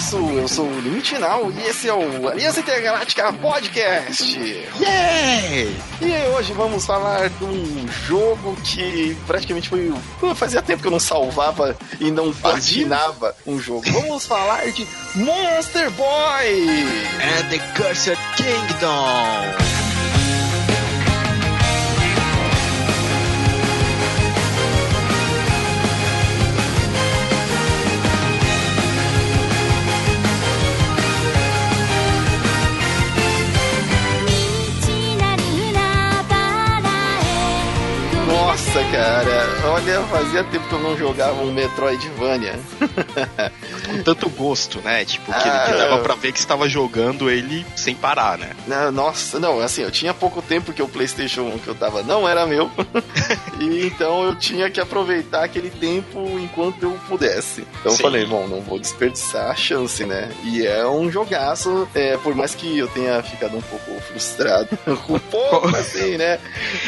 abraço, 0.00 0.16
eu 0.16 0.48
sou 0.48 0.66
o 0.66 0.80
Limite 0.80 1.14
Final 1.14 1.52
e 1.52 1.62
esse 1.68 1.88
é 1.88 1.92
o 1.92 2.28
Aliança 2.28 2.60
Intergaláctica 2.60 3.32
Podcast. 3.34 4.38
Yay! 4.80 5.76
E 6.00 6.28
hoje 6.34 6.54
vamos 6.54 6.86
falar 6.86 7.28
de 7.28 7.44
um 7.44 7.86
jogo 8.06 8.56
que 8.64 9.14
praticamente 9.26 9.68
foi. 9.68 9.92
Fazia 10.34 10.62
tempo 10.62 10.80
que 10.80 10.88
eu 10.88 10.92
não 10.92 11.00
salvava 11.00 11.76
e 12.00 12.10
não 12.10 12.32
platinava 12.32 13.36
um 13.46 13.58
jogo. 13.58 13.84
Vamos 13.90 14.24
falar 14.24 14.70
de 14.72 14.86
Monster 15.14 15.90
Boy! 15.90 16.86
And 17.20 17.48
the 17.50 17.58
Cursed 17.76 18.18
Kingdom! 18.36 19.89
Nossa, 38.72 38.84
cara, 38.92 39.68
olha, 39.72 40.00
fazia 40.02 40.44
tempo 40.44 40.68
que 40.68 40.72
eu 40.72 40.78
não 40.78 40.96
jogava 40.96 41.42
um 41.42 41.52
Metroidvania. 41.52 42.54
Com 43.90 44.02
tanto 44.02 44.28
gosto, 44.28 44.80
né? 44.80 45.04
Tipo, 45.04 45.32
que, 45.32 45.48
ah, 45.48 45.64
que 45.66 45.72
dava 45.72 45.98
pra 45.98 46.14
ver 46.14 46.32
que 46.32 46.38
estava 46.38 46.68
jogando 46.68 47.30
ele 47.30 47.64
sem 47.76 47.94
parar, 47.94 48.38
né? 48.38 48.50
Nossa, 48.92 49.38
não, 49.38 49.60
assim, 49.60 49.82
eu 49.82 49.90
tinha 49.90 50.14
pouco 50.14 50.40
tempo 50.42 50.72
que 50.72 50.82
o 50.82 50.88
PlayStation 50.88 51.58
que 51.58 51.68
eu 51.68 51.74
tava 51.74 52.02
não 52.02 52.28
era 52.28 52.46
meu. 52.46 52.70
e 53.60 53.86
então 53.86 54.24
eu 54.24 54.36
tinha 54.36 54.70
que 54.70 54.80
aproveitar 54.80 55.44
aquele 55.44 55.70
tempo 55.70 56.38
enquanto 56.38 56.82
eu 56.82 56.92
pudesse. 57.08 57.66
Então 57.80 57.92
Sim. 57.92 57.98
eu 57.98 58.02
falei, 58.02 58.26
bom, 58.26 58.46
não 58.46 58.60
vou 58.60 58.78
desperdiçar 58.78 59.50
a 59.50 59.54
chance, 59.54 60.04
né? 60.04 60.30
E 60.44 60.66
é 60.66 60.86
um 60.86 61.10
jogaço, 61.10 61.88
é, 61.94 62.16
por 62.18 62.34
mais 62.34 62.54
que 62.54 62.78
eu 62.78 62.88
tenha 62.88 63.22
ficado 63.22 63.56
um 63.56 63.62
pouco 63.62 64.00
frustrado, 64.02 64.68
um 65.08 65.18
pouco 65.18 65.68
assim, 65.76 66.16
né? 66.16 66.38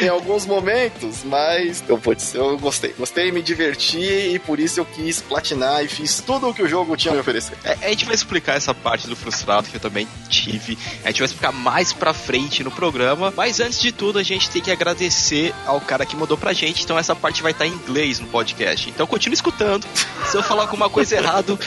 Em 0.01 0.07
alguns 0.07 0.45
momentos, 0.45 1.23
mas 1.23 1.83
eu, 1.87 1.97
putz, 1.97 2.33
eu 2.33 2.57
gostei. 2.57 2.93
Gostei, 2.97 3.31
me 3.31 3.41
diverti 3.41 4.33
e 4.33 4.39
por 4.39 4.59
isso 4.59 4.79
eu 4.79 4.85
quis 4.85 5.21
platinar 5.21 5.83
e 5.83 5.87
fiz 5.87 6.19
tudo 6.19 6.49
o 6.49 6.53
que 6.53 6.61
o 6.61 6.67
jogo 6.67 6.92
tinha 6.97 7.11
a 7.11 7.15
me 7.15 7.21
oferecer. 7.21 7.57
É, 7.63 7.73
a 7.85 7.89
gente 7.89 8.05
vai 8.05 8.15
explicar 8.15 8.55
essa 8.55 8.73
parte 8.73 9.07
do 9.07 9.15
frustrado 9.15 9.67
que 9.67 9.75
eu 9.75 9.79
também 9.79 10.07
tive. 10.29 10.77
A 11.03 11.07
gente 11.07 11.19
vai 11.19 11.25
explicar 11.25 11.51
mais 11.51 11.93
pra 11.93 12.13
frente 12.13 12.63
no 12.63 12.71
programa. 12.71 13.33
Mas 13.35 13.59
antes 13.59 13.79
de 13.79 13.91
tudo, 13.91 14.19
a 14.19 14.23
gente 14.23 14.49
tem 14.49 14.61
que 14.61 14.71
agradecer 14.71 15.53
ao 15.65 15.79
cara 15.81 16.05
que 16.05 16.15
mandou 16.15 16.37
pra 16.37 16.53
gente. 16.53 16.83
Então 16.83 16.97
essa 16.97 17.15
parte 17.15 17.41
vai 17.41 17.51
estar 17.51 17.65
em 17.65 17.71
inglês 17.71 18.19
no 18.19 18.27
podcast. 18.27 18.89
Então 18.89 19.07
continue 19.07 19.35
escutando. 19.35 19.85
Se 20.25 20.37
eu 20.37 20.43
falar 20.43 20.63
alguma 20.63 20.89
coisa 20.89 21.15
errada, 21.15 21.57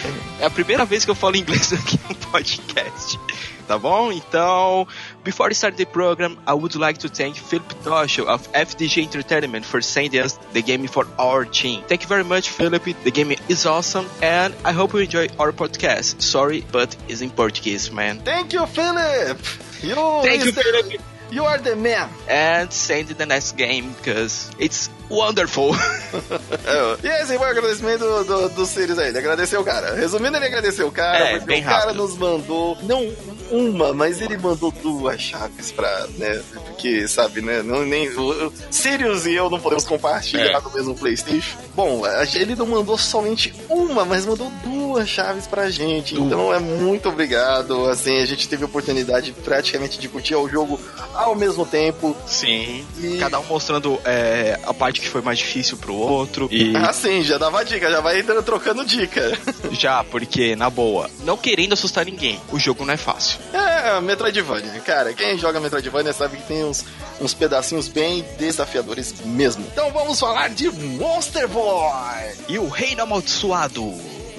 é 0.41 0.47
a 0.47 0.51
primeira 0.51 0.85
vez 0.85 1.05
que 1.05 1.11
eu 1.11 1.15
falo 1.15 1.37
inglês 1.37 1.73
aqui 1.75 1.99
no 2.09 2.15
podcast 2.15 3.19
tá 3.67 3.77
bom? 3.77 4.13
Então, 4.13 4.87
before 5.27 5.49
we 5.49 5.55
start 5.55 5.77
the 5.77 5.85
program, 5.85 6.39
I 6.47 6.55
would 6.55 6.77
like 6.77 6.99
to 6.99 7.09
thank 7.09 7.35
Philip 7.35 7.69
Tosho 7.83 8.27
of 8.27 8.41
FDG 8.53 9.03
Entertainment 9.03 9.65
for 9.65 9.81
sending 9.81 10.21
us 10.21 10.39
the 10.53 10.63
game 10.63 10.87
for 10.87 11.05
our 11.19 11.45
team. 11.45 11.83
Thank 11.89 12.03
you 12.03 12.09
very 12.09 12.23
much, 12.23 12.49
Philip. 12.49 12.85
The 13.03 13.11
game 13.11 13.33
is 13.49 13.67
awesome, 13.67 14.07
and 14.23 14.55
I 14.65 14.71
hope 14.71 14.95
you 14.95 15.01
enjoy 15.01 15.27
our 15.41 15.51
podcast. 15.51 16.23
Sorry, 16.23 16.65
but 16.71 16.97
it's 17.09 17.23
in 17.23 17.31
Portuguese, 17.31 17.91
man. 17.91 18.21
Thank 18.21 18.53
you, 18.53 18.65
Philip. 18.67 19.39
You 19.83 19.95
thank 20.23 20.45
you, 20.45 20.53
Philip. 20.53 21.03
You 21.33 21.43
are 21.45 21.59
the 21.59 21.75
man. 21.75 22.09
And 22.31 22.73
send 22.73 23.09
the 23.09 23.27
next 23.27 23.57
game 23.57 23.93
because 23.99 24.49
it's 24.61 24.89
wonderful. 25.11 25.75
e 27.03 27.07
esse 27.07 27.37
foi 27.37 27.47
o 27.47 27.51
agradecimento 27.51 28.01
do, 28.01 28.25
do, 28.25 28.49
do 28.51 28.67
Sirius 28.67 28.99
aí. 28.99 29.09
Ele 29.09 29.19
agradeceu 29.19 29.61
o 29.61 29.65
cara. 29.65 29.95
Resumindo, 29.95 30.37
ele 30.37 30.47
agradeceu 30.47 30.89
o 30.89 30.93
cara. 30.93 31.19
É, 31.19 31.41
bem 31.41 31.63
o 31.63 31.65
rápido. 31.65 31.81
cara 31.81 31.93
nos 31.95 32.17
mandou, 32.17 32.77
não 32.83 33.13
uma, 33.51 33.93
mas 33.93 34.21
ele 34.21 34.37
mandou 34.37 34.71
duas 34.71 35.21
chaves 35.21 35.71
pra, 35.71 36.07
né? 36.17 36.43
Porque, 36.53 37.07
sabe, 37.07 37.41
né? 37.41 37.63
Não, 37.63 37.85
nem, 37.85 38.09
o 38.09 38.53
Sirius 38.71 39.27
e 39.27 39.35
eu 39.35 39.49
não 39.51 39.61
podemos 39.61 39.85
compartilhar 39.85 40.59
é. 40.59 40.61
do 40.61 40.71
mesmo 40.71 40.95
PlayStation. 40.95 41.57
Bom, 41.75 42.03
ele 42.35 42.55
não 42.55 42.67
mandou 42.67 42.99
somente 42.99 43.55
uma, 43.69 44.05
mas 44.05 44.27
mandou 44.27 44.51
duas 44.65 45.09
chaves 45.09 45.47
pra 45.47 45.71
gente. 45.71 46.15
Duas. 46.15 46.27
Então 46.27 46.53
é 46.53 46.59
muito 46.59 47.09
obrigado. 47.09 47.87
Assim, 47.87 48.21
a 48.21 48.27
gente 48.27 48.49
teve 48.49 48.65
a 48.65 48.67
oportunidade 48.67 49.33
praticamente 49.33 49.99
de 49.99 50.09
curtir 50.09 50.35
o 50.35 50.49
jogo 50.49 50.81
ao 51.15 51.35
mesmo 51.35 51.65
tempo. 51.65 52.17
Sim. 52.27 52.85
E... 52.99 53.19
Cada 53.19 53.39
um 53.39 53.45
mostrando 53.45 53.99
é, 54.05 54.59
a 54.65 54.75
parte 54.75 54.96
que 55.01 55.09
foi 55.09 55.21
mais 55.23 55.39
difícil 55.39 55.77
pro 55.77 55.95
outro. 55.95 56.49
E... 56.51 56.75
Ah, 56.87 56.93
sim, 56.93 57.23
já 57.23 57.37
dava 57.39 57.65
dica, 57.65 57.91
já 57.91 58.01
vai 58.01 58.21
entrando 58.21 58.43
trocando 58.43 58.85
dica. 58.85 59.37
Já, 59.73 60.05
porque, 60.05 60.55
na 60.55 60.71
boa, 60.71 61.11
não 61.25 61.37
querendo 61.37 61.73
assustar 61.73 62.05
ninguém, 62.05 62.41
o 62.53 62.59
jogo 62.59 62.85
não 62.85 62.95
é 62.95 62.97
fácil. 62.97 63.39
É, 63.53 64.01
Metroidvania. 64.01 64.81
Cara, 64.81 65.13
quem 65.13 65.37
joga 65.37 65.59
Metroidvania 65.59 66.13
sabe 66.13 66.37
que 66.37 66.45
tem 66.45 66.65
uns, 66.65 66.85
uns 67.21 67.35
pedacinhos 67.35 67.89
bem 67.89 68.25
desafiadores 68.39 69.15
mesmo. 69.25 69.67
Então 69.73 69.91
vamos 69.91 70.21
falar 70.21 70.51
de 70.51 70.71
Monster 70.71 71.49
Boy! 71.49 72.35
E 72.49 72.59
o 72.59 72.69
Reino 72.69 73.03
Amaldiçoado. 73.03 73.83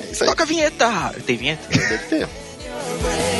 É 0.07 0.11
isso 0.11 0.23
aí. 0.23 0.29
Toca 0.29 0.43
a 0.43 0.45
vinheta! 0.45 1.15
Tem 1.25 1.35
vinheta? 1.35 1.67
Deve 1.69 2.05
ter. 2.05 2.27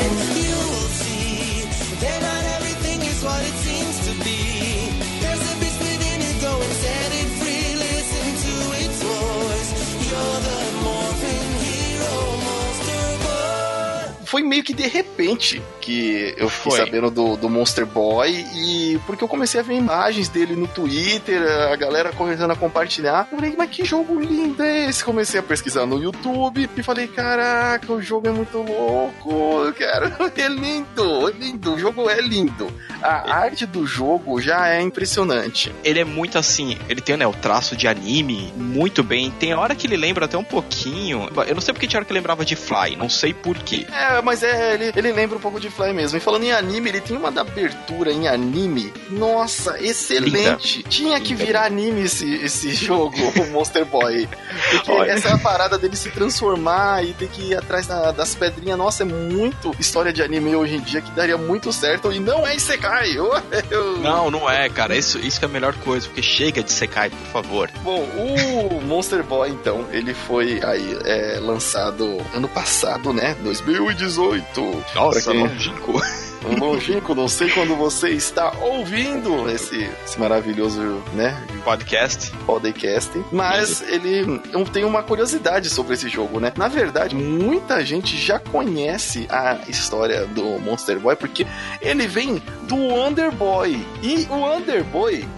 meio 14.48 14.64
que 14.64 14.72
de 14.72 14.86
repente 14.86 15.62
que 15.80 16.34
eu 16.36 16.48
fiquei 16.48 16.72
foi. 16.72 16.84
sabendo 16.84 17.10
do, 17.10 17.36
do 17.36 17.48
Monster 17.48 17.86
Boy 17.86 18.30
e 18.54 18.98
porque 19.06 19.22
eu 19.22 19.28
comecei 19.28 19.60
a 19.60 19.62
ver 19.62 19.74
imagens 19.74 20.28
dele 20.28 20.54
no 20.56 20.66
Twitter, 20.66 21.42
a 21.70 21.76
galera 21.76 22.12
começando 22.12 22.50
a 22.50 22.56
compartilhar. 22.56 23.28
Eu 23.30 23.38
falei, 23.38 23.54
mas 23.56 23.70
que 23.70 23.84
jogo 23.84 24.18
lindo 24.18 24.62
é 24.62 24.86
esse? 24.86 25.04
Comecei 25.04 25.40
a 25.40 25.42
pesquisar 25.42 25.86
no 25.86 26.02
YouTube 26.02 26.68
e 26.76 26.82
falei, 26.82 27.06
caraca, 27.06 27.92
o 27.92 28.00
jogo 28.00 28.28
é 28.28 28.32
muito 28.32 28.58
louco, 28.58 29.64
eu 29.64 29.72
quero. 29.72 30.08
É 30.38 30.46
lindo, 30.46 31.28
é 31.28 31.32
lindo, 31.32 31.74
o 31.74 31.78
jogo 31.78 32.08
é 32.08 32.20
lindo. 32.20 32.72
A 33.02 33.34
arte 33.34 33.66
do 33.66 33.84
jogo 33.84 34.40
já 34.40 34.68
é 34.68 34.80
impressionante. 34.80 35.74
Ele 35.82 35.98
é 35.98 36.04
muito 36.04 36.38
assim, 36.38 36.78
ele 36.88 37.00
tem 37.00 37.16
né, 37.16 37.26
o 37.26 37.32
traço 37.32 37.76
de 37.76 37.88
anime 37.88 38.52
muito 38.56 39.02
bem. 39.02 39.30
Tem 39.32 39.52
hora 39.54 39.74
que 39.74 39.86
ele 39.86 39.96
lembra 39.96 40.26
até 40.26 40.38
um 40.38 40.44
pouquinho. 40.44 41.28
Eu 41.46 41.54
não 41.54 41.60
sei 41.60 41.74
porque 41.74 41.88
tinha 41.88 41.98
hora 41.98 42.06
que 42.06 42.12
lembrava 42.12 42.44
de 42.44 42.54
Fly, 42.54 42.94
não 42.96 43.08
sei 43.08 43.34
porquê. 43.34 43.86
É, 43.92 44.22
mas 44.22 44.37
é, 44.42 44.74
ele, 44.74 44.92
ele 44.94 45.12
lembra 45.12 45.36
um 45.36 45.40
pouco 45.40 45.60
de 45.60 45.70
Fly 45.70 45.92
mesmo. 45.92 46.18
E 46.18 46.20
falando 46.20 46.44
em 46.44 46.52
anime, 46.52 46.88
ele 46.88 47.00
tem 47.00 47.16
uma 47.16 47.30
da 47.30 47.42
abertura 47.42 48.12
em 48.12 48.28
anime. 48.28 48.92
Nossa, 49.10 49.82
excelente. 49.82 50.78
Linda. 50.78 50.88
Tinha 50.88 51.20
que 51.20 51.34
virar 51.34 51.64
anime 51.64 52.02
esse, 52.02 52.34
esse 52.36 52.72
jogo, 52.74 53.16
o 53.16 53.46
Monster 53.52 53.84
Boy. 53.84 54.28
Porque 54.70 54.90
Olha. 54.90 55.12
essa 55.12 55.28
é 55.28 55.32
a 55.32 55.38
parada 55.38 55.78
dele 55.78 55.96
se 55.96 56.10
transformar 56.10 57.04
e 57.04 57.12
ter 57.12 57.28
que 57.28 57.50
ir 57.50 57.56
atrás 57.56 57.86
da, 57.86 58.10
das 58.12 58.34
pedrinhas. 58.34 58.78
Nossa, 58.78 59.02
é 59.02 59.06
muito 59.06 59.74
história 59.78 60.12
de 60.12 60.22
anime 60.22 60.54
hoje 60.54 60.76
em 60.76 60.80
dia 60.80 61.00
que 61.00 61.10
daria 61.12 61.36
muito 61.36 61.72
certo. 61.72 62.12
E 62.12 62.18
não 62.18 62.46
é 62.46 62.56
Isekai. 62.56 63.16
Eu... 63.70 63.98
Não, 63.98 64.30
não 64.30 64.50
é, 64.50 64.68
cara. 64.68 64.96
Isso, 64.96 65.18
isso 65.18 65.38
que 65.38 65.44
é 65.44 65.48
a 65.48 65.50
melhor 65.50 65.74
coisa, 65.76 66.06
porque 66.06 66.22
chega 66.22 66.62
de 66.62 66.70
Isekai, 66.70 67.10
por 67.10 67.42
favor. 67.42 67.70
Bom, 67.82 68.02
o 68.02 68.80
Monster 68.82 69.22
Boy, 69.22 69.50
então, 69.50 69.86
ele 69.90 70.14
foi 70.14 70.60
aí 70.64 70.98
é, 71.04 71.38
lançado 71.40 72.18
ano 72.34 72.48
passado, 72.48 73.12
né? 73.12 73.36
2018. 73.42 73.98
18. 74.18 74.84
Nossa, 74.96 75.30
quem... 75.30 75.40
longínquo. 75.40 76.02
Um 76.44 76.56
longínquo, 76.58 77.14
não 77.14 77.26
sei 77.26 77.50
quando 77.50 77.74
você 77.74 78.10
está 78.10 78.52
ouvindo 78.60 79.50
esse, 79.50 79.90
esse 80.04 80.18
maravilhoso, 80.18 80.80
né? 81.12 81.36
Podcast. 81.64 82.30
Podcast. 82.46 83.10
Mas 83.32 83.82
ele 83.82 84.40
tem 84.72 84.84
uma 84.84 85.02
curiosidade 85.02 85.68
sobre 85.68 85.94
esse 85.94 86.08
jogo, 86.08 86.38
né? 86.38 86.52
Na 86.56 86.68
verdade, 86.68 87.14
muita 87.16 87.84
gente 87.84 88.16
já 88.16 88.38
conhece 88.38 89.26
a 89.28 89.58
história 89.68 90.26
do 90.26 90.60
Monster 90.60 91.00
Boy, 91.00 91.16
porque 91.16 91.44
ele 91.80 92.06
vem 92.06 92.40
do 92.62 92.76
Wonder 92.76 93.32
Boy. 93.32 93.84
E 94.02 94.26
o 94.30 94.34
Wonder 94.34 94.84
Boy. 94.84 95.28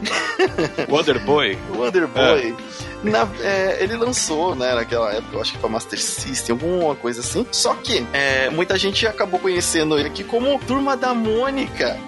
Wonder 0.89 1.19
Boy? 1.25 1.59
Wonder 1.75 2.07
Boy. 2.07 2.55
É 2.57 2.90
na, 3.03 3.29
é, 3.41 3.83
ele 3.83 3.97
lançou, 3.97 4.55
né, 4.55 4.75
naquela 4.75 5.13
época, 5.13 5.37
eu 5.37 5.41
acho 5.41 5.53
que 5.53 5.59
pra 5.59 5.69
Master 5.69 6.01
System, 6.01 6.55
alguma 6.55 6.95
coisa 6.95 7.21
assim. 7.21 7.47
Só 7.51 7.75
que 7.75 8.07
é, 8.13 8.51
muita 8.51 8.79
gente 8.79 9.07
acabou 9.07 9.41
conhecendo 9.41 9.99
ele 9.99 10.09
aqui 10.09 10.25
como 10.25 10.59
Turma 10.61 10.97
da 10.97 11.15
Mônica. 11.15 11.99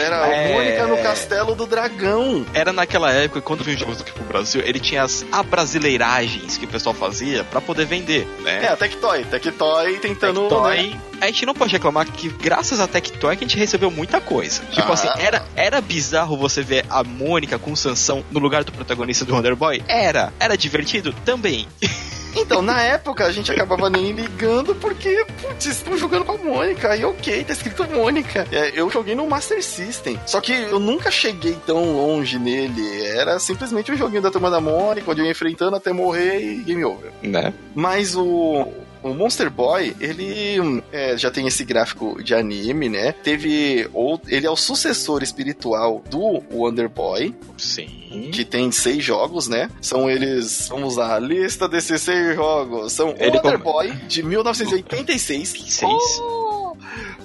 Era 0.00 0.26
é... 0.26 0.52
Mônica 0.52 0.86
no 0.86 0.98
Castelo 0.98 1.54
do 1.54 1.66
Dragão. 1.66 2.44
Era 2.52 2.72
naquela 2.72 3.10
época, 3.10 3.40
quando 3.40 3.64
veio 3.64 3.78
jogos 3.78 4.00
aqui 4.00 4.12
pro 4.12 4.24
Brasil, 4.24 4.62
ele 4.64 4.78
tinha 4.78 5.02
as 5.02 5.24
abrasileiragens 5.32 6.56
que 6.56 6.64
o 6.64 6.68
pessoal 6.68 6.94
fazia 6.94 7.44
para 7.44 7.60
poder 7.60 7.86
vender, 7.86 8.26
né? 8.40 8.64
É, 8.64 8.68
a 8.68 8.76
Tectoy. 8.76 9.24
Tectoy 9.24 9.98
tentando... 9.98 10.42
Tectoy, 10.42 10.88
né? 10.88 11.00
A 11.20 11.26
gente 11.26 11.46
não 11.46 11.54
pode 11.54 11.72
reclamar 11.72 12.06
que 12.06 12.28
graças 12.28 12.80
a 12.80 12.86
Tectoy 12.86 13.36
que 13.36 13.44
a 13.44 13.48
gente 13.48 13.58
recebeu 13.58 13.90
muita 13.90 14.20
coisa. 14.20 14.62
Tipo 14.70 14.90
ah. 14.90 14.94
assim, 14.94 15.08
era, 15.18 15.44
era 15.54 15.80
bizarro 15.80 16.36
você 16.36 16.62
ver 16.62 16.84
a 16.90 17.02
Mônica 17.04 17.58
com 17.58 17.74
Sansão 17.74 18.24
no 18.30 18.40
lugar 18.40 18.64
do 18.64 18.72
protagonista 18.72 19.24
do 19.24 19.34
Wonder 19.34 19.56
Boy? 19.56 19.82
Era. 19.88 20.32
Era 20.38 20.56
divertido? 20.56 21.14
Também. 21.24 21.66
Então, 22.34 22.62
na 22.62 22.80
época, 22.82 23.24
a 23.24 23.32
gente 23.32 23.50
acabava 23.50 23.90
nem 23.90 24.12
ligando 24.12 24.74
porque, 24.74 25.24
putz, 25.40 25.66
estão 25.66 25.96
jogando 25.96 26.24
com 26.24 26.32
a 26.32 26.38
Mônica. 26.38 26.96
E 26.96 27.04
ok, 27.04 27.44
tá 27.44 27.52
escrito 27.52 27.84
Mônica. 27.88 28.46
É, 28.50 28.72
eu 28.74 28.90
joguei 28.90 29.14
no 29.14 29.26
Master 29.26 29.62
System. 29.62 30.18
Só 30.26 30.40
que 30.40 30.52
eu 30.52 30.80
nunca 30.80 31.10
cheguei 31.10 31.56
tão 31.66 31.96
longe 31.96 32.38
nele. 32.38 33.06
Era 33.06 33.38
simplesmente 33.38 33.92
um 33.92 33.96
joguinho 33.96 34.22
da 34.22 34.30
turma 34.30 34.50
da 34.50 34.60
Mônica, 34.60 35.10
onde 35.10 35.20
eu 35.20 35.26
ia 35.26 35.32
enfrentando 35.32 35.76
até 35.76 35.92
morrer 35.92 36.40
e 36.40 36.56
game 36.62 36.84
over. 36.84 37.12
Né? 37.22 37.52
Mas 37.74 38.16
o, 38.16 38.68
o 39.02 39.14
Monster 39.14 39.50
Boy, 39.50 39.96
ele 40.00 40.82
é, 40.92 41.16
já 41.16 41.30
tem 41.30 41.46
esse 41.46 41.64
gráfico 41.64 42.22
de 42.22 42.34
anime, 42.34 42.88
né? 42.88 43.12
Teve. 43.12 43.88
Ou, 43.92 44.20
ele 44.28 44.46
é 44.46 44.50
o 44.50 44.56
sucessor 44.56 45.22
espiritual 45.22 46.02
do 46.10 46.42
Wonder 46.52 46.88
Boy. 46.88 47.34
Sim. 47.58 48.30
Que 48.32 48.44
tem 48.44 48.70
seis 48.70 49.02
jogos, 49.04 49.48
né? 49.48 49.70
São 49.80 50.08
eles. 50.10 50.68
Vamos 50.68 50.96
lá, 50.96 51.16
a 51.16 51.18
lista 51.18 51.68
desses 51.68 52.00
seis 52.02 52.34
jogos. 52.36 52.92
São 52.92 53.14
Ele 53.18 53.36
Wonder 53.38 53.58
com- 53.58 53.72
Boy, 53.72 53.90
de 54.08 54.22
1986. 54.22 55.48
Seis. 55.68 56.20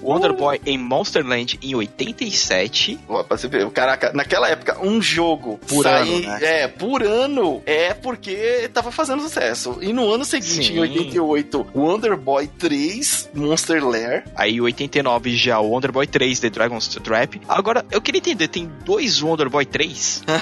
Wonder 0.07 0.33
Boy 0.33 0.59
em 0.65 0.77
Monsterland 0.77 1.59
em 1.61 1.75
87. 1.75 2.99
Ó, 3.07 3.23
pra 3.23 3.37
você 3.37 3.47
ver, 3.47 3.69
caraca, 3.71 4.11
naquela 4.13 4.49
época, 4.49 4.77
um 4.81 5.01
jogo 5.01 5.59
Por 5.67 5.83
sair- 5.83 6.25
ano, 6.25 6.39
né? 6.39 6.39
É, 6.41 6.67
por 6.67 7.03
ano, 7.03 7.61
é 7.65 7.93
porque 7.93 8.69
tava 8.73 8.91
fazendo 8.91 9.21
sucesso. 9.21 9.77
E 9.81 9.91
no 9.91 10.09
ano 10.11 10.23
seguinte, 10.25 10.67
Sim. 10.67 10.75
em 10.75 10.79
88, 10.79 11.67
Wonder 11.75 12.15
Boy 12.17 12.47
3, 12.47 13.29
Monster 13.33 13.85
Lair. 13.85 14.23
Aí 14.35 14.55
em 14.55 14.61
89 14.61 15.35
já 15.35 15.59
o 15.59 15.69
Wonder 15.71 15.91
Boy 15.91 16.07
3 16.07 16.39
The 16.39 16.49
Dragon's 16.49 16.87
Trap. 16.87 17.41
Agora, 17.47 17.85
eu 17.91 18.01
queria 18.01 18.19
entender, 18.19 18.47
tem 18.47 18.71
dois 18.85 19.21
Wonder 19.21 19.49
Boy 19.49 19.65
3? 19.65 20.23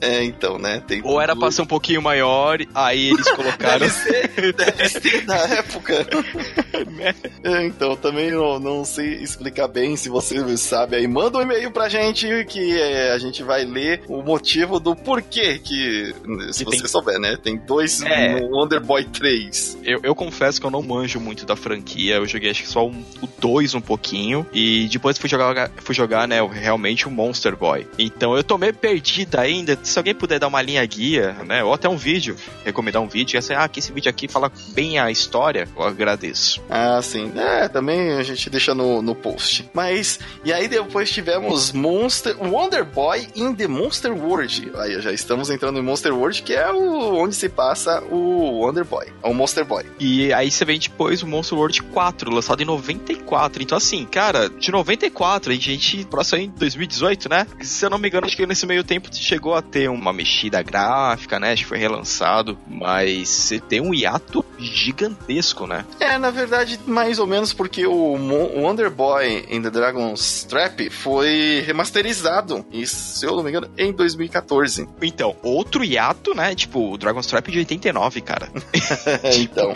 É, 0.00 0.24
então, 0.24 0.58
né? 0.58 0.82
Tem 0.86 1.00
Ou 1.04 1.20
era 1.20 1.34
pra 1.36 1.50
ser 1.50 1.62
um 1.62 1.66
pouquinho 1.66 2.00
maior, 2.02 2.58
aí 2.74 3.10
eles 3.10 3.30
colocaram. 3.32 3.78
Deve 3.78 3.90
ser, 3.90 4.52
deve 4.52 4.88
ser 4.88 5.24
da 5.24 5.36
época. 5.36 6.06
É, 7.44 7.66
então, 7.66 7.94
também 7.94 8.30
não, 8.30 8.58
não 8.58 8.84
sei 8.84 9.16
explicar 9.22 9.68
bem. 9.68 9.96
Se 9.96 10.08
você 10.08 10.56
sabe 10.56 10.96
aí, 10.96 11.06
manda 11.06 11.38
um 11.38 11.42
e-mail 11.42 11.70
pra 11.70 11.88
gente 11.90 12.26
que 12.46 12.78
é, 12.80 13.12
a 13.12 13.18
gente 13.18 13.42
vai 13.42 13.64
ler 13.64 14.02
o 14.08 14.22
motivo 14.22 14.80
do 14.80 14.96
porquê 14.96 15.58
que, 15.58 16.14
se 16.52 16.64
Que 16.64 16.70
você 16.70 16.78
tem- 16.78 16.86
souber, 16.88 17.18
né? 17.18 17.36
Tem 17.42 17.56
dois 17.58 18.00
É. 18.02 18.40
no 18.40 18.46
Wonder 18.56 18.80
Boy 18.80 19.04
3. 19.04 19.76
Eu, 19.84 20.00
eu 20.02 20.14
confesso 20.14 20.58
que 20.58 20.66
eu 20.66 20.70
não 20.70 20.82
manjo 20.82 21.20
muito 21.20 21.44
da 21.44 21.54
franquia. 21.54 22.14
Eu 22.16 22.26
joguei 22.26 22.50
acho 22.50 22.62
que 22.62 22.68
só 22.68 22.86
um- 22.86 23.04
o 23.20 23.28
2 23.40 23.74
um 23.74 23.80
pouquinho. 23.80 24.46
E 24.52 24.88
depois 24.90 25.18
fui 25.18 25.28
jogar, 25.28 25.70
fui 25.76 25.94
jogar, 25.94 26.26
né, 26.26 26.38
realmente 26.50 27.06
o 27.06 27.10
Monster 27.10 27.54
Boy. 27.56 27.86
Então 27.98 28.34
eu 28.34 28.42
tô 28.42 28.56
meio 28.56 28.72
perdido 28.72 29.36
ainda. 29.38 29.78
Se 29.82 29.98
alguém 29.98 30.14
puder 30.14 30.38
dar 30.38 30.48
uma 30.48 30.62
linha 30.62 30.84
guia, 30.86 31.32
né? 31.46 31.62
Ou 31.62 31.74
até 31.74 31.88
um 31.90 31.96
vídeo, 31.96 32.36
recomendar 32.64 33.02
um 33.02 33.08
vídeo, 33.08 33.36
e 33.36 33.38
assim, 33.38 33.52
ah, 33.54 33.68
que 33.68 33.80
esse 33.80 33.92
vídeo 33.92 34.08
aqui 34.08 34.28
fala 34.28 34.50
bem 34.68 34.98
a 34.98 35.10
história, 35.10 35.68
eu 35.76 35.82
agradeço. 35.82 36.62
Ah, 36.68 37.00
sim. 37.02 37.32
É, 37.36 37.68
também 37.68 38.12
a 38.12 38.22
gente 38.22 38.48
deixa 38.48 38.74
no, 38.74 39.02
no 39.02 39.14
post. 39.14 39.68
Mas, 39.72 40.18
e 40.44 40.52
aí 40.52 40.68
depois 40.68 41.10
tivemos 41.10 41.72
Monster, 41.72 42.36
Wonder 42.42 42.84
Boy 42.84 43.28
in 43.34 43.54
the 43.54 43.66
Monster 43.66 44.12
World. 44.12 44.72
Aí 44.76 45.00
já 45.00 45.12
estamos 45.12 45.50
entrando 45.50 45.78
em 45.78 45.82
Monster 45.82 46.14
World, 46.14 46.42
que 46.42 46.54
é 46.54 46.70
o, 46.70 47.16
onde 47.16 47.34
se 47.34 47.48
passa 47.48 48.02
o 48.10 48.60
Wonder 48.62 48.84
Boy, 48.84 49.06
o 49.22 49.34
Monster 49.34 49.64
Boy. 49.64 49.84
E 49.98 50.32
aí 50.32 50.50
você 50.50 50.64
vem 50.64 50.78
depois 50.78 51.22
o 51.22 51.26
Monster 51.26 51.58
World 51.58 51.82
4, 51.82 52.30
lançado 52.30 52.62
em 52.62 52.66
94. 52.66 53.62
Então, 53.62 53.76
assim, 53.76 54.04
cara, 54.04 54.48
de 54.48 54.70
94, 54.70 55.52
a 55.52 55.54
gente 55.54 56.04
próximo 56.04 56.38
aí 56.38 56.44
em 56.46 56.50
2018, 56.50 57.28
né? 57.28 57.46
Se 57.60 57.84
eu 57.84 57.90
não 57.90 57.98
me 57.98 58.08
engano, 58.08 58.26
acho 58.26 58.36
que 58.36 58.46
nesse 58.46 58.66
meio 58.66 58.84
tempo 58.84 59.08
chegou 59.12 59.54
a 59.54 59.62
ter 59.62 59.88
uma 59.88 60.12
mexida 60.12 60.62
gráfica, 60.62 61.38
né? 61.38 61.52
Acho 61.52 61.62
que 61.62 61.68
foi 61.68 61.78
relançado. 61.78 62.58
Mas 62.66 63.28
você 63.28 63.58
tem 63.58 63.80
um 63.80 63.94
hiato 63.94 64.44
gigantesco, 64.58 65.66
né? 65.66 65.84
É, 65.98 66.18
na 66.18 66.30
verdade, 66.30 66.53
mais 66.86 67.18
ou 67.18 67.26
menos 67.26 67.52
porque 67.52 67.86
o 67.86 68.16
Wonder 68.56 68.90
Boy 68.90 69.46
in 69.50 69.62
the 69.62 69.70
Dragon's 69.70 70.44
Trap 70.44 70.90
foi 70.90 71.62
remasterizado, 71.66 72.64
e, 72.70 72.86
se 72.86 73.24
eu 73.24 73.36
não 73.36 73.42
me 73.42 73.50
engano, 73.50 73.70
em 73.76 73.92
2014. 73.92 74.88
Então, 75.02 75.36
outro 75.42 75.84
hiato, 75.84 76.34
né? 76.34 76.54
Tipo, 76.54 76.92
o 76.92 76.98
Dragon's 76.98 77.26
Trap 77.26 77.50
de 77.50 77.58
89, 77.58 78.20
cara. 78.20 78.48
então, 79.40 79.72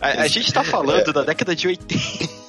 A, 0.00 0.22
a 0.22 0.26
gente 0.28 0.52
tá 0.52 0.64
falando 0.64 1.12
da 1.12 1.22
década 1.22 1.54
de 1.54 1.68
80. 1.68 2.41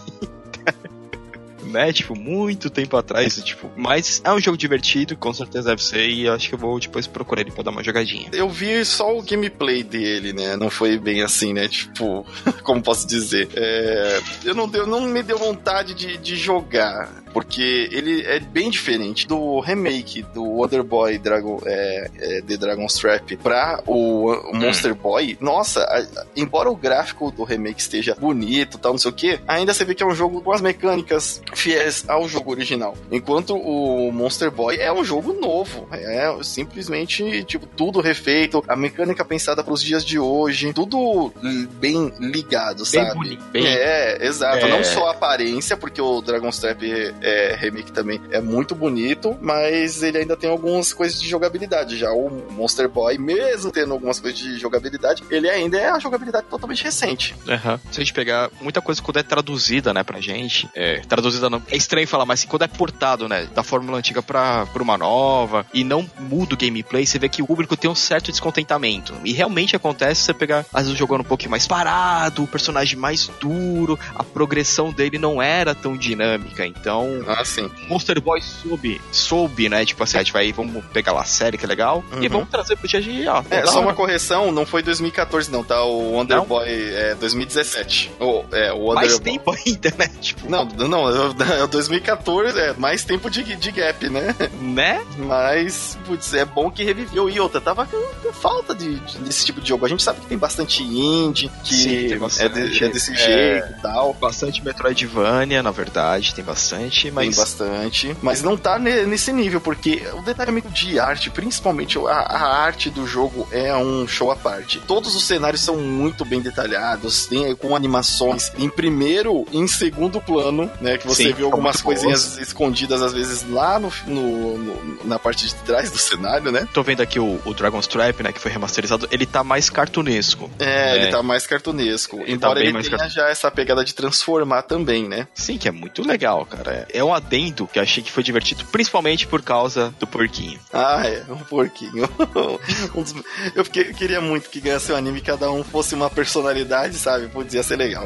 Né, 1.73 1.91
tipo, 1.91 2.15
muito 2.15 2.69
tempo 2.69 2.95
atrás, 2.95 3.35
tipo, 3.43 3.67
mas 3.75 4.21
é 4.23 4.31
um 4.31 4.39
jogo 4.39 4.55
divertido, 4.55 5.17
com 5.17 5.33
certeza 5.33 5.69
deve 5.69 5.83
ser, 5.83 6.07
e 6.07 6.29
acho 6.29 6.47
que 6.49 6.53
eu 6.53 6.59
vou 6.59 6.79
depois 6.79 7.07
procurar 7.07 7.41
ele 7.41 7.49
pra 7.51 7.63
dar 7.63 7.71
uma 7.71 7.83
jogadinha. 7.83 8.29
eu 8.31 8.47
vi 8.47 8.85
só 8.85 9.17
o 9.17 9.23
gameplay 9.23 9.81
dele, 9.83 10.33
né? 10.33 10.55
Não 10.55 10.69
foi 10.69 10.99
bem 10.99 11.23
assim, 11.23 11.51
né? 11.51 11.67
Tipo, 11.67 12.23
como 12.63 12.81
posso 12.81 13.07
dizer? 13.07 13.49
É, 13.55 14.19
eu 14.45 14.53
não, 14.53 14.67
deu, 14.69 14.85
não 14.85 15.01
me 15.01 15.23
deu 15.23 15.37
vontade 15.39 15.95
de, 15.95 16.15
de 16.17 16.35
jogar, 16.35 17.23
porque 17.33 17.89
ele 17.91 18.21
é 18.21 18.39
bem 18.39 18.69
diferente 18.69 19.27
do 19.27 19.59
remake 19.59 20.21
do 20.33 20.43
Wonder 20.43 20.83
Boy 20.83 21.17
Dragon, 21.17 21.59
é, 21.65 22.11
é, 22.19 22.41
The 22.43 22.55
Dragon's 22.57 22.93
Trap 22.93 23.35
pra 23.37 23.81
o, 23.87 24.29
o 24.31 24.55
Monster 24.55 24.93
Boy. 24.93 25.37
Nossa, 25.41 25.81
a- 25.83 26.25
embora 26.35 26.69
o 26.69 26.75
gráfico 26.75 27.31
do 27.31 27.43
remake 27.43 27.81
esteja 27.81 28.15
bonito 28.19 28.77
tal, 28.77 28.91
não 28.91 28.99
sei 28.99 29.09
o 29.09 29.13
que, 29.13 29.39
ainda 29.47 29.73
você 29.73 29.83
vê 29.83 29.95
que 29.95 30.03
é 30.03 30.05
um 30.05 30.13
jogo 30.13 30.39
com 30.41 30.51
as 30.51 30.61
mecânicas 30.61 31.41
fiéis 31.63 32.03
ao 32.09 32.27
jogo 32.27 32.51
original. 32.51 32.95
Enquanto 33.09 33.55
o 33.55 34.11
Monster 34.11 34.51
Boy 34.51 34.75
é 34.77 34.91
um 34.91 35.03
jogo 35.03 35.31
novo, 35.33 35.87
é 35.91 36.29
simplesmente 36.43 37.43
tipo 37.45 37.65
tudo 37.65 38.01
refeito, 38.01 38.63
a 38.67 38.75
mecânica 38.75 39.23
pensada 39.23 39.63
para 39.63 39.73
os 39.73 39.81
dias 39.81 40.03
de 40.03 40.19
hoje, 40.19 40.73
tudo 40.73 41.31
bem 41.79 42.11
ligado, 42.19 42.77
Bem 42.83 42.85
sabe? 43.05 43.13
bonito, 43.13 43.43
bem- 43.51 43.65
É, 43.67 44.25
exato. 44.25 44.65
É. 44.65 44.69
Não 44.69 44.83
só 44.83 45.07
a 45.07 45.11
aparência, 45.11 45.77
porque 45.77 46.01
o 46.01 46.21
Dragon's 46.21 46.59
Trap 46.59 46.83
é, 47.21 47.55
remake 47.57 47.91
também 47.91 48.19
é 48.31 48.41
muito 48.41 48.75
bonito, 48.75 49.37
mas 49.41 50.03
ele 50.03 50.17
ainda 50.17 50.35
tem 50.35 50.49
algumas 50.49 50.93
coisas 50.93 51.21
de 51.21 51.29
jogabilidade. 51.29 51.97
Já 51.97 52.11
o 52.11 52.29
Monster 52.51 52.89
Boy, 52.89 53.17
mesmo 53.17 53.71
tendo 53.71 53.93
algumas 53.93 54.19
coisas 54.19 54.37
de 54.39 54.57
jogabilidade, 54.57 55.23
ele 55.29 55.49
ainda 55.49 55.77
é 55.77 55.89
a 55.89 55.99
jogabilidade 55.99 56.47
totalmente 56.49 56.83
recente. 56.83 57.35
Aham. 57.47 57.79
Se 57.91 58.01
a 58.01 58.03
gente 58.03 58.13
pegar 58.13 58.49
muita 58.61 58.81
coisa 58.81 59.01
quando 59.01 59.17
é 59.19 59.23
traduzida, 59.23 59.93
né, 59.93 60.03
pra 60.03 60.19
gente, 60.19 60.69
é, 60.75 60.99
traduzida 61.07 61.49
é 61.69 61.75
estranho 61.77 62.07
falar, 62.07 62.25
mas 62.25 62.39
assim, 62.39 62.47
quando 62.47 62.63
é 62.63 62.67
portado, 62.67 63.27
né, 63.27 63.47
da 63.53 63.63
fórmula 63.63 63.97
antiga 63.97 64.21
pra, 64.21 64.65
pra 64.67 64.81
uma 64.83 64.97
nova, 64.97 65.65
e 65.73 65.83
não 65.83 66.09
muda 66.19 66.53
o 66.55 66.57
gameplay, 66.57 67.05
você 67.05 67.19
vê 67.19 67.27
que 67.29 67.41
o 67.41 67.47
público 67.47 67.75
tem 67.75 67.89
um 67.89 67.95
certo 67.95 68.31
descontentamento. 68.31 69.13
E 69.23 69.31
realmente 69.33 69.75
acontece 69.75 70.21
você 70.21 70.33
pegar, 70.33 70.65
às 70.73 70.83
vezes, 70.83 70.97
jogando 70.97 71.21
um 71.21 71.25
pouquinho 71.25 71.51
mais 71.51 71.67
parado, 71.67 72.43
o 72.43 72.47
personagem 72.47 72.97
mais 72.97 73.27
duro, 73.39 73.99
a 74.15 74.23
progressão 74.23 74.91
dele 74.91 75.17
não 75.17 75.41
era 75.41 75.73
tão 75.75 75.95
dinâmica, 75.97 76.65
então... 76.65 77.07
Ah, 77.27 77.43
sim. 77.43 77.69
Monster 77.87 78.19
Boy 78.21 78.41
soube, 78.41 79.01
soube, 79.11 79.69
né? 79.69 79.85
Tipo 79.85 80.03
assim, 80.03 80.17
a 80.17 80.21
gente 80.23 80.33
vai, 80.33 80.51
vamos 80.51 80.83
pegar 80.93 81.11
lá 81.13 81.21
a 81.21 81.25
série, 81.25 81.57
que 81.57 81.65
é 81.65 81.67
legal, 81.67 82.03
e 82.13 82.23
Uhum. 82.27 82.29
vamos 82.29 82.49
trazer 82.49 82.75
pro 82.77 82.87
dia 82.87 82.99
a 82.99 83.03
dia. 83.03 83.33
ó, 83.33 83.43
É, 83.49 83.65
só 83.65 83.73
hora. 83.73 83.81
uma 83.81 83.93
correção, 83.93 84.51
não 84.51 84.65
foi 84.65 84.81
2014 84.83 85.51
não, 85.51 85.63
tá? 85.63 85.83
O 85.83 86.13
Wonder 86.13 86.37
Não? 86.37 86.45
Boy 86.45 86.67
é 86.67 87.15
2017. 87.15 88.11
O, 88.19 88.43
é, 88.51 88.71
o 88.71 88.77
Wonder 88.77 88.95
Mais 88.95 89.13
Boy- 89.19 89.21
tempo 89.21 89.51
ainda, 89.65 89.93
né? 89.97 90.07
Tipo, 90.21 90.49
Não, 90.49 90.65
não, 90.65 91.32
é 91.41 91.67
2014, 91.67 92.59
é 92.59 92.73
mais 92.73 93.03
tempo 93.03 93.29
de, 93.29 93.43
de 93.55 93.71
gap, 93.71 94.09
né? 94.09 94.35
né? 94.61 95.01
Mas, 95.17 95.97
putz, 96.05 96.33
é 96.33 96.45
bom 96.45 96.69
que 96.69 96.83
reviveu. 96.83 97.29
E 97.29 97.39
outra, 97.39 97.59
tava 97.61 97.85
com, 97.85 97.97
com 98.21 98.33
falta 98.33 98.73
de, 98.75 98.99
de- 98.99 99.17
desse 99.19 99.45
tipo 99.45 99.61
de 99.61 99.69
jogo. 99.69 99.85
A 99.85 99.89
gente 99.89 100.03
sabe 100.03 100.19
que 100.21 100.27
tem 100.27 100.37
bastante 100.37 100.83
indie, 100.83 101.49
que 101.63 101.73
Sim, 101.73 101.89
tem 101.89 102.13
é, 102.13 102.15
bastante. 102.17 102.69
de- 102.69 102.83
é 102.83 102.89
desse 102.89 103.11
É. 103.13 103.15
jeito 103.15 103.77
e 103.77 103.81
tal. 103.81 104.13
Bastante 104.13 104.63
Metroidvania, 104.63 105.63
na 105.63 105.71
verdade, 105.71 106.33
tem 106.35 106.43
bastante, 106.43 107.03
Tem 107.03 107.11
mas 107.11 107.35
bastante, 107.35 108.15
mas 108.21 108.41
não 108.41 108.55
tá 108.57 108.77
ne- 108.77 109.05
nesse 109.05 109.31
nível, 109.31 109.59
porque 109.61 110.03
o 110.13 110.21
detalhamento 110.21 110.69
de 110.69 110.99
arte, 110.99 111.29
principalmente 111.29 111.97
a, 111.97 112.01
a 112.11 112.63
arte 112.63 112.89
do 112.89 113.05
jogo, 113.07 113.47
é 113.51 113.73
um 113.75 114.07
show 114.07 114.31
à 114.31 114.35
parte. 114.35 114.79
Todos 114.87 115.15
os 115.15 115.23
cenários 115.23 115.61
são 115.61 115.77
muito 115.77 116.23
bem 116.25 116.41
detalhados, 116.41 117.25
tem 117.27 117.55
com 117.55 117.75
animações 117.75 118.51
em 118.57 118.69
primeiro 118.69 119.45
e 119.51 119.57
em 119.57 119.67
segundo 119.67 120.19
plano, 120.21 120.69
né? 120.81 120.97
Que 120.97 121.07
você 121.07 121.22
Sim, 121.23 121.33
vê 121.33 121.37
são 121.37 121.45
algumas 121.45 121.81
coisinhas 121.81 122.37
escondidas, 122.37 123.01
às 123.01 123.13
vezes, 123.13 123.45
lá 123.49 123.79
no, 123.79 123.91
no- 124.07 124.57
no- 124.57 124.99
na 125.05 125.17
parte 125.19 125.45
de 125.47 125.55
trás 125.55 125.91
do 125.91 125.97
cenário, 125.97 126.51
né? 126.51 126.67
tô 126.73 126.81
vendo 126.83 127.01
aqui 127.01 127.19
o, 127.19 127.39
o 127.45 127.53
Dragon's 127.53 127.87
Trap, 127.87 128.21
né, 128.23 128.31
que 128.31 128.39
foi 128.39 128.51
remasterizado, 128.51 129.07
ele 129.11 129.25
tá 129.25 129.43
mais 129.43 129.69
cartunesco. 129.69 130.49
É, 130.59 130.93
É. 130.93 130.95
ele 131.03 131.11
tá 131.11 131.21
mais 131.23 131.45
cartunesco. 131.47 132.17
Ele 132.17 132.25
tá 132.25 132.31
embora 132.33 132.59
bem 132.59 132.69
ele 132.69 132.81
tenha 132.83 132.97
car- 132.97 133.09
já 133.09 133.29
essa 133.29 133.49
pegada 133.51 133.83
de 133.83 133.93
transformar 133.93 134.63
também, 134.63 135.07
né? 135.07 135.27
Sim, 135.33 135.57
que 135.57 135.67
é 135.67 135.71
muito 135.71 136.05
legal, 136.05 136.45
cara. 136.45 136.87
É 136.91 137.03
um 137.03 137.13
adendo 137.13 137.67
que 137.67 137.79
eu 137.79 137.83
achei 137.83 138.01
que 138.03 138.11
foi 138.11 138.23
divertido, 138.23 138.65
principalmente 138.65 139.27
por 139.27 139.41
causa 139.41 139.93
do 139.99 140.07
porquinho. 140.07 140.59
Ah, 140.71 141.01
é, 141.05 141.23
um 141.29 141.37
porquinho. 141.37 142.09
Eu 143.55 143.63
fiquei- 143.65 143.93
queria 143.93 144.21
muito 144.21 144.49
que 144.49 144.59
ganhasse 144.59 144.91
um 144.91 144.95
anime 144.95 145.19
e 145.19 145.21
cada 145.21 145.51
um 145.51 145.63
fosse 145.63 145.93
uma 145.95 146.09
personalidade, 146.09 146.95
sabe? 146.95 147.27
Putz, 147.27 147.53
ia 147.53 147.63
ser 147.63 147.75
legal. 147.77 148.05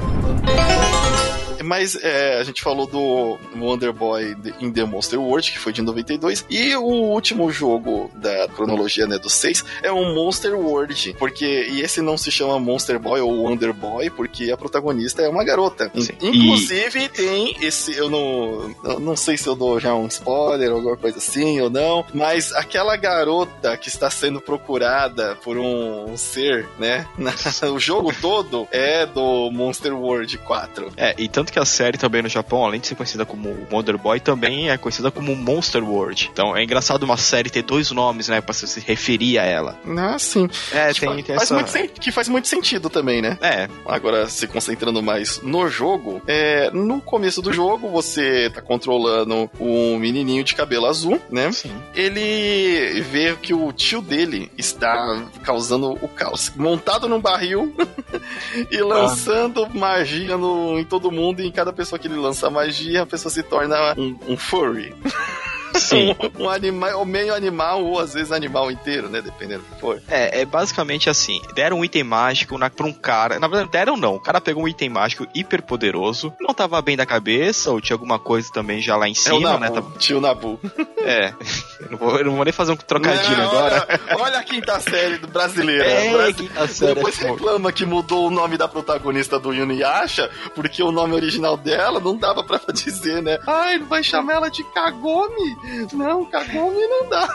Mas 1.64 1.96
é, 1.96 2.40
a 2.40 2.44
gente 2.44 2.62
falou 2.62 2.88
do 2.88 3.38
Wonder 3.56 3.94
Boy 3.94 4.36
in 4.60 4.72
the 4.72 4.86
Monster 4.86 5.20
World, 5.20 5.52
que 5.52 5.60
foi 5.60 5.74
de 5.74 5.82
92, 5.82 6.46
e 6.50 6.76
o 6.76 6.84
último 6.84 7.52
jogo 7.52 8.12
da 8.16 8.48
cronologia, 8.50 9.08
né, 9.08 9.18
dos 9.18 9.34
seis, 9.34 9.64
é 9.82 9.92
o 9.92 10.14
Monster 10.14 10.56
World, 10.56 11.16
porque, 11.18 11.68
e 11.70 11.82
esse 11.82 12.02
não 12.02 12.18
se 12.18 12.32
chama 12.32 12.60
Monster 12.60 13.00
Boy 13.00 13.22
ou 13.22 13.44
Wonder 13.44 13.74
Boy, 13.74 14.10
porque 14.10 14.52
a 14.52 14.58
protagonista 14.58 15.22
é 15.22 15.30
uma 15.30 15.44
garota. 15.44 15.92
Sim. 15.96 16.14
Inclusive, 16.22 17.06
e... 17.06 17.10
tem 17.10 17.58
esse, 17.62 17.96
eu 17.96 18.10
não, 18.10 18.76
eu 18.84 19.00
não 19.00 19.16
sei 19.16 19.38
se 19.38 19.48
eu 19.48 19.56
dou 19.56 19.80
já 19.80 19.94
um 19.94 20.08
spoiler 20.08 20.72
ou 20.72 20.78
alguma 20.78 20.98
coisa 20.98 21.18
assim 21.18 21.60
ou 21.62 21.70
não, 21.70 22.06
mas 22.14 22.52
aquela 22.54 22.96
garota 22.96 23.76
que 23.78 23.90
está 23.90 24.10
sendo 24.10 24.40
procurada 24.42 25.36
por 25.44 25.58
um 25.58 26.16
ser, 26.18 26.68
né, 26.80 27.08
o 27.72 27.80
jogo 27.80 28.14
todo 28.22 28.68
é 28.72 29.06
do 29.06 29.50
Monster 29.52 29.94
World 29.94 30.38
4. 30.40 30.92
É, 30.98 31.16
e 31.18 31.28
tanto 31.28 31.47
que 31.52 31.60
a 31.60 31.66
série 31.66 31.98
também 31.98 32.22
no 32.22 32.30
Japão, 32.30 32.66
além 32.66 32.80
de 32.80 32.88
ser 32.88 32.96
conhecida 32.96 33.26
como 33.26 33.56
Wonder 33.72 33.98
Boy, 33.98 34.20
também 34.20 34.70
é 34.70 34.78
conhecida 34.78 35.12
como 35.12 35.36
Monster 35.36 35.84
World. 35.84 36.30
Então 36.32 36.56
é 36.56 36.64
engraçado 36.64 37.04
uma 37.04 37.18
série 37.18 37.50
ter 37.50 37.64
dois 37.64 37.92
nomes, 37.92 38.28
né, 38.28 38.42
pra 38.42 38.54
se 38.54 38.80
referir 38.80 39.40
a 39.40 39.44
ela. 39.44 39.80
Ah, 39.98 40.18
sim. 40.20 40.50
É, 40.72 40.94
tem, 40.94 41.24
tem 41.24 41.36
faz 41.36 41.52
essa... 41.52 41.54
muito, 41.54 42.00
que 42.00 42.12
faz 42.12 42.28
muito 42.28 42.48
sentido 42.48 42.90
também, 42.90 43.22
né? 43.22 43.38
É. 43.42 43.68
Agora, 43.86 44.28
se 44.28 44.48
concentrando 44.48 45.02
mais 45.02 45.42
no 45.42 45.68
jogo, 45.70 46.22
é, 46.28 46.70
no 46.72 47.02
começo 47.02 47.42
do 47.42 47.52
jogo, 47.54 47.90
você 47.90 48.50
tá 48.54 48.62
controlando 48.62 49.50
um 49.60 49.98
menininho 49.98 50.44
de 50.44 50.56
cabelo 50.56 50.86
azul, 50.86 51.22
né? 51.30 51.52
Sim. 51.52 51.72
Ele 51.96 53.02
vê 53.02 53.36
que 53.42 53.54
o 53.54 53.72
tio 53.72 54.02
dele 54.02 54.52
está 54.58 55.24
causando 55.44 55.92
o 56.02 56.08
caos. 56.08 56.52
Montado 56.56 57.08
num 57.08 57.20
barril 57.20 57.74
e 58.72 58.78
lançando 58.82 59.66
ah. 59.66 59.70
magia 59.74 60.38
no, 60.38 60.80
em 60.80 60.84
todo 60.84 61.12
mundo, 61.12 61.37
e 61.42 61.48
em 61.48 61.52
cada 61.52 61.74
pessoa 61.74 62.00
que 62.00 62.08
ele 62.08 62.16
lança 62.16 62.50
magia, 62.50 63.04
a 63.04 63.06
pessoa 63.06 63.32
se 63.32 63.44
torna 63.44 63.94
um, 63.98 64.18
um 64.28 64.38
furry. 64.38 64.94
Sim. 65.80 66.16
um, 66.40 66.44
um 66.44 66.50
animal, 66.50 67.06
meio 67.06 67.34
animal, 67.34 67.84
ou 67.84 68.00
às 68.00 68.14
vezes 68.14 68.32
animal 68.32 68.72
inteiro, 68.72 69.10
né? 69.10 69.22
Dependendo 69.22 69.64
do 69.64 69.76
que 69.76 69.82
for. 69.82 70.02
É, 70.08 70.42
é 70.42 70.46
basicamente 70.46 71.10
assim: 71.10 71.42
deram 71.54 71.80
um 71.80 71.86
item 71.86 72.04
mágico 72.04 72.58
na, 72.58 72.70
pra 72.70 72.86
um 72.86 72.94
cara. 72.94 73.40
Na 73.40 73.48
verdade, 73.48 73.72
deram 73.72 73.98
não. 73.98 74.16
O 74.16 74.20
cara 74.20 74.42
pegou 74.42 74.64
um 74.64 74.68
item 74.68 74.90
mágico 74.90 75.28
hiper 75.34 75.62
poderoso, 75.62 76.34
não 76.40 76.54
tava 76.54 76.82
bem 76.82 76.98
da 76.98 77.06
cabeça, 77.06 77.72
ou 77.72 77.82
tinha 77.82 77.96
alguma 77.96 78.20
coisa 78.20 78.52
também 78.52 78.82
já 78.82 78.96
lá 78.96 79.08
em 79.08 79.14
cima, 79.14 79.36
é 79.36 79.38
o 79.38 79.42
Nabu, 79.42 79.60
né? 79.60 79.70
Tá... 79.70 80.00
Tio 80.00 80.22
Nabu. 80.22 80.60
É. 81.08 81.34
Eu 81.80 81.92
não, 81.92 81.98
vou, 81.98 82.18
eu 82.18 82.26
não 82.26 82.36
vou 82.36 82.44
nem 82.44 82.52
fazer 82.52 82.74
um 82.74 82.76
trocadilho 82.76 83.38
não, 83.38 83.48
agora. 83.48 83.88
Olha, 84.10 84.24
olha, 84.24 84.40
a 84.40 84.44
quinta 84.44 84.78
série 84.82 85.18
do 85.18 85.28
brasileiro. 85.28 85.84
É, 85.84 86.34
quinta 86.34 86.68
série. 86.68 86.96
Depois 86.96 87.22
é 87.22 87.32
reclama 87.32 87.72
que 87.72 87.86
mudou 87.86 88.28
o 88.28 88.30
nome 88.30 88.58
da 88.58 88.68
protagonista 88.68 89.40
do 89.40 89.54
Yasha, 89.54 90.30
porque 90.54 90.84
o 90.84 90.92
nome 90.92 91.14
original 91.14 91.56
dela 91.56 92.02
não 92.02 92.18
dava 92.18 92.44
pra 92.44 92.60
dizer, 92.74 93.22
né? 93.22 93.40
Ai, 93.48 93.80
vai 93.80 94.04
chamar 94.04 94.34
ela 94.34 94.50
de 94.50 94.64
Kagome. 94.66 95.56
Não, 95.94 96.26
Kagome 96.26 96.88
não 96.88 97.10
dá. 97.10 97.28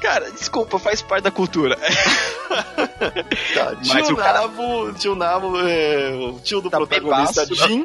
Cara, 0.00 0.30
desculpa, 0.30 0.78
faz 0.78 1.02
parte 1.02 1.24
da 1.24 1.30
cultura. 1.30 1.78
Tá, 3.54 3.74
tio 3.76 4.12
o 4.12 4.16
cara... 4.16 4.42
Nabo, 4.42 4.92
tio 4.94 5.14
Nabo, 5.14 5.58
é, 5.60 6.14
o 6.14 6.38
tio 6.40 6.60
do 6.60 6.70
tá 6.70 6.78
protagonista 6.78 7.44
Jim. 7.46 7.84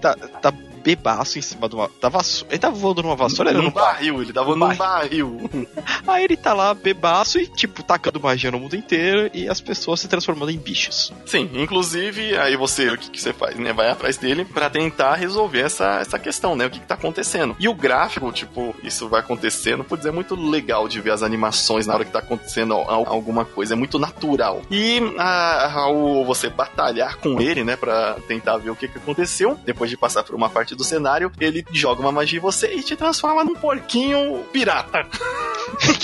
Tá, 0.00 0.14
tá 0.14 0.52
bebaço 0.84 1.38
em 1.38 1.42
cima 1.42 1.68
de 1.68 1.74
uma. 1.74 1.90
Da 2.00 2.10
vassoura. 2.10 2.52
Ele 2.52 2.60
tava 2.60 2.76
voando 2.76 3.02
numa 3.02 3.16
vassoura? 3.16 3.52
Num, 3.52 3.62
num 3.62 3.70
barril, 3.70 4.22
ele 4.22 4.32
tava 4.32 4.54
num 4.54 4.76
barril. 4.76 5.50
Aí 6.06 6.24
ele 6.24 6.36
tá 6.36 6.52
lá 6.52 6.74
bebaço 6.74 7.38
e, 7.40 7.46
tipo, 7.46 7.82
tacando 7.82 8.20
magia 8.20 8.50
no 8.50 8.60
mundo 8.60 8.76
inteiro 8.76 9.30
e 9.32 9.48
as 9.48 9.60
pessoas 9.60 10.00
se 10.00 10.08
transformando 10.08 10.50
em 10.50 10.58
bichos. 10.58 11.12
Sim, 11.24 11.50
inclusive, 11.54 12.36
aí 12.36 12.56
você, 12.56 12.88
o 12.90 12.98
que, 12.98 13.10
que 13.10 13.20
você 13.20 13.32
faz, 13.32 13.56
né? 13.56 13.72
Vai 13.72 13.88
atrás 13.88 14.18
dele 14.18 14.44
para 14.44 14.68
tentar 14.68 15.14
resolver 15.14 15.60
essa, 15.60 16.00
essa 16.00 16.18
questão, 16.18 16.54
né? 16.54 16.66
O 16.66 16.70
que, 16.70 16.78
que 16.78 16.86
tá 16.86 16.94
acontecendo. 16.94 17.56
E 17.58 17.68
o 17.68 17.74
gráfico, 17.74 18.30
tipo, 18.32 18.74
isso 18.82 19.08
vai 19.08 19.20
acontecendo, 19.20 19.82
pode 19.82 20.06
é 20.06 20.10
muito 20.10 20.34
legal 20.34 20.86
de 20.86 21.00
ver 21.00 21.12
as 21.12 21.22
animações 21.22 21.86
na 21.86 21.94
hora 21.94 22.04
que 22.04 22.10
tá 22.10 22.18
acontecendo 22.18 22.74
alguma 22.74 23.44
coisa, 23.44 23.74
é 23.74 23.76
muito 23.76 23.98
natural. 23.98 24.62
E 24.70 25.00
ao 25.18 26.24
você 26.24 26.50
batalhar 26.50 27.16
com 27.16 27.40
ele, 27.40 27.64
né, 27.64 27.76
para 27.76 28.14
tentar 28.26 28.58
ver 28.58 28.70
o 28.70 28.76
que, 28.76 28.88
que 28.88 28.98
aconteceu, 28.98 29.58
depois 29.64 29.88
de 29.88 29.96
passar 29.96 30.24
por 30.24 30.34
uma 30.34 30.50
parte 30.50 30.73
parte 30.74 30.76
do 30.76 30.84
cenário, 30.84 31.32
ele 31.40 31.64
joga 31.72 32.00
uma 32.00 32.12
magia 32.12 32.38
em 32.38 32.42
você 32.42 32.74
e 32.74 32.82
te 32.82 32.96
transforma 32.96 33.44
num 33.44 33.54
porquinho 33.54 34.44
pirata. 34.52 35.06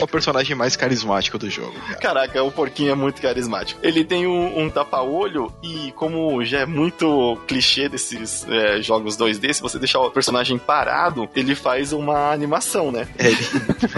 é 0.00 0.04
o 0.04 0.08
personagem 0.08 0.56
mais 0.56 0.76
carismático 0.76 1.38
do 1.38 1.50
jogo. 1.50 1.74
Cara. 2.00 2.20
Caraca, 2.20 2.42
o 2.42 2.50
porquinho 2.50 2.92
é 2.92 2.94
muito 2.94 3.20
carismático. 3.20 3.80
Ele 3.82 4.04
tem 4.04 4.26
um, 4.26 4.60
um 4.60 4.70
tapa-olho 4.70 5.52
e, 5.62 5.92
como 5.92 6.44
já 6.44 6.60
é 6.60 6.66
muito 6.66 7.38
clichê 7.46 7.88
desses 7.88 8.46
é, 8.48 8.82
jogos 8.82 9.16
2D, 9.16 9.52
se 9.52 9.62
você 9.62 9.78
deixar 9.78 10.00
o 10.00 10.10
personagem 10.10 10.58
parado, 10.58 11.28
ele 11.34 11.54
faz 11.54 11.92
uma 11.92 12.32
animação, 12.32 12.90
né? 12.90 13.06
É, 13.16 13.28
ele, 13.28 13.38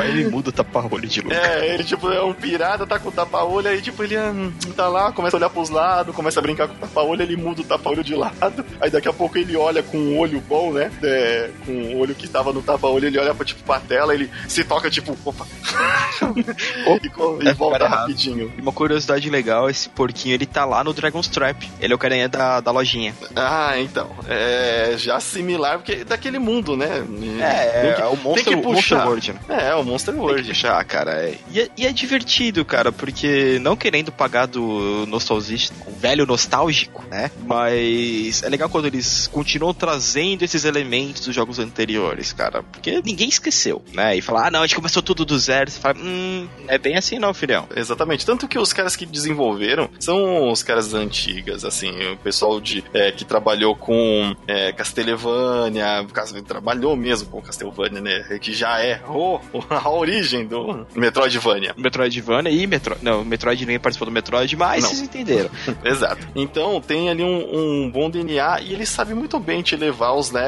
ele 0.20 0.30
muda 0.30 0.50
o 0.50 0.52
tapa-olho 0.52 1.08
de 1.08 1.20
lugar. 1.20 1.38
É, 1.38 1.74
ele 1.74 1.84
tipo 1.84 2.10
é 2.10 2.22
um 2.22 2.34
pirata, 2.34 2.86
tá 2.86 2.98
com 2.98 3.08
o 3.08 3.12
tapa-olho, 3.12 3.68
aí 3.68 3.80
tipo 3.80 4.02
ele 4.04 4.18
hum, 4.18 4.52
tá 4.76 4.88
lá, 4.88 5.10
começa 5.10 5.36
a 5.36 5.38
olhar 5.38 5.50
pros 5.50 5.70
lados, 5.70 6.14
começa 6.14 6.38
a 6.38 6.42
brincar 6.42 6.68
com 6.68 6.74
o 6.74 6.78
tapa-olho, 6.78 7.22
ele 7.22 7.36
muda 7.36 7.62
o 7.62 7.64
tapa-olho 7.64 8.04
de 8.04 8.14
lado, 8.14 8.64
aí 8.80 8.90
daqui 8.90 9.08
a 9.08 9.12
pouco 9.12 9.38
ele 9.38 9.56
olha 9.56 9.82
com 9.82 9.96
um 9.96 10.18
olho 10.18 10.40
bom 10.40 10.61
né? 10.70 10.92
É, 11.02 11.50
com 11.64 11.72
o 11.72 11.98
olho 11.98 12.14
que 12.14 12.26
estava 12.26 12.52
no 12.52 12.62
tapa-olho, 12.62 13.06
ele 13.06 13.18
olha 13.18 13.34
pra, 13.34 13.44
tipo, 13.44 13.62
pra 13.64 13.80
tela, 13.80 14.14
ele 14.14 14.30
se 14.46 14.62
toca, 14.62 14.90
tipo, 14.90 15.16
opa. 15.24 15.46
e, 17.42 17.48
e 17.48 17.52
volta 17.54 17.88
rapidinho. 17.88 18.52
E 18.56 18.60
uma 18.60 18.72
curiosidade 18.72 19.28
legal, 19.30 19.70
esse 19.70 19.88
porquinho, 19.88 20.34
ele 20.34 20.46
tá 20.46 20.64
lá 20.64 20.84
no 20.84 20.92
Dragon's 20.92 21.28
Trap. 21.28 21.68
Ele 21.80 21.92
é 21.92 21.96
o 21.96 21.98
carinha 21.98 22.28
da, 22.28 22.60
da 22.60 22.70
lojinha. 22.70 23.14
Ah, 23.34 23.78
então. 23.78 24.10
É 24.28 24.92
já 24.96 25.18
similar, 25.20 25.78
porque 25.78 25.92
é 25.92 26.04
daquele 26.04 26.38
mundo, 26.38 26.76
né? 26.76 27.04
É, 27.40 27.94
que, 27.94 28.02
é 28.02 28.06
o 28.06 28.16
Monster, 28.16 28.44
tem 28.44 28.56
que 28.56 28.62
puxar. 28.62 28.72
Monster 28.72 29.06
World. 29.06 29.32
Né? 29.32 29.38
É, 29.48 29.68
é 29.68 29.74
o 29.74 29.84
Monster 29.84 30.14
World. 30.14 30.34
Tem 30.34 30.42
que 30.44 30.48
puxar, 30.50 30.84
cara. 30.84 31.12
É. 31.12 31.38
E, 31.50 31.60
é, 31.60 31.68
e, 31.76 31.86
é, 31.86 31.92
divertido, 31.92 32.64
cara, 32.64 32.92
porque 32.92 33.58
não 33.60 33.76
querendo 33.76 34.12
pagar 34.12 34.46
do 34.46 35.06
nostalgista, 35.06 35.74
o 35.86 35.92
velho 35.92 36.26
nostálgico, 36.26 37.04
né? 37.10 37.30
Mas 37.46 38.42
é 38.42 38.48
legal 38.48 38.68
quando 38.68 38.86
eles 38.86 39.26
continuam 39.26 39.74
trazendo 39.74 40.44
esses 40.52 40.64
elementos 40.64 41.24
dos 41.24 41.34
jogos 41.34 41.58
anteriores, 41.58 42.32
cara. 42.32 42.62
Porque 42.62 43.00
ninguém 43.04 43.28
esqueceu, 43.28 43.82
né? 43.92 44.16
E 44.16 44.20
falar, 44.20 44.48
ah, 44.48 44.50
não, 44.50 44.60
a 44.60 44.66
gente 44.66 44.76
começou 44.76 45.02
tudo 45.02 45.24
do 45.24 45.38
zero. 45.38 45.70
Você 45.70 45.80
fala, 45.80 45.98
hum, 45.98 46.46
é 46.68 46.78
bem 46.78 46.96
assim 46.96 47.18
não, 47.18 47.32
filhão. 47.32 47.66
Exatamente. 47.74 48.26
Tanto 48.26 48.46
que 48.46 48.58
os 48.58 48.72
caras 48.72 48.94
que 48.94 49.06
desenvolveram 49.06 49.88
são 49.98 50.50
os 50.50 50.62
caras 50.62 50.92
antigas, 50.94 51.64
assim, 51.64 51.90
o 52.12 52.16
pessoal 52.18 52.60
de, 52.60 52.84
é, 52.92 53.10
que 53.10 53.24
trabalhou 53.24 53.74
com 53.74 54.34
é, 54.46 54.72
Castlevania, 54.72 56.06
trabalhou 56.46 56.96
mesmo 56.96 57.28
com 57.28 57.40
Castlevania, 57.40 58.00
né? 58.00 58.38
Que 58.40 58.52
já 58.52 58.80
é 58.80 59.00
oh, 59.08 59.40
a 59.70 59.90
origem 59.90 60.46
do 60.46 60.86
Metroidvania. 60.94 61.74
Metroidvania 61.76 62.52
e 62.52 62.66
Metroid. 62.66 63.02
Não, 63.02 63.24
Metroid 63.24 63.64
nem 63.64 63.78
participou 63.78 64.06
do 64.06 64.12
Metroid, 64.12 64.54
mas 64.56 64.82
não. 64.82 64.90
vocês 64.90 65.02
entenderam. 65.02 65.50
Exato. 65.84 66.26
Então 66.34 66.80
tem 66.80 67.08
ali 67.08 67.22
um, 67.22 67.84
um 67.84 67.90
bom 67.90 68.10
DNA 68.10 68.60
e 68.62 68.72
ele 68.72 68.84
sabe 68.84 69.14
muito 69.14 69.38
bem 69.38 69.62
te 69.62 69.76
levar 69.76 70.12
os 70.12 70.30
levels 70.30 70.41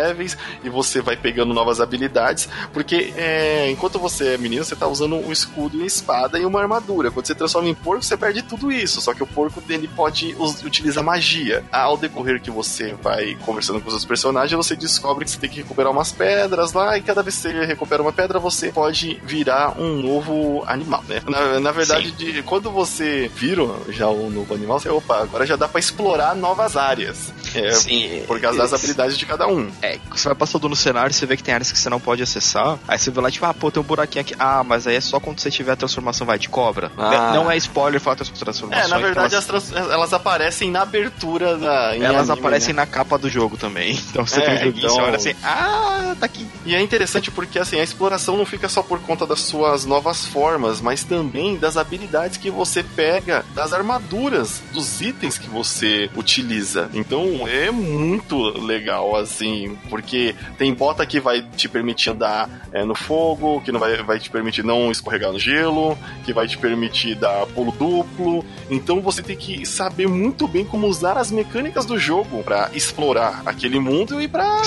e 0.62 0.68
você 0.68 1.00
vai 1.00 1.16
pegando 1.16 1.54
novas 1.54 1.80
habilidades, 1.80 2.48
porque 2.72 3.12
é, 3.16 3.70
enquanto 3.70 3.98
você 3.98 4.34
é 4.34 4.38
menino, 4.38 4.64
você 4.64 4.76
tá 4.76 4.86
usando 4.86 5.16
um 5.16 5.32
escudo 5.32 5.76
e 5.76 5.80
uma 5.80 5.86
espada 5.86 6.38
e 6.38 6.44
uma 6.44 6.60
armadura. 6.60 7.10
Quando 7.10 7.26
você 7.26 7.34
transforma 7.34 7.68
em 7.68 7.74
porco, 7.74 8.02
você 8.02 8.16
perde 8.16 8.42
tudo 8.42 8.70
isso, 8.70 9.00
só 9.00 9.14
que 9.14 9.22
o 9.22 9.26
porco 9.26 9.60
dele 9.60 9.88
pode 9.94 10.34
utilizar 10.64 11.04
magia. 11.04 11.64
Ao 11.72 11.96
decorrer 11.96 12.40
que 12.40 12.50
você 12.50 12.94
vai 13.02 13.36
conversando 13.44 13.80
com 13.80 13.88
os 13.88 13.94
seus 13.94 14.04
personagens, 14.04 14.56
você 14.56 14.76
descobre 14.76 15.24
que 15.24 15.30
você 15.30 15.38
tem 15.38 15.50
que 15.50 15.56
recuperar 15.56 15.92
umas 15.92 16.12
pedras 16.12 16.72
lá, 16.72 16.96
e 16.96 17.02
cada 17.02 17.22
vez 17.22 17.36
que 17.36 17.42
você 17.42 17.64
recupera 17.64 18.02
uma 18.02 18.12
pedra, 18.12 18.38
você 18.38 18.70
pode 18.70 19.20
virar 19.24 19.78
um 19.78 20.00
novo 20.00 20.64
animal, 20.66 21.04
né? 21.08 21.22
Na, 21.26 21.60
na 21.60 21.72
verdade, 21.72 22.10
de, 22.12 22.42
quando 22.42 22.70
você 22.70 23.30
vira 23.34 23.64
já 23.88 24.08
um 24.08 24.30
novo 24.30 24.54
animal, 24.54 24.80
você, 24.80 24.88
opa, 24.88 25.22
agora 25.22 25.46
já 25.46 25.56
dá 25.56 25.68
para 25.68 25.80
explorar 25.80 26.34
novas 26.34 26.76
áreas. 26.76 27.32
É, 27.54 27.72
Sim, 27.72 28.22
por 28.26 28.40
causa 28.40 28.58
das 28.58 28.72
habilidades 28.72 29.16
de 29.16 29.26
cada 29.26 29.46
um. 29.46 29.70
É, 29.84 29.98
você 30.10 30.28
vai 30.28 30.34
passando 30.34 30.68
no 30.68 30.76
cenário, 30.76 31.12
você 31.12 31.26
vê 31.26 31.36
que 31.36 31.42
tem 31.42 31.52
áreas 31.52 31.70
que 31.70 31.78
você 31.78 31.90
não 31.90 32.00
pode 32.00 32.22
acessar. 32.22 32.78
Aí 32.88 32.98
você 32.98 33.10
vê 33.10 33.20
lá, 33.20 33.30
tipo, 33.30 33.44
ah, 33.44 33.52
pô, 33.52 33.70
tem 33.70 33.82
um 33.82 33.86
buraquinho 33.86 34.22
aqui. 34.22 34.34
Ah, 34.38 34.64
mas 34.64 34.86
aí 34.86 34.96
é 34.96 35.00
só 35.00 35.20
quando 35.20 35.40
você 35.40 35.50
tiver 35.50 35.72
a 35.72 35.76
transformação, 35.76 36.26
vai, 36.26 36.38
de 36.38 36.48
cobra. 36.48 36.90
Ah. 36.96 37.32
Não 37.34 37.50
é 37.50 37.56
spoiler 37.58 38.00
falar 38.00 38.16
das 38.16 38.30
transformações. 38.30 38.86
É, 38.86 38.88
na 38.88 38.98
verdade, 38.98 39.34
elas... 39.34 39.46
Trans... 39.46 39.72
elas 39.72 40.12
aparecem 40.12 40.70
na 40.70 40.82
abertura 40.82 41.58
da. 41.58 41.96
Elas 41.96 42.30
anime, 42.30 42.38
aparecem 42.38 42.74
né? 42.74 42.82
na 42.82 42.86
capa 42.86 43.18
do 43.18 43.28
jogo 43.28 43.56
também. 43.56 43.98
Então 44.14 44.24
você 44.24 44.40
é, 44.40 44.44
tem 44.44 44.54
um 44.54 44.58
joguinho, 44.58 44.84
então... 44.84 44.94
você 44.94 45.02
olha 45.02 45.16
assim, 45.16 45.34
ah, 45.42 46.14
tá 46.20 46.26
aqui. 46.26 46.46
E 46.64 46.72
é 46.72 46.80
interessante 46.80 47.32
porque, 47.32 47.58
assim, 47.58 47.80
a 47.80 47.82
exploração 47.82 48.36
não 48.36 48.46
fica 48.46 48.68
só 48.68 48.80
por 48.80 49.00
conta 49.00 49.26
das 49.26 49.40
suas 49.40 49.84
novas 49.84 50.24
formas, 50.24 50.80
mas 50.80 51.02
também 51.02 51.56
das 51.56 51.76
habilidades 51.76 52.36
que 52.36 52.48
você 52.48 52.82
pega, 52.82 53.44
das 53.54 53.72
armaduras, 53.72 54.62
dos 54.72 55.00
itens 55.00 55.36
que 55.36 55.48
você 55.48 56.08
utiliza. 56.14 56.88
Então 56.94 57.48
é 57.48 57.72
muito 57.72 58.36
legal, 58.60 59.16
assim, 59.16 59.63
assim, 59.64 59.76
porque 59.88 60.34
tem 60.58 60.72
bota 60.74 61.04
que 61.06 61.18
vai 61.20 61.42
te 61.42 61.68
permitir 61.68 62.10
andar 62.10 62.48
é, 62.72 62.84
no 62.84 62.94
fogo, 62.94 63.60
que 63.62 63.72
não 63.72 63.80
vai, 63.80 64.02
vai 64.02 64.18
te 64.18 64.30
permitir 64.30 64.64
não 64.64 64.90
escorregar 64.90 65.32
no 65.32 65.38
gelo, 65.38 65.96
que 66.24 66.32
vai 66.32 66.46
te 66.46 66.58
permitir 66.58 67.14
dar 67.14 67.46
pulo 67.46 67.72
duplo. 67.72 68.44
Então 68.70 69.00
você 69.00 69.22
tem 69.22 69.36
que 69.36 69.64
saber 69.66 70.08
muito 70.08 70.46
bem 70.46 70.64
como 70.64 70.86
usar 70.86 71.16
as 71.16 71.30
mecânicas 71.30 71.86
do 71.86 71.98
jogo 71.98 72.42
para 72.42 72.70
explorar 72.74 73.42
aquele 73.46 73.78
mundo 73.78 74.20
e 74.20 74.28
para 74.28 74.62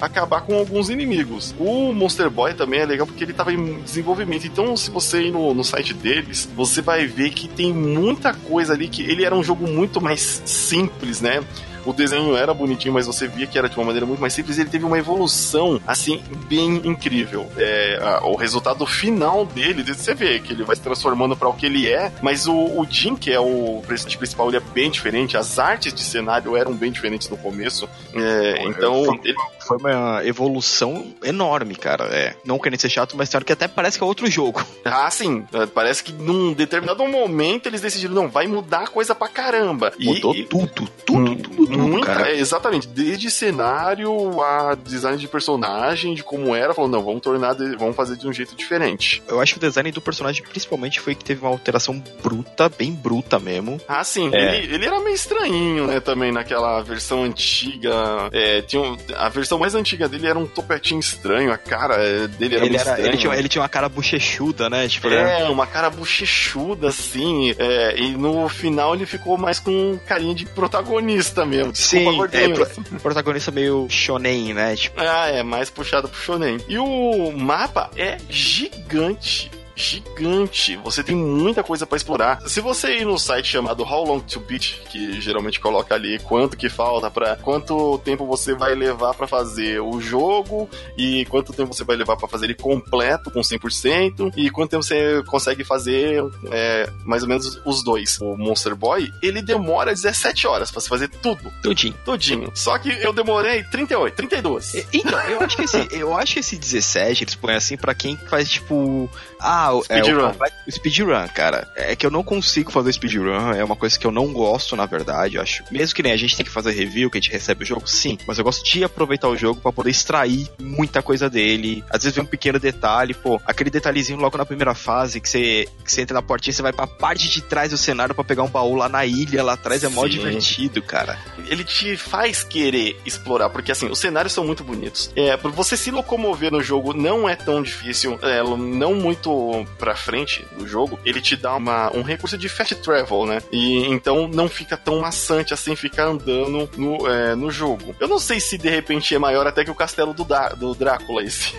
acabar 0.00 0.42
com 0.42 0.54
alguns 0.54 0.90
inimigos. 0.90 1.54
O 1.58 1.92
Monster 1.92 2.30
Boy 2.30 2.54
também 2.54 2.80
é 2.80 2.86
legal 2.86 3.06
porque 3.06 3.24
ele 3.24 3.32
estava 3.32 3.52
em 3.52 3.80
desenvolvimento. 3.82 4.46
Então, 4.46 4.76
se 4.76 4.90
você 4.90 5.22
ir 5.24 5.32
no, 5.32 5.54
no 5.54 5.64
site 5.64 5.94
deles, 5.94 6.48
você 6.54 6.80
vai 6.80 7.06
ver 7.06 7.30
que 7.30 7.48
tem 7.48 7.72
muita 7.72 8.32
coisa 8.32 8.72
ali 8.72 8.88
que 8.88 9.02
ele 9.02 9.24
era 9.24 9.34
um 9.34 9.42
jogo 9.42 9.66
muito 9.66 10.00
mais 10.00 10.42
simples, 10.44 11.20
né? 11.20 11.42
O 11.90 11.92
desenho 11.92 12.36
era 12.36 12.54
bonitinho, 12.54 12.94
mas 12.94 13.06
você 13.06 13.26
via 13.26 13.46
que 13.46 13.58
era 13.58 13.68
de 13.68 13.76
uma 13.76 13.84
maneira 13.86 14.06
muito 14.06 14.20
mais 14.20 14.32
simples. 14.32 14.58
Ele 14.58 14.70
teve 14.70 14.84
uma 14.84 14.98
evolução, 14.98 15.80
assim, 15.86 16.22
bem 16.48 16.80
incrível. 16.84 17.50
É, 17.56 17.98
a, 18.00 18.26
o 18.26 18.36
resultado 18.36 18.86
final 18.86 19.44
dele, 19.44 19.82
você 19.82 20.14
vê 20.14 20.38
que 20.38 20.52
ele 20.52 20.64
vai 20.64 20.76
se 20.76 20.82
transformando 20.82 21.36
para 21.36 21.48
o 21.48 21.52
que 21.52 21.66
ele 21.66 21.88
é, 21.88 22.12
mas 22.22 22.46
o, 22.46 22.54
o 22.54 22.86
Jim, 22.88 23.16
que 23.16 23.32
é 23.32 23.40
o 23.40 23.82
personagem 23.86 24.18
principal, 24.18 24.48
ele 24.48 24.56
é 24.56 24.60
bem 24.60 24.90
diferente. 24.90 25.36
As 25.36 25.58
artes 25.58 25.92
de 25.92 26.02
cenário 26.02 26.56
eram 26.56 26.72
bem 26.72 26.90
diferentes 26.90 27.28
no 27.28 27.36
começo. 27.36 27.88
É, 28.14 28.64
então. 28.66 29.04
Foi, 29.04 29.20
ele... 29.24 29.36
foi 29.70 29.76
uma 29.76 30.26
evolução 30.26 31.14
enorme, 31.22 31.76
cara. 31.76 32.04
É, 32.06 32.34
não 32.44 32.58
querendo 32.58 32.80
ser 32.80 32.88
chato, 32.88 33.16
mas 33.16 33.28
tem 33.28 33.38
hora 33.38 33.44
que 33.44 33.52
até 33.52 33.68
parece 33.68 33.96
que 33.96 34.02
é 34.02 34.06
outro 34.06 34.28
jogo. 34.28 34.64
Ah, 34.92 35.10
sim. 35.10 35.44
É, 35.52 35.66
parece 35.66 36.02
que 36.02 36.12
num 36.12 36.52
determinado 36.52 37.06
momento 37.06 37.66
eles 37.66 37.80
decidiram, 37.80 38.12
não, 38.12 38.28
vai 38.28 38.46
mudar 38.48 38.80
a 38.80 38.86
coisa 38.88 39.14
pra 39.14 39.28
caramba. 39.28 39.92
Mudou 40.00 40.34
e, 40.34 40.44
tudo, 40.44 40.66
tudo, 40.66 40.90
tudo, 41.06 41.36
tudo 41.36 41.78
muita, 41.78 42.28
é, 42.28 42.36
exatamente, 42.36 42.88
desde 42.88 43.30
cenário 43.30 44.42
a 44.42 44.74
design 44.74 45.16
de 45.16 45.28
personagem, 45.28 46.14
de 46.14 46.24
como 46.24 46.54
era, 46.56 46.74
falou, 46.74 46.90
não, 46.90 47.04
vamos 47.04 47.20
tornar, 47.20 47.54
vamos 47.78 47.94
fazer 47.94 48.16
de 48.16 48.26
um 48.26 48.32
jeito 48.32 48.56
diferente. 48.56 49.22
Eu 49.28 49.40
acho 49.40 49.54
que 49.54 49.58
o 49.58 49.60
design 49.60 49.92
do 49.92 50.00
personagem, 50.00 50.42
principalmente, 50.42 50.98
foi 50.98 51.14
que 51.14 51.24
teve 51.24 51.40
uma 51.42 51.50
alteração 51.50 52.02
bruta, 52.22 52.68
bem 52.68 52.92
bruta 52.92 53.38
mesmo. 53.38 53.80
Ah, 53.86 54.02
sim, 54.02 54.30
é. 54.32 54.56
ele, 54.56 54.74
ele, 54.74 54.86
era 54.86 54.98
meio 54.98 55.14
estranhinho, 55.14 55.86
né, 55.86 56.00
também, 56.00 56.32
naquela 56.32 56.82
versão 56.82 57.22
antiga. 57.22 58.28
É, 58.32 58.62
tinha 58.62 58.82
um, 58.82 58.96
a 59.16 59.28
versão 59.28 59.59
mais 59.60 59.74
antiga 59.74 60.08
dele 60.08 60.26
era 60.26 60.38
um 60.38 60.46
topetinho 60.46 61.00
estranho, 61.00 61.52
a 61.52 61.58
cara 61.58 61.94
é, 61.94 62.26
dele 62.26 62.56
era 62.56 62.66
ele 62.66 62.76
era, 62.76 62.90
estranho. 62.90 63.08
Ele 63.08 63.16
tinha, 63.16 63.34
ele 63.36 63.48
tinha 63.48 63.62
uma 63.62 63.68
cara 63.68 63.88
bochechuda, 63.88 64.68
né? 64.68 64.88
Tipo, 64.88 65.08
é, 65.08 65.48
uma 65.48 65.66
cara 65.66 65.88
bochechuda, 65.88 66.88
assim, 66.88 67.54
é, 67.58 67.98
e 67.98 68.10
no 68.16 68.48
final 68.48 68.94
ele 68.94 69.06
ficou 69.06 69.38
mais 69.38 69.60
com 69.60 69.98
carinha 70.06 70.34
de 70.34 70.46
protagonista 70.46 71.46
mesmo 71.46 71.60
mesmo. 71.60 71.74
Sim, 71.74 72.06
é, 72.32 72.48
pro, 72.48 73.00
protagonista 73.00 73.50
meio 73.50 73.86
shonen, 73.88 74.54
né? 74.54 74.76
Tipo... 74.76 75.00
Ah, 75.00 75.28
é, 75.28 75.42
mais 75.42 75.70
puxado 75.70 76.08
pro 76.08 76.20
shonen. 76.20 76.58
E 76.68 76.78
o 76.78 77.32
mapa 77.32 77.90
é 77.96 78.18
gigante 78.28 79.50
gigante. 79.80 80.76
Você 80.84 81.02
tem 81.02 81.16
muita 81.16 81.62
coisa 81.62 81.86
para 81.86 81.96
explorar. 81.96 82.40
Se 82.46 82.60
você 82.60 82.98
ir 82.98 83.04
no 83.04 83.18
site 83.18 83.48
chamado 83.48 83.82
How 83.82 84.04
Long 84.04 84.20
to 84.20 84.40
Beat, 84.40 84.82
que 84.90 85.20
geralmente 85.20 85.58
coloca 85.58 85.94
ali 85.94 86.18
quanto 86.20 86.56
que 86.56 86.68
falta 86.68 87.10
para 87.10 87.36
quanto 87.36 87.98
tempo 87.98 88.26
você 88.26 88.54
vai 88.54 88.74
levar 88.74 89.14
para 89.14 89.26
fazer 89.26 89.80
o 89.80 90.00
jogo 90.00 90.68
e 90.96 91.24
quanto 91.26 91.52
tempo 91.52 91.74
você 91.74 91.84
vai 91.84 91.96
levar 91.96 92.16
para 92.16 92.28
fazer 92.28 92.46
ele 92.46 92.54
completo 92.54 93.30
com 93.30 93.40
100% 93.40 94.32
e 94.36 94.50
quanto 94.50 94.70
tempo 94.70 94.82
você 94.82 95.22
consegue 95.26 95.64
fazer 95.64 96.22
é, 96.50 96.90
mais 97.04 97.22
ou 97.22 97.28
menos 97.28 97.60
os 97.64 97.82
dois. 97.82 98.18
O 98.20 98.36
Monster 98.36 98.76
Boy, 98.76 99.10
ele 99.22 99.42
demora 99.42 99.92
17 99.92 100.46
horas 100.46 100.70
para 100.70 100.80
você 100.80 100.88
fazer 100.88 101.08
tudo. 101.08 101.50
Tudinho. 101.62 101.94
Tudinho. 102.04 102.50
Só 102.54 102.78
que 102.78 102.90
eu 102.90 103.12
demorei 103.12 103.62
38, 103.64 104.14
32. 104.14 104.86
Então, 104.92 105.20
eu 105.28 105.40
acho 105.40 105.56
que 105.56 105.62
esse, 105.62 105.88
eu 105.92 106.16
acho 106.16 106.34
que 106.34 106.40
esse 106.40 106.56
17 106.56 107.24
eles 107.24 107.34
põem 107.34 107.54
assim 107.54 107.76
para 107.76 107.94
quem 107.94 108.16
faz 108.16 108.50
tipo, 108.50 109.08
ah, 109.38 109.69
speedrun. 109.82 110.28
É, 110.28 110.68
o, 110.68 110.72
speedrun, 110.72 111.28
cara. 111.34 111.68
É 111.76 111.96
que 111.96 112.06
eu 112.06 112.10
não 112.10 112.22
consigo 112.22 112.70
fazer 112.70 112.92
speedrun, 112.92 113.52
é 113.52 113.64
uma 113.64 113.76
coisa 113.76 113.98
que 113.98 114.06
eu 114.06 114.10
não 114.10 114.32
gosto, 114.32 114.76
na 114.76 114.86
verdade, 114.86 115.38
acho. 115.38 115.64
Mesmo 115.70 115.94
que 115.94 116.02
nem 116.02 116.12
a 116.12 116.16
gente 116.16 116.36
tem 116.36 116.44
que 116.44 116.50
fazer 116.50 116.72
review, 116.72 117.10
que 117.10 117.18
a 117.18 117.20
gente 117.20 117.32
recebe 117.32 117.64
o 117.64 117.66
jogo, 117.66 117.88
sim, 117.88 118.18
mas 118.26 118.38
eu 118.38 118.44
gosto 118.44 118.64
de 118.64 118.84
aproveitar 118.84 119.28
o 119.28 119.36
jogo 119.36 119.60
para 119.60 119.72
poder 119.72 119.90
extrair 119.90 120.48
muita 120.58 121.02
coisa 121.02 121.28
dele. 121.28 121.84
Às 121.90 122.02
vezes 122.02 122.14
vem 122.14 122.24
um 122.24 122.26
pequeno 122.26 122.58
detalhe, 122.58 123.14
pô, 123.14 123.40
aquele 123.46 123.70
detalhezinho 123.70 124.18
logo 124.18 124.36
na 124.36 124.46
primeira 124.46 124.74
fase, 124.74 125.20
que 125.20 125.28
você, 125.28 125.68
que 125.84 125.92
você 125.92 126.02
entra 126.02 126.14
na 126.14 126.22
portinha, 126.22 126.52
você 126.52 126.62
vai 126.62 126.72
pra 126.72 126.86
parte 126.86 127.28
de 127.28 127.42
trás 127.42 127.70
do 127.70 127.78
cenário 127.78 128.14
para 128.14 128.24
pegar 128.24 128.42
um 128.42 128.48
baú 128.48 128.74
lá 128.74 128.88
na 128.88 129.04
ilha, 129.04 129.42
lá 129.42 129.54
atrás, 129.54 129.84
é 129.84 129.88
mó 129.88 130.06
divertido, 130.06 130.82
cara. 130.82 131.18
Ele 131.46 131.64
te 131.64 131.96
faz 131.96 132.42
querer 132.42 133.00
explorar, 133.04 133.50
porque 133.50 133.72
assim, 133.72 133.88
os 133.88 133.98
cenários 133.98 134.32
são 134.32 134.44
muito 134.44 134.64
bonitos. 134.64 135.10
É, 135.16 135.36
pra 135.36 135.50
você 135.50 135.76
se 135.76 135.90
locomover 135.90 136.50
no 136.50 136.62
jogo 136.62 136.92
não 136.92 137.28
é 137.28 137.36
tão 137.36 137.62
difícil, 137.62 138.18
é, 138.22 138.42
não 138.42 138.94
muito 138.94 139.30
pra 139.78 139.94
frente 139.94 140.44
do 140.56 140.66
jogo, 140.66 140.98
ele 141.04 141.20
te 141.20 141.36
dá 141.36 141.56
uma, 141.56 141.94
um 141.96 142.02
recurso 142.02 142.36
de 142.36 142.48
fast 142.48 142.74
travel, 142.76 143.26
né? 143.26 143.38
E 143.52 143.86
então 143.86 144.28
não 144.28 144.48
fica 144.48 144.76
tão 144.76 145.00
maçante 145.00 145.52
assim 145.54 145.74
ficar 145.76 146.06
andando 146.06 146.68
no, 146.76 147.06
é, 147.06 147.34
no 147.34 147.50
jogo. 147.50 147.94
Eu 147.98 148.08
não 148.08 148.18
sei 148.18 148.40
se 148.40 148.56
de 148.58 148.68
repente 148.68 149.14
é 149.14 149.18
maior 149.18 149.46
até 149.46 149.64
que 149.64 149.70
o 149.70 149.74
castelo 149.74 150.12
do, 150.12 150.24
da, 150.24 150.50
do 150.50 150.74
Drácula 150.74 151.22
esse. 151.22 151.54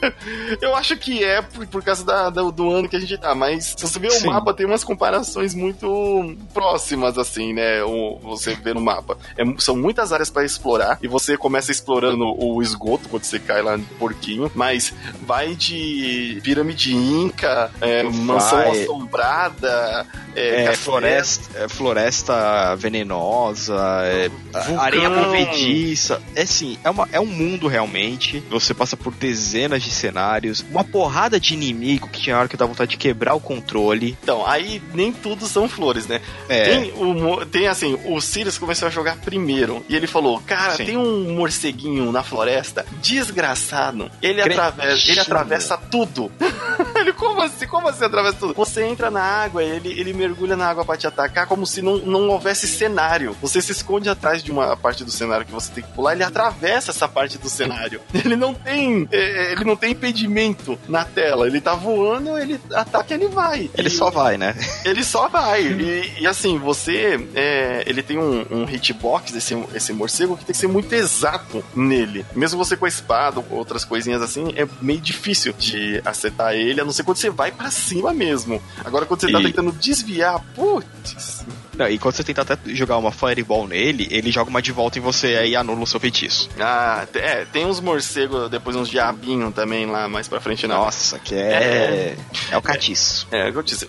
eu 0.60 0.74
acho 0.74 0.96
que 0.96 1.24
é 1.24 1.42
por, 1.42 1.66
por 1.66 1.82
causa 1.82 2.04
da, 2.04 2.30
do, 2.30 2.50
do, 2.50 2.70
ano 2.70 2.88
que 2.88 2.96
a 2.96 3.00
gente 3.00 3.16
tá, 3.18 3.34
mas 3.34 3.74
se 3.76 3.82
você 3.82 3.98
ver 3.98 4.12
o 4.12 4.26
mapa, 4.26 4.54
tem 4.54 4.66
umas 4.66 4.84
comparações 4.84 5.54
muito 5.54 6.36
próximas, 6.52 7.18
assim, 7.18 7.52
né? 7.52 7.82
O, 7.84 8.18
você 8.22 8.54
vê 8.54 8.72
no 8.72 8.80
mapa. 8.80 9.18
É, 9.36 9.44
são 9.58 9.76
muitas 9.76 10.12
áreas 10.12 10.30
para 10.30 10.44
explorar 10.44 10.98
e 11.02 11.08
você 11.08 11.36
começa 11.36 11.70
explorando 11.70 12.24
o 12.24 12.62
esgoto 12.62 13.08
quando 13.08 13.24
você 13.24 13.38
cai 13.38 13.62
lá 13.62 13.76
no 13.76 13.84
porquinho, 13.84 14.50
mas 14.54 14.92
vai 15.22 15.54
de 15.54 16.40
pirâmide 16.42 16.94
inca 17.28 17.70
é, 17.80 18.02
mansão 18.02 18.58
Vai. 18.58 18.82
assombrada, 18.82 20.06
é, 20.34 20.64
é 20.64 20.76
floresta, 20.76 21.64
é, 21.64 21.68
floresta 21.68 22.76
venenosa, 22.76 23.76
é, 24.04 24.30
areia 24.78 25.10
movediça. 25.10 26.22
É 26.34 26.42
assim, 26.42 26.78
é, 26.84 26.90
uma, 26.90 27.08
é 27.10 27.20
um 27.20 27.26
mundo 27.26 27.66
realmente. 27.66 28.42
Você 28.50 28.72
passa 28.72 28.96
por 28.96 29.12
dezenas 29.12 29.82
de 29.82 29.90
cenários, 29.90 30.64
uma 30.70 30.84
porrada 30.84 31.40
de 31.40 31.54
inimigo 31.54 32.08
que 32.08 32.20
tinha 32.20 32.38
hora 32.38 32.48
que 32.48 32.56
dá 32.56 32.66
vontade 32.66 32.92
de 32.92 32.96
quebrar 32.96 33.34
o 33.34 33.40
controle. 33.40 34.16
Então, 34.22 34.46
aí 34.46 34.82
nem 34.94 35.12
tudo 35.12 35.46
são 35.46 35.68
flores, 35.68 36.06
né? 36.06 36.20
É. 36.48 36.64
Tem, 36.64 36.92
o, 36.92 37.44
tem 37.46 37.66
assim, 37.66 37.98
o 38.04 38.20
Sirius 38.20 38.58
começou 38.58 38.88
a 38.88 38.90
jogar 38.90 39.16
primeiro 39.16 39.84
e 39.88 39.96
ele 39.96 40.06
falou: 40.06 40.40
Cara, 40.46 40.76
Sim. 40.76 40.84
tem 40.84 40.96
um 40.96 41.34
morceguinho 41.34 42.12
na 42.12 42.22
floresta, 42.22 42.86
desgraçado. 43.00 44.10
Ele, 44.22 44.40
atravessa, 44.40 45.10
ele 45.10 45.20
atravessa 45.20 45.76
tudo. 45.76 46.30
ele, 46.94 47.12
como 47.18 47.42
assim? 47.42 47.66
Como 47.66 47.88
assim 47.88 48.04
atravessa 48.04 48.36
tudo? 48.38 48.54
Você 48.54 48.84
entra 48.84 49.10
na 49.10 49.20
água, 49.20 49.62
ele, 49.62 49.88
ele 50.00 50.12
mergulha 50.12 50.56
na 50.56 50.68
água 50.68 50.84
para 50.84 50.96
te 50.96 51.06
atacar 51.06 51.46
como 51.46 51.66
se 51.66 51.82
não, 51.82 51.98
não 51.98 52.28
houvesse 52.28 52.66
cenário. 52.66 53.36
Você 53.42 53.60
se 53.60 53.72
esconde 53.72 54.08
atrás 54.08 54.42
de 54.42 54.50
uma 54.50 54.76
parte 54.76 55.04
do 55.04 55.10
cenário 55.10 55.44
que 55.44 55.52
você 55.52 55.72
tem 55.72 55.84
que 55.84 55.92
pular, 55.92 56.12
ele 56.12 56.22
atravessa 56.22 56.90
essa 56.90 57.08
parte 57.08 57.36
do 57.38 57.48
cenário. 57.48 58.00
Ele 58.28 58.36
não 58.36 58.52
tem. 58.52 59.08
É, 59.10 59.18
é, 59.18 59.52
ele 59.52 59.64
não 59.64 59.76
tem 59.76 59.92
impedimento 59.92 60.78
na 60.88 61.04
tela. 61.04 61.46
Ele 61.46 61.60
tá 61.60 61.74
voando, 61.74 62.36
ele 62.38 62.60
ataca 62.74 63.14
ele 63.14 63.28
vai. 63.28 63.70
Ele 63.74 63.88
e, 63.88 63.90
só 63.90 64.10
vai, 64.10 64.36
né? 64.36 64.54
Ele 64.84 65.02
só 65.02 65.28
vai. 65.28 65.62
E, 65.62 66.20
e 66.20 66.26
assim, 66.26 66.58
você. 66.58 67.18
É, 67.34 67.82
ele 67.86 68.02
tem 68.02 68.18
um, 68.18 68.44
um 68.50 68.64
hitbox, 68.64 69.34
esse, 69.34 69.56
esse 69.74 69.92
morcego, 69.92 70.36
que 70.36 70.44
tem 70.44 70.52
que 70.52 70.58
ser 70.58 70.68
muito 70.68 70.92
exato 70.92 71.64
nele. 71.74 72.24
Mesmo 72.34 72.62
você 72.62 72.76
com 72.76 72.84
a 72.84 72.88
espada, 72.88 73.42
outras 73.50 73.84
coisinhas 73.84 74.20
assim, 74.20 74.52
é 74.56 74.66
meio 74.80 75.00
difícil 75.00 75.52
de 75.52 76.02
acertar 76.04 76.54
ele, 76.54 76.80
a 76.80 76.84
não 76.84 76.92
ser 76.92 77.04
quando 77.08 77.16
você 77.16 77.30
vai 77.30 77.50
para 77.50 77.70
cima 77.70 78.12
mesmo. 78.12 78.62
Agora, 78.84 79.06
quando 79.06 79.22
você 79.22 79.32
tá 79.32 79.40
tentando 79.40 79.72
desviar, 79.72 80.38
putz. 80.54 81.42
Não, 81.74 81.88
e 81.88 81.98
quando 81.98 82.16
você 82.16 82.22
tenta 82.22 82.42
até 82.42 82.58
jogar 82.74 82.98
uma 82.98 83.10
Fireball 83.10 83.66
nele, 83.66 84.06
ele 84.10 84.30
joga 84.30 84.50
uma 84.50 84.60
de 84.60 84.72
volta 84.72 84.98
em 84.98 85.00
você 85.00 85.36
aí 85.36 85.56
anula 85.56 85.80
o 85.80 85.86
seu 85.86 85.98
feitiço. 85.98 86.50
Ah, 86.60 87.06
é, 87.14 87.46
tem 87.46 87.64
uns 87.64 87.80
morcegos, 87.80 88.50
depois 88.50 88.76
uns 88.76 88.90
diabinhos 88.90 89.54
também 89.54 89.86
lá 89.86 90.06
mais 90.06 90.28
pra 90.28 90.38
frente, 90.38 90.66
não. 90.66 90.84
Nossa, 90.84 91.18
que 91.18 91.34
é. 91.34 91.38
É, 91.38 92.16
é 92.50 92.58
o 92.58 92.62
catiço. 92.62 93.26
É, 93.32 93.48
é 93.48 93.50
o 93.50 93.62
disse 93.62 93.88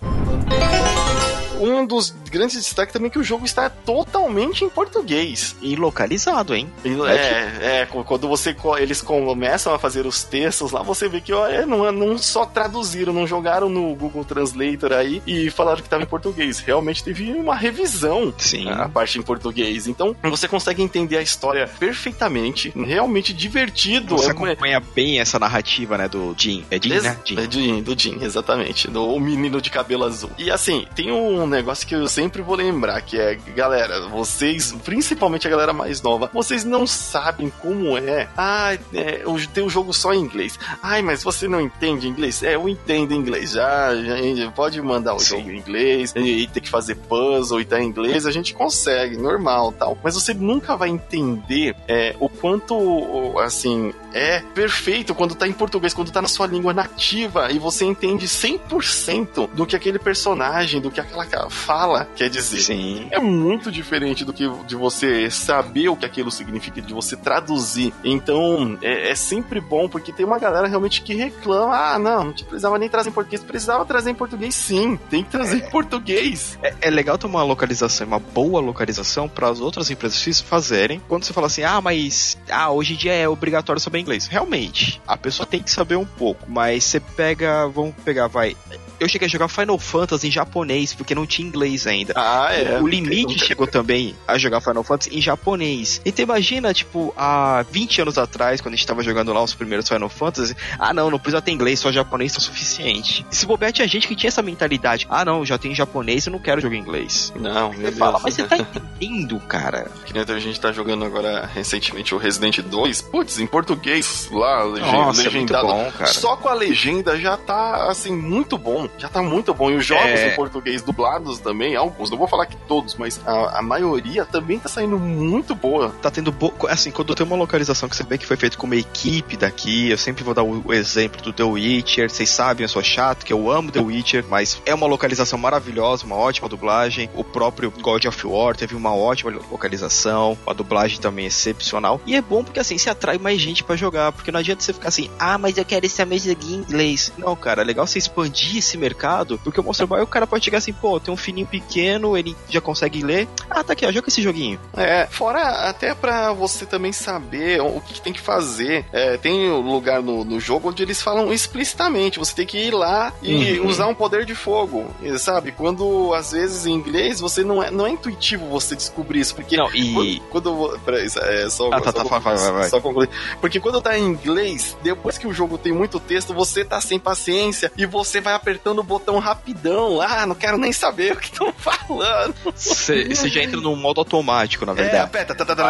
um 1.60 1.86
dos 1.86 2.14
grandes 2.30 2.56
destaques 2.56 2.94
também 2.94 3.08
é 3.08 3.12
que 3.12 3.20
o 3.20 3.24
jogo 3.24 3.46
está 3.46 3.70
totalmente 3.70 4.64
em 4.64 4.70
português. 4.70 5.56
E 5.62 5.76
localizado, 5.76 6.56
hein? 6.56 6.70
É, 6.84 7.82
é, 7.82 7.86
quando 7.86 8.28
você 8.28 8.56
eles 8.80 9.02
começam 9.02 9.74
a 9.74 9.80
fazer 9.80 10.06
os 10.06 10.24
textos 10.24 10.72
lá, 10.72 10.82
você 10.82 11.08
vê 11.08 11.22
que 11.22 11.34
ó, 11.34 11.48
é, 11.48 11.66
não, 11.66 11.92
não 11.92 12.18
só 12.18 12.46
traduziram, 12.46 13.14
não 13.14 13.28
jogaram 13.28 13.70
no 13.70 13.94
Google 13.96 14.24
Translator 14.24 14.94
aí 14.94 15.22
e 15.26 15.50
falaram 15.50 15.78
que 15.78 15.88
estava 15.88 16.04
em 16.04 16.08
português. 16.08 16.60
Realmente 16.60 17.04
teve 17.04 17.32
uma 17.32 17.56
revisão 17.56 18.34
Sim. 18.38 18.70
a 18.70 18.88
parte 18.88 19.20
em 19.20 19.22
português. 19.22 19.88
Então 19.88 20.16
você 20.24 20.48
consegue 20.48 20.82
entender 20.82 21.18
a 21.18 21.22
história 21.22 21.68
perfeitamente, 21.80 22.72
realmente 22.76 23.34
divertido. 23.34 24.18
Você 24.18 24.30
é, 24.30 24.32
acompanha 24.32 24.80
bem 24.80 25.20
essa 25.20 25.40
narrativa, 25.40 25.98
né, 25.98 26.08
do 26.08 26.34
Jim. 26.38 26.64
É 26.70 26.80
Jim, 26.82 27.00
né? 27.02 27.18
Jim. 27.26 27.40
É 27.40 27.52
Jim, 27.52 27.82
do 27.82 28.00
Jim, 28.00 28.18
exatamente. 28.22 28.88
Do 28.88 29.10
o 29.10 29.20
menino 29.20 29.62
de 29.62 29.70
cabelo 29.70 30.06
azul. 30.06 30.30
E 30.38 30.52
assim, 30.52 30.86
tem 30.96 31.12
um 31.12 31.49
negócio 31.50 31.88
que 31.88 31.98
você 31.98 32.20
sempre 32.20 32.42
vou 32.42 32.56
lembrar 32.56 33.02
que 33.02 33.18
é, 33.18 33.36
galera, 33.56 34.08
vocês, 34.10 34.74
principalmente 34.84 35.48
a 35.48 35.50
galera 35.50 35.72
mais 35.72 36.02
nova, 36.02 36.30
vocês 36.34 36.66
não 36.66 36.86
sabem 36.86 37.52
como 37.62 37.98
é. 37.98 38.28
Ah, 38.38 38.78
é, 38.94 39.24
tem 39.54 39.64
um 39.64 39.70
jogo 39.70 39.94
só 39.94 40.14
em 40.14 40.20
inglês. 40.20 40.60
Ai, 40.84 41.02
mas 41.02 41.24
você 41.24 41.48
não 41.48 41.62
entende 41.62 42.08
inglês? 42.08 42.44
É, 42.44 42.56
eu 42.56 42.68
entendo 42.68 43.14
inglês. 43.14 43.52
Já, 43.52 43.96
já 43.96 44.52
pode 44.52 44.82
mandar 44.82 45.14
o 45.14 45.20
Sim. 45.20 45.38
jogo 45.38 45.52
em 45.52 45.58
inglês 45.58 46.14
e, 46.16 46.44
e 46.44 46.48
ter 46.48 46.60
que 46.60 46.70
fazer 46.70 46.96
puzzle 46.96 47.62
e 47.62 47.66
tá 47.66 47.80
em 47.80 47.88
inglês, 47.88 48.26
a 48.26 48.32
gente 48.32 48.54
consegue, 48.54 49.18
normal 49.18 49.72
tal. 49.72 49.98
Mas 50.04 50.16
você 50.16 50.34
nunca 50.34 50.76
vai 50.76 50.90
entender 50.90 51.76
é, 51.88 52.16
o 52.20 52.28
quanto, 52.28 53.40
assim, 53.40 53.94
é 54.14 54.40
perfeito 54.54 55.14
quando 55.14 55.36
tá 55.36 55.48
em 55.48 55.54
português, 55.54 55.94
quando 55.94 56.12
tá 56.12 56.22
na 56.22 56.28
sua 56.28 56.48
língua 56.48 56.74
nativa 56.74 57.52
e 57.52 57.60
você 57.60 57.86
entende 57.86 58.28
100% 58.28 59.50
do 59.54 59.66
que 59.66 59.76
aquele 59.76 60.00
personagem, 60.00 60.82
do 60.82 60.92
que 60.92 61.00
aquela 61.00 61.50
fala 61.50 62.08
quer 62.16 62.30
dizer. 62.30 62.60
Sim. 62.62 63.08
É 63.12 63.20
muito 63.20 63.72
diferente 63.72 64.26
do 64.26 64.34
que 64.34 64.50
de 64.66 64.76
você 64.76 65.30
saber 65.30 65.90
o 65.90 65.96
que 65.96 66.06
aquilo 66.06 66.32
significa, 66.32 66.82
de 66.82 66.94
você 66.94 67.16
traduzir. 67.16 67.94
Então, 68.04 68.78
é, 68.82 69.12
é 69.12 69.16
sempre 69.16 69.60
bom, 69.60 69.88
porque 69.88 70.12
tem 70.12 70.26
uma 70.26 70.40
galera 70.40 70.68
realmente 70.68 71.02
que 71.02 71.14
reclama: 71.14 71.76
ah, 71.76 72.00
não, 72.00 72.26
não 72.26 72.34
precisava 72.34 72.78
nem 72.78 72.90
trazer 72.90 73.10
em 73.10 73.14
português. 73.14 73.44
Precisava 73.44 73.86
trazer 73.86 74.12
em 74.12 74.16
português, 74.16 74.56
sim. 74.56 74.98
Tem 75.10 75.24
que 75.24 75.30
trazer 75.30 75.62
é, 75.62 75.68
em 75.68 75.70
português. 75.70 76.58
É, 76.62 76.74
é, 76.82 76.90
legal 76.90 77.18
ter 77.18 77.28
uma 77.28 77.44
localização, 77.44 78.08
uma 78.08 78.20
boa 78.20 78.60
localização 78.60 79.28
para 79.28 79.50
as 79.50 79.60
outras 79.60 79.90
empresas 79.90 80.42
fazerem. 80.42 81.02
Quando 81.08 81.24
você 81.24 81.34
fala 81.34 81.48
assim, 81.48 81.64
ah, 81.64 81.82
mas 81.82 82.38
ah, 82.50 82.72
hoje 82.72 82.94
em 82.94 82.98
dia 82.98 83.14
é 83.14 83.28
obrigatório 83.28 83.82
saber 83.82 83.99
inglês. 84.00 84.28
Realmente, 84.28 85.02
a 85.08 85.18
pessoa 85.18 85.46
tem 85.46 85.62
que 85.62 85.72
saber 85.72 85.96
um 85.96 86.06
pouco, 86.06 86.46
mas 86.50 86.84
você 86.84 87.00
pega, 87.00 87.68
vamos 87.68 87.96
pegar, 88.04 88.28
vai, 88.28 88.56
eu 89.00 89.08
cheguei 89.08 89.28
a 89.28 89.30
jogar 89.30 89.48
Final 89.48 89.78
Fantasy 89.80 90.28
em 90.28 90.32
japonês, 90.32 90.94
porque 90.94 91.16
não 91.16 91.26
tinha 91.26 91.48
inglês 91.48 91.88
ainda. 91.88 92.14
Ah, 92.16 92.50
é. 92.52 92.80
O 92.82 92.88
limite 92.88 93.40
chegou 93.40 93.66
também 93.66 94.16
a 94.28 94.38
jogar 94.38 94.62
Final 94.62 94.84
Fantasy 94.84 95.16
em 95.18 95.22
japonês. 95.22 96.02
Então 96.06 96.24
imagina, 96.24 96.74
tipo, 96.74 97.14
há 97.18 97.66
20 97.72 98.02
anos 98.02 98.18
atrás, 98.18 98.62
quando 98.62 98.74
a 98.74 98.78
gente 98.78 98.86
tava 98.86 99.02
jogando 99.04 99.32
lá 99.34 99.42
os 99.42 99.54
primeiros 99.54 99.88
Final 99.88 100.10
Fantasy, 100.10 100.56
ah 100.78 100.94
não, 100.94 101.10
não 101.10 101.20
precisa 101.20 101.42
ter 101.42 101.52
inglês, 101.52 101.80
só 101.80 101.92
japonês 101.92 102.34
tá 102.34 102.40
suficiente. 102.40 103.26
E 103.32 103.36
se 103.36 103.46
bobear, 103.46 103.72
tinha 103.72 103.88
gente 103.88 104.08
que 104.08 104.16
tinha 104.16 104.28
essa 104.28 104.42
mentalidade, 104.42 105.08
ah 105.10 105.24
não, 105.24 105.46
já 105.46 105.58
tem 105.58 105.74
japonês, 105.74 106.26
eu 106.26 106.32
não 106.32 106.40
quero 106.40 106.60
jogar 106.60 106.76
inglês. 106.76 107.32
Não, 107.40 107.72
meu 107.72 107.84
Deus. 107.84 107.98
Fala, 107.98 108.20
mas 108.20 108.34
você 108.34 108.44
tá 108.44 108.58
entendendo, 108.58 109.40
cara. 109.42 109.90
Que 110.06 110.14
nem 110.14 110.24
a 110.24 110.40
gente 110.40 110.60
tá 110.60 110.72
jogando 110.72 111.06
agora 111.06 111.50
recentemente 111.54 112.14
o 112.14 112.18
Resident 112.18 112.60
2, 112.60 113.02
putz, 113.04 113.40
em 113.40 113.48
português, 113.48 114.28
lá, 114.32 114.66
Nossa, 114.66 115.24
legendado. 115.24 115.68
É 115.68 115.72
bom, 115.72 116.06
Só 116.08 116.36
com 116.36 116.50
a 116.50 116.54
legenda 116.54 117.18
já 117.18 117.38
tá, 117.38 117.90
assim, 117.90 118.16
muito 118.16 118.58
bom 118.58 118.89
já 118.98 119.08
tá 119.08 119.22
muito 119.22 119.54
bom. 119.54 119.72
E 119.72 119.76
os 119.76 119.86
jogos 119.86 120.06
é... 120.06 120.34
em 120.34 120.36
português 120.36 120.82
dublados 120.82 121.40
também, 121.40 121.76
alguns, 121.76 122.10
não 122.10 122.18
vou 122.18 122.28
falar 122.28 122.46
que 122.46 122.56
todos, 122.68 122.96
mas 122.96 123.20
a, 123.26 123.60
a 123.60 123.62
maioria 123.62 124.26
também 124.26 124.60
tá 124.60 124.70
saindo 124.70 124.98
muito 125.00 125.56
boa. 125.56 125.94
Tá 126.02 126.12
tendo 126.12 126.32
boa. 126.32 126.54
Assim, 126.68 126.92
quando 126.92 127.16
tem 127.16 127.26
uma 127.26 127.36
localização 127.36 127.88
que 127.88 127.96
você 127.96 128.04
vê 128.04 128.18
que 128.18 128.26
foi 128.26 128.38
feito 128.38 128.58
com 128.58 128.66
uma 128.66 128.76
equipe 128.76 129.38
daqui, 129.38 129.90
eu 129.90 129.98
sempre 129.98 130.24
vou 130.24 130.34
dar 130.34 130.44
o, 130.44 130.62
o 130.66 130.74
exemplo 130.74 131.22
do 131.22 131.32
The 131.32 131.44
Witcher. 131.44 132.10
Vocês 132.10 132.30
sabem, 132.30 132.64
eu 132.64 132.70
sou 132.70 132.84
chato, 132.84 133.26
que 133.26 133.34
eu 133.34 133.50
amo 133.50 133.72
The 133.72 133.80
Witcher, 133.80 134.26
mas 134.30 134.62
é 134.66 134.74
uma 134.74 134.88
localização 134.88 135.40
maravilhosa, 135.40 136.06
uma 136.06 136.16
ótima 136.16 136.50
dublagem. 136.50 137.10
O 137.14 137.24
próprio 137.24 137.72
God 137.72 138.06
of 138.06 138.28
War 138.28 138.56
teve 138.56 138.76
uma 138.76 138.94
ótima 138.96 139.32
localização, 139.50 140.38
a 140.46 140.54
dublagem 140.54 141.00
também 141.00 141.26
é 141.26 141.28
excepcional. 141.28 142.02
E 142.06 142.16
é 142.16 142.22
bom 142.22 142.44
porque 142.44 142.60
assim, 142.60 142.78
se 142.78 142.90
atrai 142.90 143.18
mais 143.18 143.40
gente 143.40 143.64
para 143.64 143.76
jogar, 143.76 144.12
porque 144.12 144.32
não 144.32 144.40
adianta 144.40 144.64
você 144.64 144.74
ficar 144.74 144.90
assim, 144.90 145.10
ah, 145.20 145.38
mas 145.38 145.58
eu 145.58 145.66
quero 145.66 145.86
esse 145.86 146.04
mesmo 146.06 146.36
em 146.42 146.56
inglês. 146.56 147.12
Não, 147.18 147.36
cara, 147.36 147.62
é 147.62 147.66
legal 147.66 147.86
você 147.86 148.00
expandir 148.00 148.58
esse 148.58 148.78
mercado, 148.80 149.40
porque 149.44 149.60
o 149.60 149.64
Monster 149.64 149.88
Boy 149.88 150.02
o 150.02 150.08
cara 150.08 150.28
pode 150.28 150.44
chegar 150.44 150.58
assim, 150.58 150.74
pô, 150.74 151.00
tem 151.00 151.14
um 151.14 151.18
fininho 151.18 151.48
pequeno, 151.48 152.18
ele 152.18 152.36
já 152.50 152.62
consegue 152.62 153.02
ler. 153.02 153.28
Ah, 153.50 153.64
tá 153.64 153.74
aqui, 153.74 153.86
ó, 153.86 153.92
joga 153.92 154.08
esse 154.10 154.22
joguinho. 154.22 154.60
É, 154.76 155.08
fora 155.10 155.70
até 155.70 155.94
para 155.94 156.34
você 156.34 156.66
também 156.66 156.92
saber 156.92 157.62
o 157.62 157.82
que, 157.82 158.00
tem 158.00 158.14
que 158.14 158.22
fazer. 158.22 158.86
É, 158.92 159.18
tem 159.18 159.52
um 159.52 159.74
lugar 159.74 160.02
no, 160.02 160.24
no, 160.24 160.40
jogo 160.40 160.70
onde 160.70 160.82
eles 160.82 161.02
falam 161.02 161.34
explicitamente, 161.34 162.18
você 162.18 162.34
tem 162.34 162.46
que 162.46 162.58
ir 162.58 162.72
lá 162.72 163.12
e 163.22 163.60
uhum. 163.60 163.68
usar 163.68 163.88
um 163.88 163.96
poder 163.96 164.26
de 164.26 164.34
fogo, 164.34 164.88
sabe? 165.18 165.52
Quando 165.52 166.14
às 166.14 166.32
vezes 166.32 166.66
em 166.66 166.74
inglês 166.74 167.20
você 167.20 167.44
não 167.44 167.62
é, 167.62 167.70
não 167.70 167.86
é 167.86 167.90
intuitivo 167.90 168.48
você 168.48 168.76
descobrir 168.76 169.20
isso, 169.20 169.36
porque 169.36 169.58
não, 169.58 169.70
e... 169.74 170.22
quando, 170.30 170.50
quando 170.52 170.80
peraí, 170.86 171.06
é 171.06 171.50
só, 171.50 171.68
ah, 171.68 171.82
tá, 171.82 171.92
só, 171.92 172.04
tá, 172.04 172.20
vai, 172.20 172.38
vai, 172.38 172.52
vai. 172.52 172.70
só 172.70 172.80
concluir. 172.80 173.10
Porque 173.42 173.60
quando 173.60 173.82
tá 173.82 173.98
em 173.98 174.04
inglês, 174.04 174.78
depois 174.82 175.18
que 175.18 175.28
o 175.28 175.34
jogo 175.34 175.58
tem 175.58 175.74
muito 175.74 176.00
texto, 176.00 176.34
você 176.34 176.64
tá 176.64 176.80
sem 176.80 177.00
paciência 177.00 177.72
e 177.78 177.86
você 177.86 178.22
vai 178.22 178.34
apertando 178.34 178.69
o 178.78 178.84
botão 178.84 179.18
rapidão 179.18 179.96
lá, 179.96 180.26
não 180.26 180.36
quero 180.36 180.58
nem 180.58 180.72
saber 180.72 181.14
o 181.14 181.18
que 181.18 181.26
estão 181.26 181.52
falando. 181.54 182.36
Você 182.56 183.30
já 183.30 183.42
entra 183.42 183.60
no 183.60 183.76
modo 183.76 184.00
automático, 184.00 184.66
na 184.66 184.74
verdade. 184.74 184.98
É, 184.98 185.02
aperta. 185.02 185.34
Tá, 185.34 185.46
tá, 185.46 185.56
tá, 185.56 185.66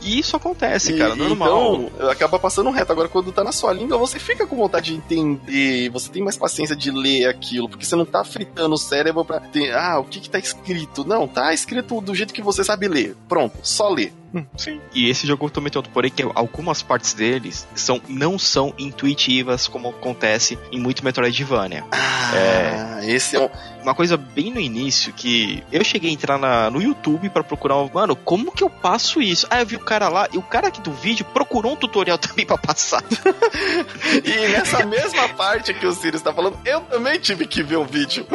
e 0.00 0.18
isso 0.18 0.36
acontece, 0.36 0.94
cara, 0.94 1.14
normal. 1.14 1.90
Então, 1.94 2.10
acaba 2.10 2.38
passando 2.38 2.70
reto. 2.70 2.92
Agora, 2.92 3.08
quando 3.08 3.32
tá 3.32 3.44
na 3.44 3.52
sua 3.52 3.72
língua, 3.72 3.98
você 3.98 4.18
fica 4.18 4.46
com 4.46 4.56
vontade 4.56 4.90
de 4.90 4.96
entender, 4.96 5.90
você 5.90 6.10
tem 6.10 6.22
mais 6.22 6.36
paciência 6.36 6.74
de 6.74 6.90
ler 6.90 7.26
aquilo, 7.28 7.68
porque 7.68 7.84
você 7.84 7.96
não 7.96 8.04
tá 8.04 8.24
fritando 8.24 8.74
o 8.74 8.78
cérebro 8.78 9.24
pra 9.24 9.40
ter, 9.40 9.74
ah, 9.74 9.98
o 9.98 10.04
que 10.04 10.20
que 10.20 10.30
tá 10.30 10.38
escrito? 10.38 11.04
Não, 11.04 11.28
tá 11.28 11.52
escrito 11.52 12.00
do 12.00 12.14
jeito 12.14 12.34
que 12.34 12.42
você 12.42 12.64
sabe 12.64 12.88
ler. 12.88 13.16
Pronto, 13.28 13.58
só 13.62 13.88
ler. 13.88 14.12
Hum, 14.34 14.44
sim. 14.56 14.80
E 14.94 15.08
esse 15.08 15.26
jogo 15.26 15.50
também 15.50 15.70
tem 15.70 15.78
outro 15.78 15.92
porém 15.92 16.10
que 16.10 16.22
algumas 16.34 16.82
partes 16.82 17.14
deles 17.14 17.66
são, 17.74 18.00
não 18.08 18.38
são 18.38 18.72
intuitivas 18.78 19.66
como 19.66 19.88
acontece 19.88 20.58
em 20.70 20.80
muito 20.80 21.04
Metroidvania. 21.04 21.84
Ah, 21.90 23.00
é, 23.02 23.10
esse 23.10 23.36
é 23.36 23.40
um... 23.40 23.50
Uma 23.82 23.94
coisa 23.94 24.16
bem 24.16 24.52
no 24.52 24.60
início 24.60 25.10
que 25.12 25.64
eu 25.72 25.82
cheguei 25.82 26.10
a 26.10 26.12
entrar 26.12 26.38
na, 26.38 26.70
no 26.70 26.82
YouTube 26.82 27.30
para 27.30 27.42
procurar, 27.42 27.76
mano, 27.92 28.14
como 28.14 28.52
que 28.52 28.62
eu 28.62 28.68
passo 28.68 29.22
isso? 29.22 29.46
Ah, 29.48 29.60
eu 29.60 29.66
vi 29.66 29.76
o 29.76 29.80
cara 29.80 30.08
lá 30.08 30.28
e 30.30 30.36
o 30.36 30.42
cara 30.42 30.68
aqui 30.68 30.82
do 30.82 30.92
vídeo 30.92 31.24
procurou 31.24 31.72
um 31.72 31.76
tutorial 31.76 32.18
também 32.20 32.44
para 32.44 32.58
passar. 32.58 33.02
e 34.22 34.48
nessa 34.48 34.84
mesma 34.84 35.30
parte 35.30 35.72
que 35.72 35.86
o 35.86 35.92
Sirius 35.92 36.22
tá 36.22 36.32
falando, 36.32 36.58
eu 36.64 36.82
também 36.82 37.18
tive 37.18 37.46
que 37.46 37.62
ver 37.62 37.76
o 37.76 37.84
vídeo. 37.84 38.26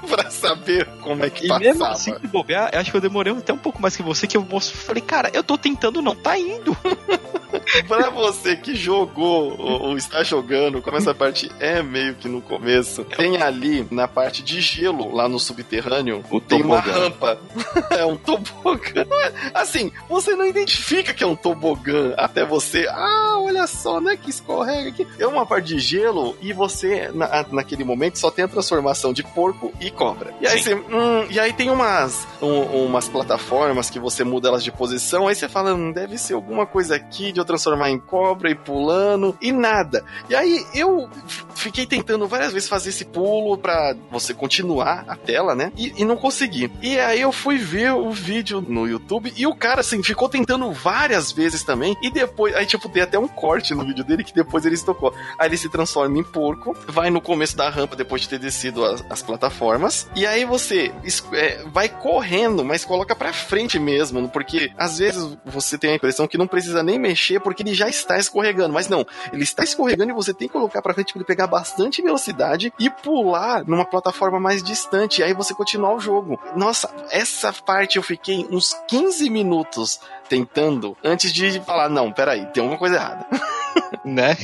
pra 0.08 0.30
saber 0.30 0.86
como 1.00 1.24
é 1.24 1.30
que 1.30 1.44
e 1.44 1.48
passava. 1.48 1.64
mesmo 1.64 1.84
assim, 1.84 2.14
de 2.18 2.28
bobear, 2.28 2.70
acho 2.74 2.90
que 2.90 2.96
eu 2.96 3.00
demorei 3.00 3.32
até 3.32 3.52
um 3.52 3.58
pouco 3.58 3.80
mais 3.80 3.96
que 3.96 4.02
você, 4.02 4.26
que 4.26 4.36
eu 4.36 4.46
falei, 4.60 5.02
cara, 5.02 5.30
eu 5.32 5.42
tô 5.42 5.56
tentando, 5.56 6.02
não 6.02 6.14
tá 6.14 6.38
indo. 6.38 6.76
pra 7.86 8.10
você 8.10 8.56
que 8.56 8.74
jogou 8.74 9.56
ou, 9.58 9.96
está 9.96 10.22
jogando, 10.22 10.80
como 10.82 10.96
essa 10.96 11.14
parte 11.14 11.50
é 11.58 11.82
meio 11.82 12.14
que 12.14 12.28
no 12.28 12.40
começo, 12.40 13.04
tem 13.04 13.42
ali 13.42 13.86
na 13.90 14.06
parte 14.06 14.42
de 14.42 14.60
gelo, 14.60 15.14
lá 15.14 15.28
no 15.28 15.38
subterrâneo, 15.38 16.24
o 16.30 16.40
tem 16.40 16.62
tobogã. 16.62 16.80
uma 16.80 16.80
rampa. 16.80 17.38
é 17.90 18.04
um 18.04 18.16
tobogã. 18.16 19.06
Assim, 19.54 19.92
você 20.08 20.34
não 20.34 20.46
identifica 20.46 21.12
que 21.12 21.24
é 21.24 21.26
um 21.26 21.36
tobogã 21.36 22.14
até 22.16 22.44
você. 22.44 22.86
Ah, 22.88 23.36
olha 23.38 23.66
só, 23.66 24.00
né? 24.00 24.16
Que 24.16 24.30
escorrega 24.30 24.90
aqui. 24.90 25.06
É 25.18 25.26
uma 25.26 25.46
parte 25.46 25.74
de 25.74 25.78
gelo 25.78 26.36
e 26.40 26.52
você, 26.52 27.10
na, 27.12 27.44
naquele 27.50 27.84
momento, 27.84 28.18
só 28.18 28.30
tem 28.30 28.44
a 28.44 28.48
transformação 28.48 29.12
de 29.12 29.22
porco 29.22 29.72
e 29.80 29.89
cobra. 29.90 30.34
E 30.40 30.46
aí, 30.46 30.62
você, 30.62 30.74
hum, 30.74 31.26
e 31.30 31.38
aí 31.38 31.52
tem 31.52 31.70
umas, 31.70 32.26
um, 32.40 32.86
umas 32.86 33.08
plataformas 33.08 33.90
que 33.90 33.98
você 33.98 34.24
muda 34.24 34.48
elas 34.48 34.64
de 34.64 34.72
posição, 34.72 35.28
aí 35.28 35.34
você 35.34 35.48
fala, 35.48 35.74
hum, 35.74 35.92
deve 35.92 36.18
ser 36.18 36.34
alguma 36.34 36.66
coisa 36.66 36.96
aqui 36.96 37.32
de 37.32 37.40
eu 37.40 37.44
transformar 37.44 37.90
em 37.90 37.98
cobra 37.98 38.50
e 38.50 38.54
pulando, 38.54 39.36
e 39.40 39.52
nada. 39.52 40.04
E 40.28 40.34
aí 40.34 40.64
eu 40.74 41.08
fiquei 41.54 41.86
tentando 41.86 42.26
várias 42.26 42.52
vezes 42.52 42.68
fazer 42.68 42.90
esse 42.90 43.04
pulo 43.04 43.58
para 43.58 43.94
você 44.10 44.32
continuar 44.32 45.04
a 45.06 45.16
tela, 45.16 45.54
né? 45.54 45.72
E, 45.76 45.92
e, 45.98 46.04
não 46.04 46.16
consegui. 46.16 46.70
E 46.80 46.98
aí 46.98 47.20
eu 47.20 47.32
fui 47.32 47.58
ver 47.58 47.92
o 47.92 48.10
vídeo 48.10 48.64
no 48.66 48.86
YouTube 48.88 49.32
e 49.36 49.46
o 49.46 49.54
cara, 49.54 49.80
assim, 49.80 50.02
ficou 50.02 50.28
tentando 50.28 50.70
várias 50.72 51.32
vezes 51.32 51.62
também. 51.62 51.96
E 52.02 52.10
depois, 52.10 52.54
aí 52.54 52.66
tipo, 52.66 52.88
tem 52.88 53.02
até 53.02 53.18
um 53.18 53.28
corte 53.28 53.74
no 53.74 53.84
vídeo 53.84 54.04
dele 54.04 54.24
que 54.24 54.34
depois 54.34 54.64
ele 54.64 54.78
tocou. 54.78 55.14
Aí 55.38 55.48
ele 55.48 55.56
se 55.56 55.68
transforma 55.68 56.18
em 56.18 56.24
porco, 56.24 56.76
vai 56.86 57.10
no 57.10 57.20
começo 57.20 57.56
da 57.56 57.68
rampa 57.68 57.94
depois 57.94 58.22
de 58.22 58.28
ter 58.28 58.38
descido 58.38 58.84
as, 58.84 59.04
as 59.10 59.22
plataformas. 59.22 59.79
E 60.14 60.26
aí 60.26 60.44
você 60.44 60.92
é, 61.32 61.62
vai 61.66 61.88
correndo, 61.88 62.64
mas 62.64 62.84
coloca 62.84 63.14
pra 63.14 63.32
frente 63.32 63.78
mesmo, 63.78 64.28
porque 64.28 64.72
às 64.76 64.98
vezes 64.98 65.36
você 65.44 65.78
tem 65.78 65.92
a 65.92 65.94
impressão 65.96 66.26
que 66.26 66.38
não 66.38 66.46
precisa 66.46 66.82
nem 66.82 66.98
mexer 66.98 67.40
porque 67.40 67.62
ele 67.62 67.74
já 67.74 67.88
está 67.88 68.18
escorregando. 68.18 68.74
Mas 68.74 68.88
não, 68.88 69.06
ele 69.32 69.42
está 69.42 69.64
escorregando 69.64 70.10
e 70.10 70.14
você 70.14 70.34
tem 70.34 70.48
que 70.48 70.52
colocar 70.52 70.82
pra 70.82 70.94
frente 70.94 71.12
pra 71.12 71.20
ele 71.20 71.26
pegar 71.26 71.46
bastante 71.46 72.02
velocidade 72.02 72.72
e 72.78 72.90
pular 72.90 73.64
numa 73.66 73.84
plataforma 73.84 74.38
mais 74.38 74.62
distante. 74.62 75.20
E 75.20 75.24
aí 75.24 75.32
você 75.32 75.54
continuar 75.54 75.94
o 75.94 76.00
jogo. 76.00 76.38
Nossa, 76.54 76.90
essa 77.10 77.52
parte 77.52 77.96
eu 77.96 78.02
fiquei 78.02 78.46
uns 78.50 78.74
15 78.88 79.28
minutos 79.30 80.00
tentando 80.28 80.96
antes 81.02 81.32
de 81.32 81.60
falar, 81.60 81.88
não, 81.88 82.12
peraí, 82.12 82.46
tem 82.46 82.60
alguma 82.62 82.78
coisa 82.78 82.96
errada. 82.96 83.26
né? 84.04 84.36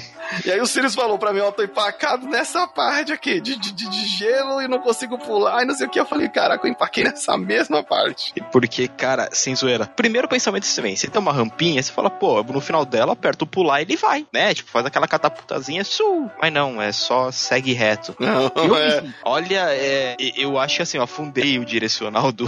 E 0.45 0.51
aí 0.51 0.61
o 0.61 0.67
Sirius 0.67 0.95
falou 0.95 1.19
pra 1.19 1.33
mim, 1.33 1.41
ó, 1.41 1.51
tô 1.51 1.63
empacado 1.63 2.27
nessa 2.27 2.67
parte 2.67 3.13
aqui, 3.13 3.41
de, 3.41 3.57
de, 3.57 3.73
de, 3.73 4.07
gelo 4.07 4.61
e 4.61 4.69
não 4.69 4.81
consigo 4.81 5.19
pular 5.19 5.63
e 5.63 5.67
não 5.67 5.75
sei 5.75 5.87
o 5.87 5.91
que. 5.91 6.01
Eu 6.01 6.07
falei, 6.07 6.29
caraca, 6.29 6.67
eu 6.67 6.71
empaquei 6.71 7.05
nessa 7.05 7.37
mesma 7.37 7.83
parte. 7.83 8.35
Porque, 8.51 8.89
cara, 8.89 9.29
sem 9.33 9.55
zoeira. 9.55 9.87
Primeiro 9.87 10.29
pensamento 10.29 10.67
é 10.67 10.75
também, 10.75 10.97
você 10.97 11.09
tem 11.09 11.21
uma 11.21 11.33
rampinha, 11.33 11.83
você 11.83 11.93
fala, 11.93 12.11
pô, 12.11 12.43
no 12.43 12.61
final 12.61 12.85
dela, 12.85 13.13
aperta 13.13 13.45
o 13.45 13.47
pular 13.47 13.81
e 13.81 13.85
ele 13.85 13.97
vai, 13.97 14.27
né? 14.33 14.53
Tipo, 14.55 14.71
faz 14.71 14.85
aquela 14.85 15.09
catapultazinha, 15.09 15.85
su. 15.85 16.31
Mas 16.41 16.53
não, 16.53 16.81
é 16.81 16.93
só 16.93 17.31
segue 17.31 17.73
reto. 17.73 18.17
Não, 18.19 18.53
eu, 18.57 18.77
é... 18.77 19.05
Olha, 19.25 19.67
é, 19.71 20.17
eu 20.37 20.59
acho 20.59 20.77
que 20.77 20.83
assim, 20.83 20.99
eu 20.99 21.05
afundei 21.05 21.59
o 21.59 21.65
direcional 21.65 22.33
do 22.33 22.47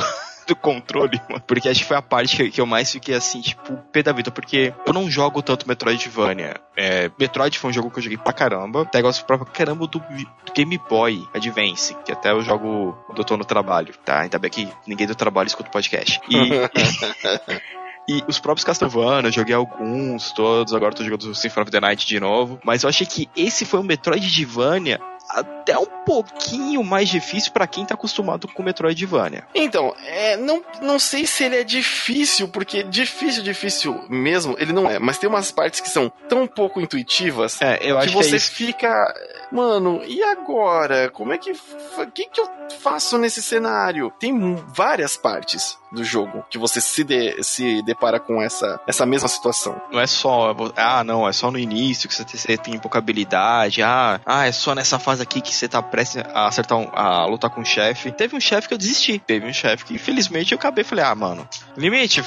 do 0.49 0.57
controle, 0.57 1.21
mano. 1.29 1.43
Porque 1.47 1.69
acho 1.69 1.81
que 1.81 1.87
foi 1.87 1.97
a 1.97 2.03
parte 2.03 2.51
que 2.51 2.61
eu 2.61 2.67
mais 2.67 2.91
fiquei 2.91 3.15
assim, 3.15 3.41
tipo, 3.41 3.77
pé 3.93 4.03
da 4.03 4.13
vida. 4.13 4.31
Porque 4.31 4.73
eu 4.87 4.93
não 4.93 5.11
jogo 5.11 5.43
tanto 5.43 5.69
Metroidvania. 5.69 6.57
É, 6.77 7.11
Metroid 7.19 7.59
foi 7.59 7.71
um 7.71 7.73
jogo 7.73 7.91
que 7.91 7.99
eu 7.99 8.03
joguei 8.03 8.19
pra 8.19 8.33
caramba. 8.33 8.83
Até 8.83 9.03
gosto 9.03 9.25
pra 9.27 9.39
caramba 9.39 9.87
do, 9.87 9.99
do 9.99 10.53
Game 10.55 10.81
Boy 10.89 11.23
Advance, 11.35 11.95
que 12.05 12.11
até 12.11 12.33
eu 12.33 12.41
jogo 12.41 12.97
quando 13.07 13.19
eu 13.19 13.25
tô 13.25 13.37
no 13.37 13.45
trabalho, 13.45 13.95
tá? 14.05 14.23
Ainda 14.23 14.39
bem 14.39 14.51
que 14.51 14.69
ninguém 14.87 15.07
do 15.07 15.15
trabalho 15.15 15.47
escuta 15.47 15.69
o 15.69 15.73
podcast. 15.73 16.21
E. 16.29 16.39
E 18.11 18.25
os 18.27 18.39
próprios 18.39 18.65
Castlevania, 18.65 19.29
eu 19.29 19.33
joguei 19.33 19.55
alguns, 19.55 20.33
todos, 20.33 20.73
agora 20.73 20.95
tô 20.95 21.05
jogando 21.05 21.35
Symphony 21.35 21.63
of 21.65 21.71
the 21.71 21.79
Night 21.79 22.07
de 22.07 22.19
novo. 22.19 22.59
Mas 22.65 22.83
eu 22.83 22.89
achei 22.89 23.07
que 23.07 23.29
esse 23.37 23.67
foi 23.67 23.81
um 23.81 23.83
Metroidvania 23.83 24.99
até 25.29 25.79
um 25.79 25.87
pouquinho 26.05 26.83
mais 26.83 27.09
difícil 27.09 27.53
para 27.53 27.67
quem 27.67 27.85
tá 27.85 27.95
acostumado 27.95 28.49
com 28.49 28.63
Metroidvania. 28.63 29.45
Então, 29.55 29.95
é, 30.05 30.37
não, 30.37 30.63
não 30.81 30.99
sei 30.99 31.27
se 31.27 31.45
ele 31.45 31.57
é 31.57 31.65
difícil, 31.65 32.49
porque 32.49 32.83
difícil, 32.83 33.43
difícil 33.43 34.05
mesmo, 34.09 34.57
ele 34.59 34.73
não 34.73 34.89
é. 34.89 34.99
Mas 34.99 35.19
tem 35.19 35.29
umas 35.29 35.51
partes 35.51 35.81
que 35.81 35.89
são 35.89 36.11
tão 36.29 36.47
pouco 36.47 36.81
intuitivas 36.81 37.61
é, 37.61 37.77
que 37.77 38.11
você 38.11 38.31
que 38.31 38.37
é 38.37 38.41
fica. 38.41 39.15
Mano, 39.51 40.03
e 40.05 40.23
agora? 40.23 41.11
Como 41.11 41.33
é 41.33 41.39
que. 41.39 41.53
O 41.53 42.11
que, 42.13 42.27
que 42.27 42.41
eu 42.41 42.49
faço 42.81 43.19
nesse 43.19 43.43
cenário? 43.43 44.13
Tem 44.19 44.55
várias 44.69 45.17
partes 45.17 45.79
do 45.91 46.05
jogo 46.05 46.45
que 46.51 46.59
você 46.59 46.81
se, 46.81 47.03
de, 47.03 47.43
se 47.43 47.83
depara 47.83 48.21
com 48.21 48.43
essa, 48.43 48.81
essa 48.87 49.07
mesma 49.07 49.29
situação. 49.29 49.81
Não 49.91 50.01
é 50.01 50.07
só. 50.07 50.55
Ah, 50.77 51.03
não, 51.03 51.27
é 51.27 51.33
só 51.33 51.51
no 51.51 51.59
início 51.59 52.09
que 52.09 52.15
você 52.15 52.25
tem, 52.25 52.37
você 52.37 52.57
tem 52.57 52.79
pouca 52.79 52.99
habilidade. 52.99 53.83
Ah, 53.83 54.21
ah, 54.25 54.47
é 54.47 54.53
só 54.53 54.75
nessa 54.75 54.99
fase 54.99 55.18
aqui 55.21 55.41
que 55.41 55.55
você 55.55 55.69
tá 55.69 55.83
prestes 55.83 56.23
a 56.35 56.47
acertar 56.47 56.79
um, 56.79 56.89
a 56.93 57.27
lutar 57.27 57.51
com 57.51 57.61
um 57.61 57.65
chefe. 57.65 58.11
Teve 58.13 58.37
um 58.37 58.41
chefe 58.41 58.69
que 58.69 58.75
eu 58.75 58.79
desisti. 58.79 59.19
Teve 59.19 59.47
um 59.47 59.53
chefe 59.53 59.85
que, 59.85 59.95
infelizmente, 59.95 60.53
eu 60.53 60.59
acabei 60.59 60.85
falei, 60.85 61.05
ah, 61.05 61.15
mano, 61.15 61.49
limite, 61.77 62.23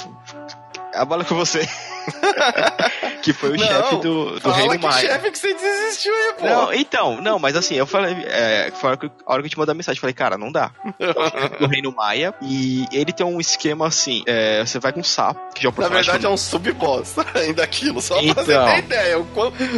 a 0.94 1.06
bola 1.06 1.24
com 1.24 1.36
você. 1.36 1.68
que 3.22 3.34
foi 3.34 3.52
o 3.52 3.60
chefe 3.60 3.96
do, 3.98 4.40
do 4.40 4.52
Reino 4.52 4.80
Maia. 4.80 5.08
chefe 5.08 5.32
que 5.32 5.38
você 5.38 5.54
desistiu 5.54 6.14
aí, 6.14 6.34
pô. 6.38 6.46
Não, 6.46 6.74
então, 6.74 7.22
não, 7.22 7.40
mas 7.40 7.56
assim, 7.56 7.76
eu 7.76 7.86
falei, 7.86 8.16
é, 8.28 8.72
foi 8.74 8.90
a 8.90 8.98
hora 9.26 9.42
que 9.42 9.46
eu 9.46 9.50
te 9.50 9.58
mandei 9.58 9.72
a 9.72 9.76
mensagem, 9.76 10.00
falei, 10.00 10.14
cara, 10.14 10.38
não 10.38 10.52
dá. 10.52 10.72
do 11.60 11.68
Reino 11.68 11.92
Maia, 11.92 12.34
e 12.42 12.86
ele 12.92 13.12
tem 13.12 13.26
um 13.26 13.40
esquema 13.40 13.88
assim, 13.88 14.24
é, 14.26 14.64
você 14.66 14.80
vai 14.80 14.92
com 14.92 15.02
um 15.02 15.04
sapo, 15.04 15.40
que 15.54 15.64
já 15.64 15.70
é 15.70 15.82
Na 15.82 15.88
verdade 15.90 16.26
é 16.26 16.30
um 16.30 16.38
sub-boss 16.38 17.16
ainda 17.36 17.64
aquilo, 17.64 18.02
só 18.02 18.20
então. 18.22 18.34
pra 18.34 18.44
você 18.44 18.74
ter 18.74 18.80
ideia. 18.80 19.26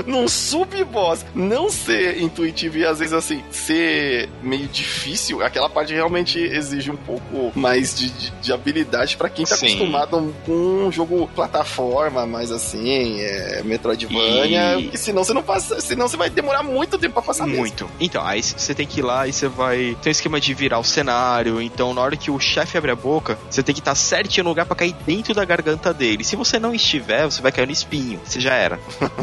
Num 0.05 0.27
sub-boss, 0.27 1.25
não 1.33 1.69
ser 1.69 2.21
intuitivo 2.21 2.77
e 2.77 2.85
às 2.85 2.99
vezes 2.99 3.13
assim, 3.13 3.43
ser 3.51 4.29
meio 4.41 4.67
difícil, 4.67 5.43
aquela 5.43 5.69
parte 5.69 5.93
realmente 5.93 6.39
exige 6.39 6.91
um 6.91 6.95
pouco 6.95 7.51
mais 7.57 7.97
de, 7.97 8.09
de, 8.09 8.31
de 8.31 8.53
habilidade 8.53 9.17
para 9.17 9.29
quem 9.29 9.45
tá 9.45 9.55
Sim. 9.55 9.67
acostumado 9.67 10.35
com 10.45 10.51
um 10.51 10.91
jogo 10.91 11.27
plataforma, 11.33 12.12
mais 12.25 12.51
assim, 12.51 13.19
é, 13.19 13.61
Metroidvania, 13.63 14.79
e... 14.79 14.97
senão 14.97 15.23
você 15.23 15.33
não 15.33 15.43
passa, 15.43 15.81
senão 15.81 16.07
você 16.07 16.17
vai 16.17 16.29
demorar 16.29 16.63
muito 16.63 16.97
tempo 16.97 17.13
pra 17.13 17.23
passar 17.23 17.47
Muito. 17.47 17.85
Mesmo. 17.85 17.97
Então, 17.99 18.25
aí 18.25 18.41
você 18.41 18.73
tem 18.73 18.85
que 18.85 18.99
ir 18.99 19.03
lá 19.03 19.27
e 19.27 19.33
você 19.33 19.47
vai. 19.47 19.97
Tem 20.01 20.09
um 20.09 20.11
esquema 20.11 20.39
de 20.39 20.53
virar 20.53 20.79
o 20.79 20.83
cenário, 20.83 21.61
então 21.61 21.93
na 21.93 22.01
hora 22.01 22.15
que 22.15 22.31
o 22.31 22.39
chefe 22.39 22.77
abre 22.77 22.91
a 22.91 22.95
boca, 22.95 23.37
você 23.49 23.63
tem 23.63 23.73
que 23.73 23.81
estar 23.81 23.95
certinho 23.95 24.43
no 24.43 24.49
lugar 24.49 24.65
pra 24.65 24.75
cair 24.75 24.95
dentro 25.05 25.33
da 25.33 25.43
garganta 25.45 25.93
dele. 25.93 26.23
Se 26.23 26.35
você 26.35 26.59
não 26.59 26.73
estiver, 26.73 27.25
você 27.25 27.41
vai 27.41 27.51
cair 27.51 27.65
no 27.65 27.71
espinho, 27.71 28.19
você 28.23 28.39
já 28.39 28.53
era. 28.53 28.79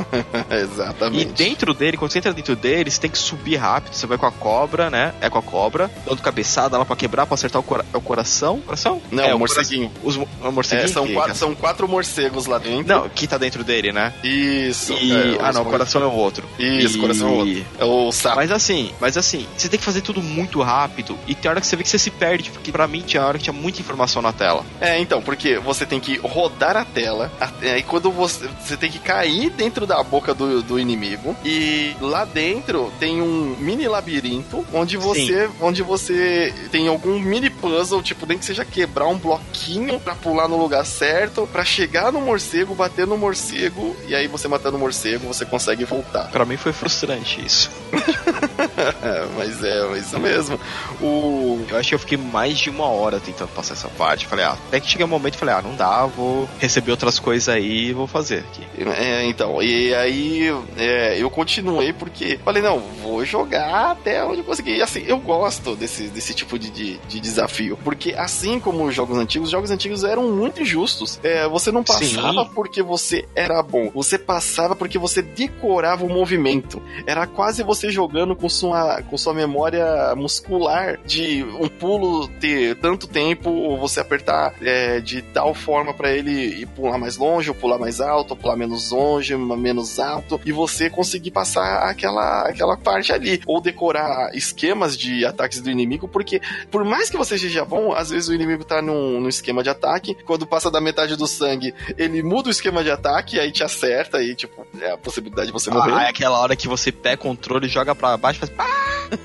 Exatamente. 0.50 1.22
E 1.22 1.33
dentro 1.33 1.74
dele, 1.74 1.96
quando 1.96 2.11
você 2.11 2.18
entra 2.18 2.33
dentro 2.33 2.57
dele, 2.57 2.90
você 2.90 3.00
tem 3.00 3.11
que 3.11 3.18
subir 3.18 3.57
rápido, 3.57 3.94
você 3.94 4.07
vai 4.07 4.18
com 4.18 4.26
a 4.26 4.33
cobra, 4.33 4.90
né? 4.90 5.14
É 5.20 5.29
com 5.29 5.38
a 5.38 5.42
cobra, 5.42 5.90
dando 6.05 6.22
cabeçada 6.22 6.79
lá 6.79 6.85
pra 6.85 6.96
quebrar, 6.96 7.26
pra 7.26 7.35
acertar 7.35 7.61
o, 7.61 7.64
cora 7.64 7.85
o 7.92 8.00
coração. 8.00 8.61
Coração? 8.61 9.00
Não, 9.11 9.24
é, 9.24 9.35
o 9.35 9.38
morceguinho. 9.38 9.90
Os, 10.03 10.16
o 10.16 10.26
morceguinho. 10.53 10.87
É, 10.87 10.88
são, 10.88 11.07
quatro, 11.09 11.35
são 11.37 11.55
quatro 11.55 11.88
morcegos 11.88 12.46
lá 12.46 12.59
dentro. 12.59 12.79
Não, 12.86 13.08
que 13.08 13.26
tá 13.26 13.38
dentro 13.38 13.64
dele, 13.64 13.92
né? 13.92 14.12
Isso. 14.22 14.92
E... 14.94 15.12
É, 15.12 15.38
ah, 15.40 15.52
não, 15.52 15.62
o 15.62 15.66
coração 15.66 16.02
é 16.02 16.06
o 16.06 16.12
outro. 16.12 16.48
Isso, 16.58 16.98
o 16.98 17.00
coração 17.00 17.28
é 17.28 17.30
o 17.30 17.34
outro. 17.34 17.66
É 17.78 17.84
o 17.84 18.12
sapo. 18.12 18.36
Mas 18.36 18.50
assim, 18.50 18.92
mas 19.00 19.16
assim, 19.16 19.46
você 19.56 19.68
tem 19.68 19.78
que 19.78 19.84
fazer 19.84 20.00
tudo 20.00 20.22
muito 20.22 20.60
rápido 20.62 21.18
e 21.26 21.34
tem 21.34 21.50
hora 21.50 21.60
que 21.60 21.66
você 21.66 21.76
vê 21.76 21.82
que 21.82 21.88
você 21.88 21.98
se 21.98 22.10
perde, 22.10 22.50
porque 22.50 22.72
pra 22.72 22.86
mim 22.86 23.02
tinha 23.02 23.24
hora 23.24 23.38
que 23.38 23.44
tinha 23.44 23.54
muita 23.54 23.80
informação 23.80 24.22
na 24.22 24.32
tela. 24.32 24.64
É, 24.80 24.98
então, 24.98 25.22
porque 25.22 25.58
você 25.58 25.86
tem 25.86 26.00
que 26.00 26.16
rodar 26.18 26.76
a 26.76 26.84
tela, 26.84 27.30
aí 27.62 27.82
quando 27.82 28.10
você, 28.10 28.48
você 28.62 28.76
tem 28.76 28.90
que 28.90 28.98
cair 28.98 29.50
dentro 29.50 29.86
da 29.86 30.02
boca 30.02 30.34
do, 30.34 30.62
do 30.62 30.78
inimigo 30.78 31.36
e 31.44 31.94
lá 32.00 32.24
dentro 32.24 32.92
tem 32.98 33.20
um 33.20 33.56
mini 33.80 33.88
labirinto 33.88 34.66
onde 34.74 34.96
você, 34.98 35.48
onde 35.60 35.82
você 35.82 36.52
tem 36.70 36.86
algum 36.86 37.18
mini 37.18 37.48
puzzle, 37.48 38.02
tipo, 38.02 38.26
nem 38.26 38.36
que 38.36 38.44
seja 38.44 38.64
quebrar 38.64 39.06
um 39.06 39.16
bloquinho 39.16 39.98
para 39.98 40.14
pular 40.14 40.46
no 40.48 40.56
lugar 40.56 40.84
certo, 40.84 41.48
para 41.50 41.64
chegar 41.64 42.12
no 42.12 42.20
morcego, 42.20 42.74
bater 42.74 43.06
no 43.06 43.16
morcego 43.16 43.96
e 44.06 44.14
aí 44.14 44.26
você 44.26 44.46
matando 44.46 44.76
o 44.76 44.80
morcego, 44.80 45.26
você 45.26 45.46
consegue 45.46 45.84
voltar. 45.84 46.30
Para 46.30 46.44
mim 46.44 46.56
foi 46.56 46.72
frustrante 46.72 47.44
isso. 47.44 47.70
mas 49.36 49.62
é, 49.64 49.80
é, 49.80 49.98
isso 49.98 50.18
mesmo. 50.18 50.58
O... 51.00 51.64
Eu 51.68 51.76
acho 51.76 51.88
que 51.88 51.94
eu 51.94 51.98
fiquei 51.98 52.18
mais 52.18 52.58
de 52.58 52.70
uma 52.70 52.86
hora 52.86 53.20
tentando 53.20 53.48
passar 53.50 53.74
essa 53.74 53.88
parte. 53.88 54.26
Falei, 54.26 54.44
ah, 54.44 54.56
até 54.68 54.80
que 54.80 54.88
cheguei 54.88 55.04
um 55.04 55.08
momento 55.08 55.36
falei, 55.36 55.54
ah, 55.54 55.62
não 55.62 55.74
dá, 55.74 56.06
vou 56.06 56.48
receber 56.58 56.90
outras 56.90 57.18
coisas 57.18 57.48
aí 57.48 57.88
e 57.88 57.92
vou 57.92 58.06
fazer 58.06 58.40
aqui. 58.40 58.66
É, 58.96 59.24
então, 59.26 59.62
e 59.62 59.94
aí 59.94 60.48
é, 60.76 61.16
eu 61.18 61.30
continuei 61.30 61.92
porque 61.92 62.38
falei, 62.44 62.62
não, 62.62 62.80
vou 63.02 63.24
jogar 63.24 63.92
até 63.92 64.24
onde 64.24 64.38
eu 64.38 64.44
conseguir. 64.44 64.76
E 64.76 64.82
assim, 64.82 65.02
eu 65.06 65.18
gosto 65.18 65.74
desse, 65.76 66.08
desse 66.08 66.34
tipo 66.34 66.58
de, 66.58 66.70
de, 66.70 66.98
de 66.98 67.20
desafio. 67.20 67.78
Porque 67.82 68.14
assim 68.14 68.60
como 68.60 68.84
os 68.84 68.94
jogos 68.94 69.16
antigos, 69.16 69.48
os 69.48 69.52
jogos 69.52 69.70
antigos 69.70 70.04
eram 70.04 70.30
muito 70.30 70.62
injustos. 70.62 71.18
É, 71.22 71.48
você 71.48 71.72
não 71.72 71.82
passava 71.82 72.44
Sim. 72.44 72.50
porque 72.54 72.82
você 72.82 73.26
era 73.34 73.62
bom. 73.62 73.90
Você 73.94 74.18
passava 74.18 74.76
porque 74.76 74.98
você 74.98 75.22
decorava 75.22 76.04
o 76.04 76.08
movimento. 76.08 76.82
Era 77.06 77.26
quase 77.26 77.62
você 77.62 77.90
jogando 77.90 78.36
com 78.36 78.48
sua, 78.50 79.02
com 79.02 79.16
sua 79.16 79.32
memória 79.32 80.14
muscular 80.16 80.98
de 81.04 81.44
um 81.44 81.68
pulo 81.68 82.28
ter 82.40 82.76
tanto 82.76 83.06
tempo, 83.06 83.50
ou 83.50 83.78
você 83.78 84.00
apertar 84.00 84.54
é, 84.60 85.00
de 85.00 85.22
tal 85.22 85.54
forma 85.54 85.94
para 85.94 86.10
ele 86.10 86.62
ir 86.62 86.66
pular 86.66 86.98
mais 86.98 87.16
longe, 87.16 87.48
ou 87.48 87.54
pular 87.54 87.78
mais 87.78 88.00
alto, 88.00 88.32
ou 88.32 88.36
pular 88.36 88.56
menos 88.56 88.90
longe, 88.90 89.36
menos 89.36 89.98
alto, 89.98 90.40
e 90.44 90.52
você 90.52 90.90
conseguir 90.90 91.30
passar 91.30 91.88
aquela, 91.88 92.48
aquela 92.48 92.76
parte 92.76 93.12
ali. 93.12 93.40
Ou 93.46 93.60
decorar 93.60 94.34
esquemas 94.34 94.96
de 94.96 95.24
ataques 95.24 95.60
do 95.60 95.70
inimigo, 95.70 96.08
porque 96.08 96.40
por 96.70 96.84
mais 96.84 97.10
que 97.10 97.16
você 97.16 97.38
seja 97.38 97.64
bom, 97.64 97.92
às 97.92 98.10
vezes 98.10 98.28
o 98.28 98.34
inimigo 98.34 98.64
tá 98.64 98.82
num, 98.82 99.20
num 99.20 99.28
esquema 99.28 99.62
de 99.62 99.70
ataque, 99.70 100.16
quando 100.24 100.46
passa 100.46 100.70
da 100.70 100.80
metade 100.80 101.16
do 101.16 101.26
sangue, 101.26 101.74
ele 101.96 102.22
muda 102.22 102.48
o 102.48 102.50
esquema 102.50 102.82
de 102.82 102.90
ataque, 102.90 103.38
aí 103.38 103.52
te 103.52 103.62
acerta, 103.62 104.22
e 104.22 104.34
tipo, 104.34 104.66
é 104.80 104.92
a 104.92 104.98
possibilidade 104.98 105.48
de 105.48 105.52
você 105.52 105.70
morrer. 105.70 105.92
Ah, 105.94 106.04
é 106.04 106.08
aquela 106.08 106.38
hora 106.38 106.56
que 106.56 106.68
você 106.68 106.90
pega 106.90 107.20
o 107.20 107.30
controle, 107.30 107.68
joga 107.68 107.94
pra 107.94 108.16
baixo 108.16 108.39
faz. 108.46 109.20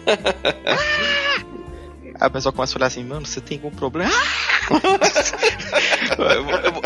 Aí 2.19 2.27
a 2.27 2.29
pessoa 2.29 2.53
começa 2.53 2.73
a 2.73 2.77
olhar 2.77 2.87
assim, 2.87 3.03
mano, 3.03 3.25
você 3.25 3.41
tem 3.41 3.57
algum 3.57 3.75
problema? 3.75 4.11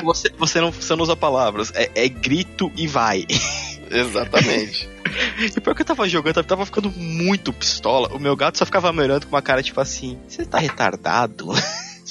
você, 0.03 0.31
você, 0.37 0.59
não, 0.61 0.71
você 0.71 0.95
não 0.95 1.03
usa 1.03 1.15
palavras, 1.15 1.71
é, 1.75 1.89
é 1.93 2.09
grito 2.09 2.71
e 2.75 2.87
vai. 2.87 3.25
Exatamente. 3.89 4.89
E 5.39 5.59
pior 5.59 5.73
que 5.73 5.81
eu 5.81 5.85
tava 5.85 6.07
jogando, 6.07 6.37
eu 6.37 6.43
tava 6.43 6.65
ficando 6.67 6.91
muito 6.91 7.51
pistola. 7.51 8.09
O 8.09 8.19
meu 8.19 8.35
gato 8.35 8.59
só 8.59 8.65
ficava 8.65 8.93
me 8.93 9.01
olhando 9.01 9.25
com 9.25 9.35
uma 9.35 9.41
cara 9.41 9.63
tipo 9.63 9.81
assim: 9.81 10.19
Você 10.27 10.45
tá 10.45 10.59
retardado? 10.59 11.47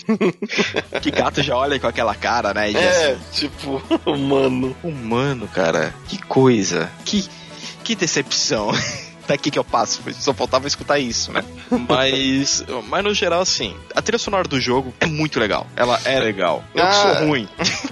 que 1.00 1.10
gato 1.12 1.40
já 1.40 1.56
olha 1.56 1.78
com 1.78 1.86
aquela 1.86 2.14
cara, 2.14 2.52
né? 2.52 2.72
é, 2.72 3.12
assim, 3.12 3.18
tipo, 3.32 3.80
humano. 4.04 4.76
Humano, 4.82 5.46
cara. 5.46 5.94
Que 6.08 6.18
coisa. 6.18 6.90
Que, 7.04 7.24
que 7.84 7.94
decepção. 7.94 8.72
Daqui 9.28 9.50
que 9.50 9.58
eu 9.58 9.64
passo, 9.64 10.02
só 10.14 10.32
faltava 10.32 10.66
escutar 10.66 10.98
isso, 10.98 11.30
né? 11.30 11.44
Mas, 11.86 12.64
mas 12.88 13.04
no 13.04 13.12
geral, 13.12 13.42
assim, 13.42 13.76
a 13.94 14.00
trilha 14.00 14.18
sonora 14.18 14.48
do 14.48 14.58
jogo 14.58 14.94
é 14.98 15.06
muito 15.06 15.38
legal. 15.38 15.66
Ela 15.76 16.00
é 16.06 16.18
legal. 16.18 16.64
Eu 16.74 16.82
ah. 16.82 16.92
sou 16.92 17.26
ruim. 17.26 17.46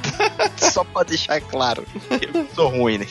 só 0.57 0.83
pra 0.83 1.03
deixar 1.03 1.39
claro. 1.43 1.87
Eu 2.11 2.49
sou 2.55 2.71
ruim, 2.71 2.99
né? 2.99 3.07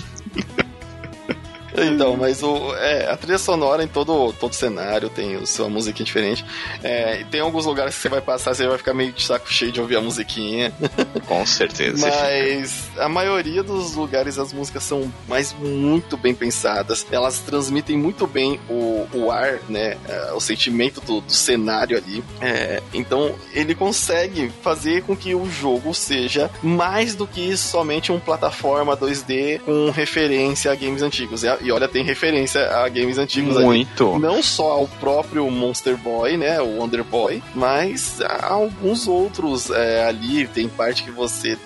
Então, 1.78 2.16
mas 2.16 2.42
o, 2.44 2.74
é, 2.76 3.10
a 3.10 3.18
trilha 3.18 3.38
sonora 3.38 3.84
em 3.84 3.88
todo, 3.88 4.34
todo 4.34 4.54
cenário 4.54 5.10
tem 5.10 5.36
a 5.36 5.46
sua 5.46 5.70
música 5.70 6.04
diferente. 6.04 6.46
É, 6.84 7.24
tem 7.30 7.42
alguns 7.42 7.66
lugares 7.66 7.96
que 7.96 8.02
você 8.02 8.10
vai 8.10 8.22
passar, 8.22 8.54
você 8.54 8.68
vai 8.68 8.78
ficar 8.78 8.94
meio 8.94 9.12
de 9.12 9.24
saco 9.24 9.52
cheio 9.52 9.72
de 9.72 9.82
ouvir 9.82 9.98
a 9.98 10.02
musiquinha. 10.02 10.74
Com 11.28 11.46
certeza. 11.46 12.08
mas 12.08 12.90
a 12.98 13.10
maioria 13.10 13.64
dos 13.64 13.96
lugares 13.96 14.38
as 14.38 14.54
músicas 14.54 14.84
são 14.84 15.12
mais 15.28 15.54
muito 15.54 16.18
bem 16.18 16.34
pensadas. 16.34 17.06
Elas 17.12 17.40
transmitem 17.40 17.98
muito 17.98 18.28
bem 18.28 18.60
o, 18.70 19.08
o 19.14 19.32
ar, 19.32 19.60
né? 19.70 19.98
É, 20.08 20.34
o 20.34 20.40
sentimento 20.40 21.02
do, 21.02 21.22
do 21.22 21.34
cenário 21.34 21.98
ali. 21.98 22.24
É, 22.42 22.82
então 22.94 23.36
ele 23.54 23.76
consegue 23.76 24.52
fazer 24.62 25.04
com 25.04 25.16
que 25.16 25.34
o 25.34 25.50
jogo 25.50 25.94
seja 25.94 26.50
mais 26.62 27.16
do 27.16 27.28
que 27.28 27.56
somente 27.58 28.12
um 28.12 28.20
plataforma 28.20 28.96
2D 28.96 29.60
com 29.62 29.90
referência 29.90 30.72
a 30.72 30.76
games 30.76 31.02
antigos. 31.02 31.44
E, 31.44 31.65
e 31.66 31.72
olha, 31.72 31.88
tem 31.88 32.04
referência 32.04 32.62
a 32.70 32.88
games 32.88 33.18
antigos 33.18 33.58
Muito. 33.58 34.12
Ali. 34.12 34.22
Não 34.22 34.44
só 34.44 34.72
ao 34.72 34.88
próprio 34.88 35.50
Monster 35.50 35.98
Boy, 35.98 36.38
né? 36.38 36.62
O 36.62 36.78
Wonder 36.80 37.04
Boy, 37.04 37.42
mas 37.56 38.22
a 38.22 38.54
alguns 38.54 39.08
outros 39.08 39.72
é, 39.72 40.06
ali. 40.06 40.48
Tem 40.48 40.70
parte 40.70 41.04
que 41.04 41.12
você. 41.12 41.58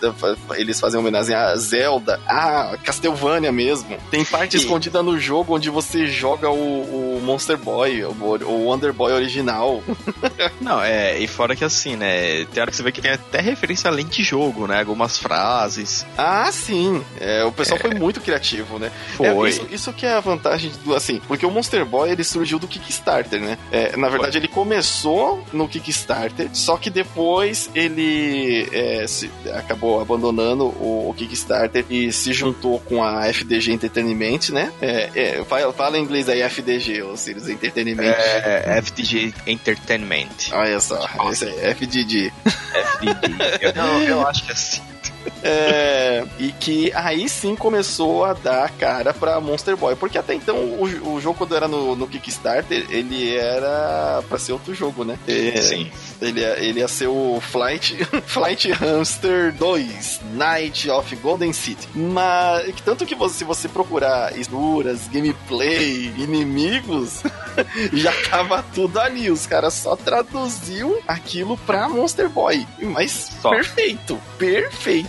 Eles 0.55 0.79
fazem 0.79 0.99
homenagem 0.99 1.35
a 1.35 1.55
Zelda, 1.55 2.19
a 2.25 2.77
Castlevania 2.83 3.51
mesmo. 3.51 3.97
Tem 4.09 4.23
parte 4.23 4.55
e... 4.55 4.59
escondida 4.59 5.03
no 5.03 5.19
jogo 5.19 5.55
onde 5.55 5.69
você 5.69 6.07
joga 6.07 6.49
o, 6.49 7.17
o 7.17 7.21
Monster 7.21 7.57
Boy, 7.57 8.03
o, 8.05 8.11
o 8.11 8.65
Wonder 8.65 8.93
Boy 8.93 9.11
original. 9.11 9.83
Não, 10.61 10.81
é, 10.81 11.19
e 11.19 11.27
fora 11.27 11.55
que 11.55 11.63
assim, 11.63 11.95
né? 11.95 12.45
Tem 12.45 12.61
hora 12.61 12.71
que 12.71 12.77
você 12.77 12.83
vê 12.83 12.91
que 12.91 13.01
tem 13.01 13.11
até 13.11 13.41
referência 13.41 13.89
além 13.89 14.05
de 14.05 14.23
jogo, 14.23 14.67
né? 14.67 14.79
Algumas 14.79 15.17
frases. 15.17 16.05
Ah, 16.17 16.49
sim. 16.51 17.03
É, 17.19 17.43
o 17.43 17.51
pessoal 17.51 17.77
é... 17.77 17.81
foi 17.81 17.93
muito 17.95 18.21
criativo, 18.21 18.79
né? 18.79 18.91
Foi. 19.15 19.27
É, 19.27 19.49
isso, 19.49 19.67
isso, 19.71 19.88
que 19.93 20.05
é 20.05 20.13
a 20.13 20.19
vantagem 20.19 20.71
do, 20.83 20.95
assim, 20.95 21.21
porque 21.27 21.45
o 21.45 21.51
Monster 21.51 21.85
Boy 21.85 22.11
ele 22.11 22.23
surgiu 22.23 22.59
do 22.59 22.67
Kickstarter, 22.67 23.41
né? 23.41 23.57
É, 23.71 23.95
na 23.95 24.09
verdade, 24.09 24.33
foi. 24.33 24.41
ele 24.41 24.47
começou 24.47 25.43
no 25.53 25.67
Kickstarter, 25.67 26.49
só 26.53 26.77
que 26.77 26.89
depois 26.89 27.69
ele 27.73 28.67
é, 28.71 29.05
se, 29.07 29.29
acabou 29.53 30.01
abandonando 30.01 30.65
o, 30.65 31.09
o, 31.09 31.13
Kickstarter 31.13 31.85
e 31.89 32.11
se 32.11 32.33
juntou 32.33 32.79
com 32.81 33.03
a 33.03 33.27
FDG 33.27 33.73
Entertainment, 33.73 34.49
né? 34.51 34.71
É, 34.81 35.09
é, 35.15 35.43
fala, 35.45 35.73
fala, 35.73 35.97
em 35.97 36.03
inglês 36.03 36.29
aí, 36.29 36.41
FDG, 36.41 37.01
ou 37.03 37.17
Sirius 37.17 37.47
Entertainment. 37.47 38.03
É, 38.03 38.77
FDG 38.79 39.33
Entertainment. 39.47 40.51
Olha 40.51 40.79
só, 40.79 41.07
esse 41.31 41.45
é 41.45 41.71
FDG. 41.71 42.31
FDG. 42.73 43.37
eu, 43.61 43.73
não, 43.75 44.01
eu 44.03 44.27
acho 44.27 44.43
que 44.45 44.51
é 44.51 44.53
assim. 44.53 44.88
É, 45.43 46.25
e 46.37 46.51
que 46.51 46.91
aí 46.93 47.27
sim 47.27 47.55
começou 47.55 48.25
a 48.25 48.33
dar 48.33 48.69
cara 48.71 49.13
pra 49.13 49.39
Monster 49.39 49.75
Boy. 49.75 49.95
Porque 49.95 50.17
até 50.17 50.33
então 50.33 50.57
o, 50.57 51.13
o 51.13 51.21
jogo, 51.21 51.37
quando 51.37 51.55
era 51.55 51.67
no, 51.67 51.95
no 51.95 52.07
Kickstarter, 52.07 52.85
ele 52.89 53.35
era 53.35 54.23
pra 54.27 54.37
ser 54.37 54.53
outro 54.53 54.73
jogo, 54.73 55.03
né? 55.03 55.17
É, 55.27 55.61
sim. 55.61 55.91
Ele, 56.21 56.43
ele 56.43 56.79
ia 56.79 56.87
ser 56.87 57.07
o 57.07 57.39
Flight, 57.41 57.97
Flight 58.27 58.71
Hamster 58.71 59.53
2, 59.53 60.21
Night 60.33 60.89
of 60.89 61.15
Golden 61.17 61.53
City. 61.53 61.87
Mas 61.95 62.73
tanto 62.83 63.05
que 63.05 63.15
você, 63.15 63.39
se 63.39 63.43
você 63.43 63.69
procurar 63.69 64.37
estruturas, 64.37 65.07
gameplay, 65.07 66.13
inimigos, 66.17 67.23
já 67.93 68.11
tava 68.29 68.63
tudo 68.73 68.99
ali. 68.99 69.29
Os 69.31 69.45
caras 69.45 69.73
só 69.73 69.95
traduziam 69.95 70.97
aquilo 71.07 71.57
pra 71.57 71.87
Monster 71.87 72.29
Boy. 72.29 72.67
Mas 72.81 73.31
só. 73.41 73.51
perfeito, 73.51 74.19
perfeito. 74.37 75.08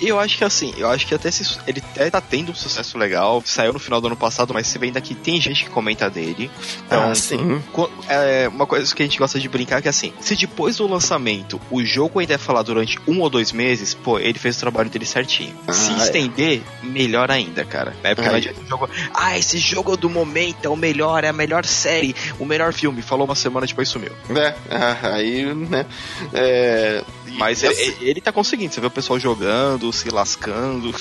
Eu 0.00 0.18
acho 0.18 0.36
que 0.36 0.44
assim, 0.44 0.74
eu 0.76 0.88
acho 0.88 1.06
que 1.06 1.14
até 1.14 1.30
se, 1.30 1.58
ele 1.66 1.82
até 1.92 2.10
tá 2.10 2.20
tendo 2.20 2.52
um 2.52 2.54
sucesso 2.54 2.98
legal. 2.98 3.42
Saiu 3.44 3.72
no 3.72 3.78
final 3.78 4.00
do 4.00 4.06
ano 4.06 4.16
passado, 4.16 4.52
mas 4.52 4.66
você 4.66 4.78
vê 4.78 4.86
ainda 4.86 5.00
que 5.00 5.14
tem 5.14 5.40
gente 5.40 5.64
que 5.64 5.70
comenta 5.70 6.10
dele. 6.10 6.50
Então, 6.86 7.10
ah, 7.10 7.14
sim. 7.14 7.62
É 8.08 8.48
uma 8.48 8.66
coisa 8.66 8.94
que 8.94 9.02
a 9.02 9.06
gente 9.06 9.18
gosta 9.18 9.38
de 9.38 9.48
brincar 9.48 9.78
é 9.78 9.82
que 9.82 9.88
assim, 9.88 10.12
se 10.20 10.36
depois 10.36 10.76
do 10.76 10.86
lançamento 10.86 11.60
o 11.70 11.84
jogo 11.84 12.20
ainda 12.20 12.34
é 12.34 12.38
falar 12.38 12.62
durante 12.62 12.98
um 13.06 13.20
ou 13.20 13.30
dois 13.30 13.52
meses, 13.52 13.94
pô, 13.94 14.18
ele 14.18 14.38
fez 14.38 14.56
o 14.56 14.60
trabalho 14.60 14.90
dele 14.90 15.06
certinho. 15.06 15.54
Ah, 15.66 15.72
se 15.72 15.92
é. 15.92 15.96
estender, 15.96 16.62
é. 16.82 16.86
melhor 16.86 17.30
ainda, 17.30 17.64
cara. 17.64 17.94
É 18.02 18.14
porque 18.14 18.28
ah, 18.28 18.52
não 18.58 18.68
jogo. 18.68 18.88
Ah, 19.12 19.38
esse 19.38 19.58
jogo 19.58 19.96
do 19.96 20.10
momento 20.10 20.64
é 20.64 20.68
o 20.68 20.76
melhor, 20.76 21.24
é 21.24 21.28
a 21.28 21.32
melhor 21.32 21.64
série, 21.64 22.14
o 22.38 22.44
melhor 22.44 22.72
filme. 22.72 23.02
Falou 23.02 23.26
uma 23.26 23.34
semana 23.34 23.66
depois 23.66 23.88
sumiu. 23.88 24.12
É, 24.30 24.54
aí, 25.08 25.54
né? 25.54 25.86
É, 26.32 27.02
mas 27.38 27.62
ele, 27.62 27.96
ele 28.00 28.20
tá 28.20 28.32
conseguindo, 28.32 28.72
você 28.72 28.80
vê 28.80 28.86
o 28.86 28.90
pessoal 28.90 29.18
jogando, 29.18 29.83
se 29.92 30.10
lascando. 30.10 30.94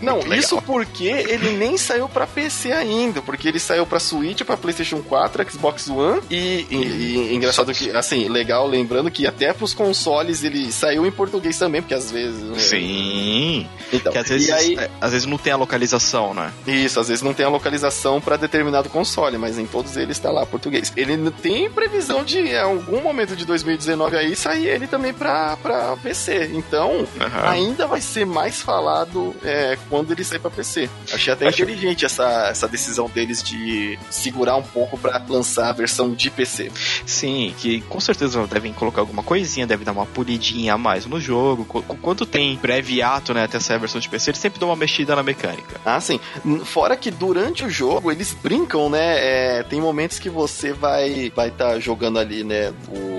Não, 0.00 0.20
isso 0.34 0.60
porque 0.62 1.04
ele 1.04 1.50
nem 1.56 1.76
saiu 1.76 2.08
para 2.08 2.26
PC 2.26 2.72
ainda, 2.72 3.20
porque 3.20 3.48
ele 3.48 3.58
saiu 3.58 3.84
para 3.84 4.00
Switch, 4.00 4.42
para 4.42 4.56
PlayStation 4.56 5.02
4, 5.02 5.50
Xbox 5.50 5.88
One 5.88 6.22
e, 6.30 6.66
e, 6.70 6.76
e 6.76 7.34
engraçado 7.34 7.72
que 7.72 7.90
assim, 7.90 8.28
legal 8.28 8.66
lembrando 8.66 9.10
que 9.10 9.26
até 9.26 9.52
pros 9.52 9.74
consoles 9.74 10.42
ele 10.42 10.72
saiu 10.72 11.06
em 11.06 11.10
português 11.10 11.58
também, 11.58 11.82
porque 11.82 11.94
às 11.94 12.10
vezes 12.10 12.44
né? 12.54 12.58
Sim. 12.58 13.66
Então, 13.92 14.12
que 14.12 14.18
às 14.18 14.28
vezes 14.28 14.50
aí, 14.50 14.76
é, 14.78 14.90
às 15.00 15.12
vezes 15.12 15.26
não 15.26 15.38
tem 15.38 15.52
a 15.52 15.56
localização, 15.56 16.34
né? 16.34 16.52
Isso, 16.66 16.98
às 16.98 17.08
vezes 17.08 17.22
não 17.22 17.34
tem 17.34 17.44
a 17.46 17.48
localização 17.48 18.20
para 18.20 18.36
determinado 18.36 18.88
console, 18.88 19.38
mas 19.38 19.58
em 19.58 19.66
todos 19.66 19.96
eles 19.96 20.16
está 20.16 20.30
lá 20.30 20.44
português. 20.46 20.92
Ele 20.96 21.30
tem 21.30 21.70
previsão 21.70 22.24
de 22.24 22.38
em 22.38 22.58
algum 22.58 23.00
momento 23.00 23.36
de 23.36 23.44
2019 23.44 24.16
aí 24.16 24.34
sair 24.34 24.68
ele 24.68 24.86
também 24.86 25.12
para 25.12 25.56
para 25.56 25.96
PC. 25.96 26.50
Então, 26.54 26.90
uhum. 26.90 27.06
ainda 27.48 27.86
vai 27.86 28.00
ser 28.14 28.24
mais 28.24 28.62
falado 28.62 29.34
é, 29.42 29.76
quando 29.90 30.12
ele 30.12 30.22
sair 30.22 30.38
para 30.38 30.50
PC. 30.50 30.88
Achei 31.12 31.32
até 31.32 31.48
Acho... 31.48 31.62
inteligente 31.62 32.04
essa, 32.04 32.48
essa 32.48 32.68
decisão 32.68 33.08
deles 33.08 33.42
de 33.42 33.98
segurar 34.08 34.56
um 34.56 34.62
pouco 34.62 34.96
para 34.96 35.20
lançar 35.28 35.70
a 35.70 35.72
versão 35.72 36.14
de 36.14 36.30
PC. 36.30 36.70
Sim, 37.04 37.52
que 37.58 37.80
com 37.82 37.98
certeza 37.98 38.46
devem 38.46 38.72
colocar 38.72 39.00
alguma 39.00 39.22
coisinha, 39.22 39.66
deve 39.66 39.84
dar 39.84 39.92
uma 39.92 40.06
polidinha 40.06 40.74
a 40.74 40.78
mais 40.78 41.06
no 41.06 41.20
jogo. 41.20 41.64
Quando 41.64 42.24
tem 42.24 42.56
breve 42.56 43.02
ato, 43.02 43.34
né, 43.34 43.44
até 43.44 43.58
sair 43.58 43.76
a 43.76 43.80
versão 43.80 44.00
de 44.00 44.08
PC, 44.08 44.30
eles 44.30 44.40
sempre 44.40 44.60
dão 44.60 44.68
uma 44.68 44.76
mexida 44.76 45.16
na 45.16 45.22
mecânica. 45.22 45.80
Ah, 45.84 46.00
sim. 46.00 46.20
Fora 46.64 46.96
que 46.96 47.10
durante 47.10 47.64
o 47.64 47.70
jogo 47.70 48.12
eles 48.12 48.32
brincam, 48.32 48.88
né? 48.88 49.58
É, 49.58 49.62
tem 49.64 49.80
momentos 49.80 50.18
que 50.18 50.30
você 50.30 50.72
vai 50.72 51.32
vai 51.34 51.48
estar 51.48 51.72
tá 51.72 51.80
jogando 51.80 52.18
ali, 52.18 52.44
né, 52.44 52.72
o 52.88 53.14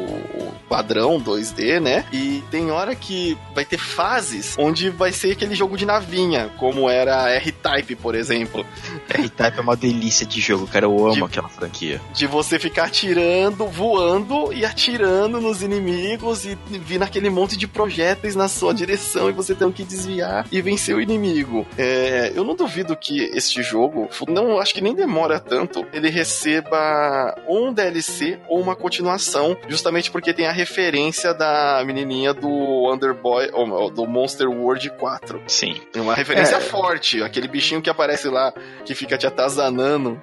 padrão 0.69 1.21
2D, 1.21 1.79
né? 1.79 2.05
E 2.11 2.43
tem 2.51 2.71
hora 2.71 2.95
que 2.95 3.37
vai 3.53 3.65
ter 3.65 3.77
fases 3.77 4.55
onde 4.57 4.84
vai 4.89 5.11
ser 5.11 5.31
aquele 5.31 5.55
jogo 5.55 5.77
de 5.77 5.85
navinha, 5.85 6.51
como 6.57 6.89
era 6.89 7.29
R-Type, 7.31 7.95
por 7.95 8.15
exemplo. 8.15 8.65
R-Type 9.09 9.57
é 9.57 9.61
uma 9.61 9.75
delícia 9.75 10.25
de 10.25 10.39
jogo, 10.39 10.67
cara. 10.67 10.85
Eu 10.85 11.05
amo 11.05 11.15
de, 11.15 11.23
aquela 11.23 11.49
franquia. 11.49 12.01
De 12.13 12.27
você 12.27 12.59
ficar 12.59 12.85
atirando, 12.85 13.67
voando 13.67 14.53
e 14.53 14.65
atirando 14.65 15.39
nos 15.39 15.61
inimigos 15.61 16.45
e 16.45 16.57
vir 16.71 16.99
naquele 16.99 17.29
monte 17.29 17.57
de 17.57 17.67
projéteis 17.67 18.35
na 18.35 18.47
sua 18.47 18.73
direção 18.73 19.29
e 19.29 19.33
você 19.33 19.53
tem 19.55 19.71
que 19.71 19.83
desviar 19.83 20.47
e 20.51 20.61
vencer 20.61 20.95
o 20.95 21.01
inimigo. 21.01 21.65
É, 21.77 22.31
eu 22.35 22.43
não 22.43 22.55
duvido 22.55 22.95
que 22.95 23.23
este 23.33 23.61
jogo, 23.61 24.09
não 24.27 24.59
acho 24.59 24.73
que 24.73 24.81
nem 24.81 24.93
demora 24.93 25.39
tanto, 25.39 25.85
ele 25.93 26.09
receba 26.09 27.35
um 27.47 27.73
DLC 27.73 28.39
ou 28.47 28.59
uma 28.59 28.75
continuação, 28.75 29.57
justamente 29.67 30.11
porque 30.11 30.33
tem 30.33 30.47
a 30.47 30.51
referência 30.51 31.33
da 31.33 31.83
menininha 31.85 32.33
do 32.33 32.49
Underboy, 32.91 33.49
ou 33.53 33.89
do 33.89 34.05
Monster 34.05 34.49
World 34.49 34.74
4. 34.89 35.41
Sim. 35.47 35.81
Uma 35.95 36.13
referência 36.13 36.55
é. 36.55 36.59
forte, 36.61 37.21
aquele 37.21 37.47
bichinho 37.47 37.81
que 37.81 37.89
aparece 37.89 38.27
lá, 38.27 38.53
que 38.83 38.95
fica 38.95 39.17
te 39.17 39.27
atazanando. 39.27 40.19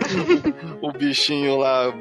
o 0.80 0.92
bichinho 0.92 1.56
lá 1.56 1.92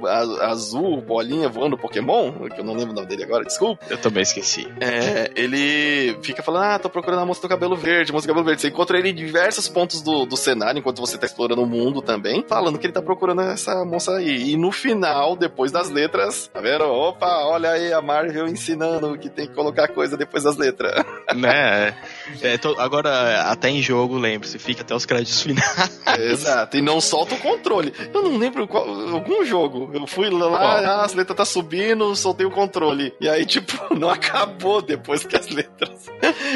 azul, 0.41 1.01
bolinha, 1.01 1.49
voando 1.49 1.77
Pokémon, 1.77 2.31
que 2.49 2.59
eu 2.59 2.63
não 2.63 2.73
lembro 2.73 2.91
o 2.91 2.95
nome 2.95 3.07
dele 3.07 3.23
agora, 3.23 3.43
desculpa. 3.43 3.85
Eu 3.89 3.97
também 3.97 4.23
esqueci. 4.23 4.67
É, 4.79 5.31
ele 5.35 6.17
fica 6.21 6.43
falando, 6.43 6.63
ah, 6.63 6.79
tô 6.79 6.89
procurando 6.89 7.21
a 7.21 7.25
moça 7.25 7.41
do 7.41 7.49
cabelo 7.49 7.75
verde, 7.75 8.11
moça 8.11 8.25
do 8.25 8.29
cabelo 8.29 8.45
verde. 8.45 8.61
Você 8.61 8.67
encontra 8.69 8.97
ele 8.97 9.09
em 9.09 9.15
diversos 9.15 9.67
pontos 9.67 10.01
do, 10.01 10.25
do 10.25 10.37
cenário, 10.37 10.79
enquanto 10.79 10.99
você 10.99 11.17
tá 11.17 11.25
explorando 11.25 11.63
o 11.63 11.67
mundo 11.67 12.01
também, 12.01 12.43
falando 12.47 12.77
que 12.77 12.85
ele 12.85 12.93
tá 12.93 13.01
procurando 13.01 13.41
essa 13.41 13.83
moça 13.85 14.17
aí. 14.17 14.51
E 14.51 14.57
no 14.57 14.71
final, 14.71 15.35
depois 15.35 15.71
das 15.71 15.89
letras, 15.89 16.49
tá 16.53 16.59
vendo? 16.61 16.83
Opa, 16.85 17.45
olha 17.45 17.71
aí 17.71 17.93
a 17.93 18.01
Marvel 18.01 18.47
ensinando 18.47 19.17
que 19.17 19.29
tem 19.29 19.47
que 19.47 19.53
colocar 19.53 19.87
coisa 19.87 20.17
depois 20.17 20.43
das 20.43 20.57
letras. 20.57 21.03
Né? 21.35 21.68
É, 22.41 22.57
tô, 22.57 22.79
agora, 22.79 23.43
até 23.43 23.69
em 23.69 23.81
jogo, 23.81 24.17
lembre-se, 24.17 24.59
fica 24.59 24.81
até 24.81 24.95
os 24.95 25.05
créditos 25.05 25.41
finais. 25.41 26.01
exato, 26.19 26.77
e 26.77 26.81
não 26.81 27.01
solta 27.01 27.35
o 27.35 27.39
controle. 27.39 27.93
Eu 28.13 28.21
não 28.21 28.37
lembro 28.37 28.67
qual, 28.67 28.87
algum 29.11 29.43
jogo. 29.43 29.89
Eu 29.93 30.05
fui 30.07 30.29
lá, 30.29 30.99
oh. 30.99 31.01
as 31.01 31.13
letras 31.13 31.37
tá 31.37 31.45
subindo, 31.45 32.15
soltei 32.15 32.45
o 32.45 32.51
controle. 32.51 33.13
E 33.19 33.27
aí, 33.27 33.45
tipo, 33.45 33.73
não 33.95 34.09
acabou 34.09 34.81
depois 34.81 35.23
que 35.23 35.35
as 35.35 35.49
letras. 35.49 36.07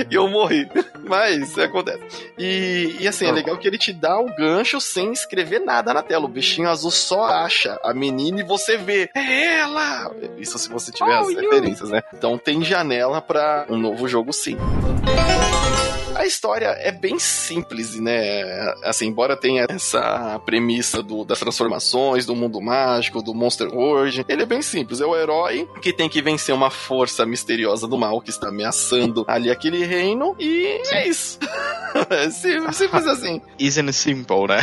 e 0.10 0.13
eu 0.13 0.28
morri. 0.28 0.67
Mas 1.04 1.58
acontece. 1.58 2.02
E, 2.38 2.95
e 2.99 3.08
assim, 3.08 3.26
é 3.26 3.32
legal 3.32 3.58
que 3.58 3.67
ele 3.67 3.78
te 3.78 3.91
dá 3.91 4.19
o 4.19 4.34
gancho 4.36 4.80
sem 4.80 5.12
escrever 5.12 5.60
nada 5.60 5.93
na 5.93 6.02
tela. 6.02 6.26
O 6.26 6.30
bichinho 6.30 6.69
azul 6.69 6.91
só 6.91 7.26
acha 7.26 7.80
a 7.84 7.93
menina 7.93 8.41
e 8.41 8.43
você 8.43 8.78
vê. 8.78 9.10
É 9.15 9.60
ela! 9.60 10.12
Isso 10.38 10.58
se 10.58 10.69
você 10.69 10.91
tiver 10.91 11.17
oh, 11.17 11.21
as 11.21 11.30
you. 11.30 11.41
referências, 11.41 11.89
né? 11.89 12.04
Então 12.13 12.38
tem 12.38 12.63
janela 12.63 13.21
para 13.21 13.65
um 13.69 13.78
novo 13.78 14.08
jogo 14.08 14.32
sim. 14.32 14.58
A 16.23 16.26
história 16.26 16.67
é 16.80 16.91
bem 16.91 17.19
simples, 17.19 17.99
né? 17.99 18.43
Assim, 18.84 19.08
embora 19.08 19.36
tenha 19.36 19.65
essa 19.69 20.39
premissa 20.45 21.04
do, 21.04 21.26
das 21.26 21.38
transformações, 21.39 22.26
do 22.26 22.34
mundo 22.34 22.62
mágico, 22.62 23.21
do 23.21 23.34
Monster 23.34 23.67
World, 23.67 24.26
ele 24.30 24.43
é 24.43 24.45
bem 24.45 24.62
simples. 24.62 25.02
É 25.02 25.06
o 25.06 25.15
herói 25.15 25.67
que 25.82 25.91
tem 25.91 26.08
que 26.08 26.21
vencer 26.21 26.56
uma 26.56 26.69
força 26.69 27.26
misteriosa 27.26 27.88
do 27.88 27.97
mal 27.97 28.21
que 28.21 28.30
está 28.30 28.47
ameaçando 28.47 29.26
ali 29.28 29.52
aquele 29.52 29.84
reino 29.84 30.34
e 30.39 30.82
é 30.91 31.08
isso. 31.10 31.39
é 32.10 32.30
simples 32.30 33.08
assim. 33.08 33.41
Isn't 33.60 33.91
simple, 33.91 34.47
né? 34.47 34.61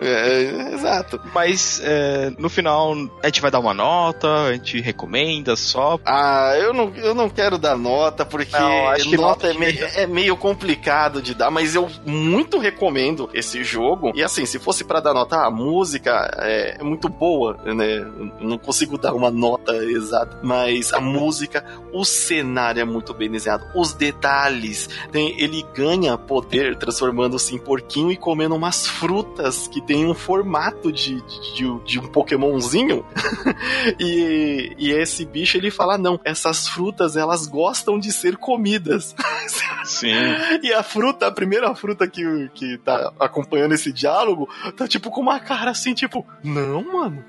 É, 0.00 0.72
exato. 0.74 1.20
Mas 1.34 1.80
é, 1.84 2.32
no 2.38 2.48
final 2.48 2.94
a 3.22 3.26
gente 3.26 3.40
vai 3.40 3.50
dar 3.50 3.60
uma 3.60 3.74
nota, 3.74 4.28
a 4.44 4.52
gente 4.54 4.80
recomenda 4.80 5.54
só. 5.56 5.98
Ah, 6.04 6.54
eu 6.58 6.72
não, 6.72 6.92
eu 6.96 7.14
não 7.14 7.28
quero 7.28 7.58
dar 7.58 7.76
nota, 7.76 8.24
porque 8.24 8.56
não, 8.56 9.18
nota 9.18 9.48
é 9.48 9.54
meio, 9.54 9.84
é 9.94 10.06
meio, 10.06 10.36
complicado 10.36 11.20
de 11.20 11.34
dar, 11.34 11.50
mas 11.50 11.74
eu 11.74 11.88
muito 12.06 12.58
recomendo 12.58 13.28
esse 13.34 13.62
jogo. 13.62 14.12
E 14.14 14.22
assim, 14.22 14.46
se 14.46 14.58
fosse 14.58 14.84
para 14.84 15.00
dar 15.00 15.12
nota, 15.12 15.36
a 15.36 15.50
música 15.50 16.30
é 16.38 16.82
muito 16.82 17.08
boa, 17.08 17.58
né? 17.64 17.98
Eu 17.98 18.48
não 18.48 18.58
consigo 18.58 18.96
dar 18.96 19.12
uma 19.12 19.30
nota 19.30 19.74
exata, 19.76 20.38
mas 20.42 20.92
a 20.92 21.00
música, 21.00 21.64
o 21.92 22.04
cenário 22.04 22.80
é 22.80 22.84
muito 22.84 23.12
bem 23.12 23.30
desenhado, 23.30 23.66
os 23.74 23.92
detalhes, 23.92 24.88
tem, 25.12 25.38
ele 25.40 25.64
ganha 25.74 26.16
poder 26.16 26.76
transformando-se 26.76 27.54
em 27.54 27.58
porquinho 27.58 28.10
e 28.10 28.16
comendo 28.16 28.54
umas 28.54 28.86
frutas 28.86 29.68
que 29.68 29.80
tem 29.90 30.06
um 30.06 30.14
formato 30.14 30.92
de, 30.92 31.20
de, 31.52 31.80
de 31.84 31.98
um 31.98 32.06
Pokémonzinho. 32.06 33.04
e, 33.98 34.72
e 34.78 34.92
esse 34.92 35.24
bicho 35.24 35.56
ele 35.56 35.68
fala: 35.68 35.98
não, 35.98 36.20
essas 36.24 36.68
frutas 36.68 37.16
elas 37.16 37.48
gostam 37.48 37.98
de 37.98 38.12
ser 38.12 38.36
comidas. 38.36 39.16
Sim. 39.82 40.14
e 40.62 40.72
a 40.72 40.84
fruta, 40.84 41.26
a 41.26 41.32
primeira 41.32 41.74
fruta 41.74 42.06
que, 42.06 42.48
que 42.54 42.78
tá 42.78 43.12
acompanhando 43.18 43.74
esse 43.74 43.92
diálogo, 43.92 44.48
tá 44.76 44.86
tipo 44.86 45.10
com 45.10 45.22
uma 45.22 45.40
cara 45.40 45.72
assim, 45.72 45.92
tipo, 45.92 46.24
não, 46.44 46.84
mano. 46.84 47.24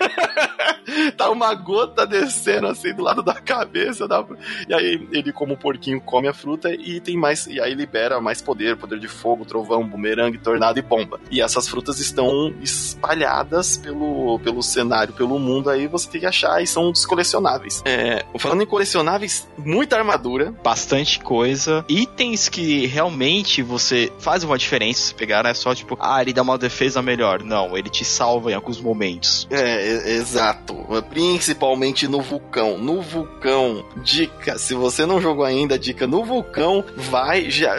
tá 1.16 1.30
uma 1.30 1.54
gota 1.54 2.06
descendo 2.06 2.66
assim 2.68 2.94
do 2.94 3.02
lado 3.02 3.22
da 3.22 3.34
cabeça 3.34 4.08
da... 4.08 4.24
e 4.68 4.74
aí 4.74 5.08
ele 5.12 5.32
como 5.32 5.54
um 5.54 5.56
porquinho 5.56 6.00
come 6.00 6.26
a 6.26 6.32
fruta 6.32 6.72
e 6.72 7.00
tem 7.00 7.16
mais 7.16 7.46
e 7.46 7.60
aí 7.60 7.74
libera 7.74 8.20
mais 8.20 8.40
poder, 8.40 8.76
poder 8.76 8.98
de 8.98 9.08
fogo, 9.08 9.44
trovão, 9.44 9.86
bumerangue, 9.86 10.38
tornado 10.38 10.78
e 10.78 10.82
bomba. 10.82 11.20
E 11.30 11.40
essas 11.40 11.68
frutas 11.68 11.89
estão 11.98 12.54
espalhadas 12.62 13.76
pelo, 13.76 14.38
pelo 14.40 14.62
cenário, 14.62 15.12
pelo 15.14 15.38
mundo 15.38 15.70
aí, 15.70 15.86
você 15.86 16.08
tem 16.08 16.20
que 16.20 16.26
achar 16.26 16.62
e 16.62 16.66
são 16.66 16.90
dos 16.90 17.04
colecionáveis. 17.04 17.82
É, 17.84 18.24
falando 18.38 18.62
em 18.62 18.66
colecionáveis, 18.66 19.48
muita 19.58 19.96
armadura, 19.96 20.54
bastante 20.62 21.18
coisa, 21.20 21.84
itens 21.88 22.48
que 22.48 22.86
realmente 22.86 23.62
você 23.62 24.12
faz 24.18 24.44
uma 24.44 24.58
diferença 24.58 25.00
se 25.00 25.14
pegar, 25.14 25.42
não 25.42 25.50
é 25.50 25.54
só 25.54 25.74
tipo, 25.74 25.96
ah, 26.00 26.20
ele 26.20 26.32
dá 26.32 26.42
uma 26.42 26.58
defesa 26.58 27.02
melhor. 27.02 27.42
Não, 27.42 27.76
ele 27.76 27.88
te 27.88 28.04
salva 28.04 28.50
em 28.50 28.54
alguns 28.54 28.80
momentos. 28.80 29.46
É, 29.50 30.12
exato. 30.12 30.76
Principalmente 31.08 32.06
no 32.06 32.20
vulcão. 32.20 32.78
No 32.78 33.00
vulcão, 33.00 33.84
dica, 34.02 34.58
se 34.58 34.74
você 34.74 35.06
não 35.06 35.20
jogou 35.20 35.44
ainda, 35.44 35.78
dica, 35.78 36.06
no 36.06 36.24
vulcão, 36.24 36.84
vai 36.96 37.50
já 37.50 37.74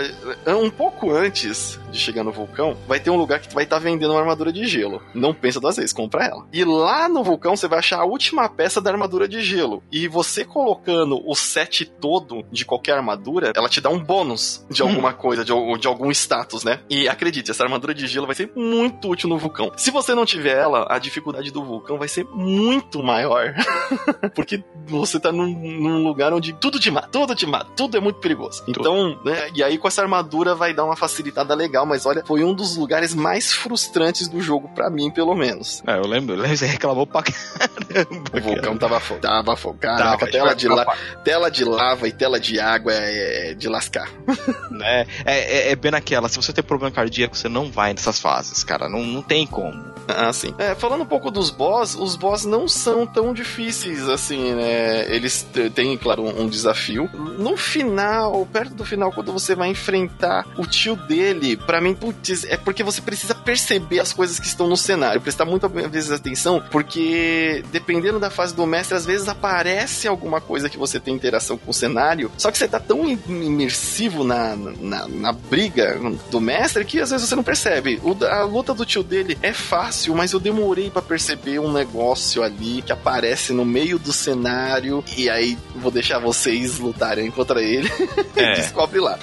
um 0.48 0.70
pouco 0.70 1.12
antes 1.12 1.80
de 1.92 2.00
chegar 2.00 2.24
no 2.24 2.32
vulcão, 2.32 2.78
vai 2.88 3.00
ter 3.00 3.10
um 3.10 3.18
lugar 3.18 3.40
que 3.40 3.54
vai 3.54 3.64
estar 3.64 3.78
tá 3.78 3.84
vendendo 3.84 4.12
uma 4.12 4.20
armadura 4.20 4.52
de 4.52 4.66
gelo. 4.66 5.02
Não 5.14 5.34
pensa 5.34 5.60
duas 5.60 5.76
vezes, 5.76 5.94
compra 5.94 6.26
ela. 6.26 6.46
E 6.52 6.64
lá 6.64 7.08
no 7.08 7.24
vulcão 7.24 7.56
você 7.56 7.68
vai 7.68 7.80
achar 7.80 8.00
a 8.00 8.06
última 8.06 8.48
peça 8.50 8.82
da 8.82 8.92
armadura 8.92 9.28
de 9.28 9.42
gelo. 9.42 9.84
E 9.92 10.08
você 10.08 10.44
colocando 10.46 11.22
o 11.26 11.36
set 11.36 11.86
todo 11.86 12.44
de 12.52 12.66
qualquer 12.66 12.94
armadura, 12.94 13.52
ela 13.56 13.70
te 13.70 13.82
dá 13.82 13.90
um 13.90 14.00
bônus 14.00 14.66
de 14.70 14.82
hum. 14.82 14.88
alguma 14.88 15.10
hum. 15.10 15.14
coisa, 15.14 15.44
de, 15.44 15.52
de 15.80 15.88
algum 15.88 16.10
status, 16.12 16.64
né? 16.64 16.80
E 16.90 17.08
acredite, 17.08 17.52
essa 17.52 17.64
armadura 17.64 17.94
de 17.94 18.08
gelo 18.08 18.26
vai 18.26 18.36
ser 18.36 18.52
muito 18.56 19.10
útil 19.10 19.30
no 19.30 19.38
vulcão. 19.38 19.72
Se 19.76 19.92
você 19.92 20.16
não 20.16 20.26
tiver 20.26 20.58
ela, 20.58 20.88
a 20.90 20.98
dificuldade 21.00 21.52
do 21.52 21.64
vulcão 21.64 21.98
vai 21.98 22.08
ser 22.08 22.26
muito 22.26 23.04
maior. 23.04 23.54
Porque 24.36 24.64
você 24.88 25.20
tá 25.20 25.32
num, 25.32 25.48
num, 25.48 26.04
lugar 26.04 26.34
onde 26.34 26.54
tudo 26.54 26.80
te 26.80 26.90
mata, 26.90 27.10
tudo 27.12 27.36
te 27.36 27.46
mata, 27.46 27.70
tudo 27.76 27.98
é 27.98 28.00
muito 28.00 28.20
perigoso. 28.20 28.64
Então, 28.68 29.20
né? 29.24 29.50
E 29.56 29.64
aí 29.64 29.78
com 29.78 29.88
essa 29.88 30.02
armadura 30.02 30.56
vai 30.56 30.74
dar 30.74 30.86
uma 30.86 30.96
facilitada 30.96 31.54
legal, 31.54 31.81
mas 31.86 32.06
olha, 32.06 32.24
foi 32.26 32.44
um 32.44 32.54
dos 32.54 32.76
lugares 32.76 33.14
mais 33.14 33.54
frustrantes 33.54 34.28
do 34.28 34.42
jogo 34.42 34.70
para 34.70 34.90
mim, 34.90 35.10
pelo 35.12 35.36
menos. 35.36 35.84
É, 35.86 35.98
eu 35.98 36.08
lembro, 36.08 36.36
você 36.38 36.66
reclamou 36.68 37.06
pra 37.06 37.24
caramba. 37.24 38.32
O 38.34 38.42
vulcão 38.42 38.78
tava 38.78 39.00
fogo, 39.00 39.20
tava 39.22 39.56
fogo. 39.56 39.78
Caraca, 39.80 40.30
tela, 40.30 40.54
de 40.54 40.68
la... 40.68 40.86
tela 41.24 41.52
de 41.52 41.66
lava 41.66 42.08
e 42.08 42.12
tela 42.12 42.40
de 42.40 42.60
água 42.60 42.94
é, 42.94 43.52
é 43.52 43.54
de 43.54 43.68
lascar. 43.68 44.10
É, 44.84 45.06
é, 45.26 45.72
é, 45.72 45.76
bem 45.76 45.92
naquela, 45.92 46.28
se 46.28 46.38
você 46.38 46.52
tem 46.52 46.64
problema 46.64 46.92
cardíaco, 46.92 47.38
você 47.38 47.48
não 47.48 47.70
vai 47.70 47.94
nessas 47.94 48.20
fases, 48.20 48.64
cara, 48.64 48.90
não, 48.90 49.04
não 49.04 49.22
tem 49.22 49.46
como. 49.46 49.92
Ah, 50.08 50.32
sim. 50.34 50.54
É, 50.58 50.76
falando 50.76 51.02
um 51.02 51.06
pouco 51.06 51.30
dos 51.32 51.50
boss, 51.50 51.96
os 51.96 52.16
boss 52.16 52.46
não 52.46 52.68
são 52.68 53.06
tão 53.06 53.34
difíceis 53.34 54.08
assim, 54.10 54.54
né? 54.54 55.14
Eles 55.14 55.48
têm, 55.74 55.98
claro, 55.98 56.24
um, 56.24 56.44
um 56.44 56.48
desafio. 56.50 57.10
No 57.14 57.56
final, 57.56 58.46
perto 58.52 58.74
do 58.74 58.86
final, 58.86 59.12
quando 59.12 59.32
você 59.32 59.56
vai 59.56 59.70
enfrentar 59.70 60.46
o 60.58 60.66
tio 60.66 60.96
dele, 60.96 61.58
para 61.72 61.80
mim, 61.80 61.96
putz, 61.96 62.44
é 62.44 62.58
porque 62.58 62.84
você 62.84 63.02
precisa 63.02 63.34
perceber 63.34 64.02
as 64.02 64.12
coisas 64.12 64.38
que 64.38 64.46
estão 64.46 64.68
no 64.68 64.76
cenário, 64.76 65.22
prestar 65.22 65.46
muitas 65.46 65.72
vezes 65.90 66.12
atenção, 66.12 66.62
porque 66.70 67.64
dependendo 67.72 68.20
da 68.20 68.30
fase 68.30 68.54
do 68.54 68.68
mestre, 68.68 68.98
às 68.98 69.06
vezes 69.06 69.30
aparece 69.30 70.06
alguma 70.06 70.42
coisa 70.42 70.70
que 70.70 70.78
você 70.78 71.00
tem 71.00 71.16
interação 71.16 71.58
com 71.58 71.72
o 71.72 71.74
cenário, 71.74 72.30
só 72.38 72.52
que 72.52 72.58
você 72.58 72.68
tá 72.68 72.78
tão 72.78 73.08
imersivo 73.08 74.26
na, 74.26 74.54
na, 74.54 75.08
na 75.08 75.32
briga 75.32 75.98
do 76.30 76.42
mestre 76.42 76.84
que 76.84 77.00
às 77.00 77.10
vezes 77.10 77.30
você 77.30 77.38
não 77.38 77.44
percebe. 77.44 78.02
O, 78.04 78.22
a 78.26 78.44
luta 78.44 78.74
do 78.74 78.86
tio 78.86 79.02
dele 79.02 79.38
é 79.42 79.54
fácil, 79.54 80.14
mas 80.14 80.34
eu 80.34 80.42
demorei 80.42 80.90
para 80.90 81.02
perceber 81.02 81.60
um 81.60 81.72
negócio 81.72 82.44
ali 82.44 82.82
que 82.82 82.92
aparece 82.92 83.54
no 83.54 83.64
meio 83.64 83.98
do 83.98 84.12
cenário 84.12 85.02
e 85.16 85.30
aí 85.30 85.58
vou 85.74 85.90
deixar 85.90 86.20
vocês 86.20 86.80
lutarem 86.80 87.32
contra 87.32 87.64
ele. 87.64 87.90
É. 88.36 88.56
Descobre 88.56 89.00
lá. 89.00 89.20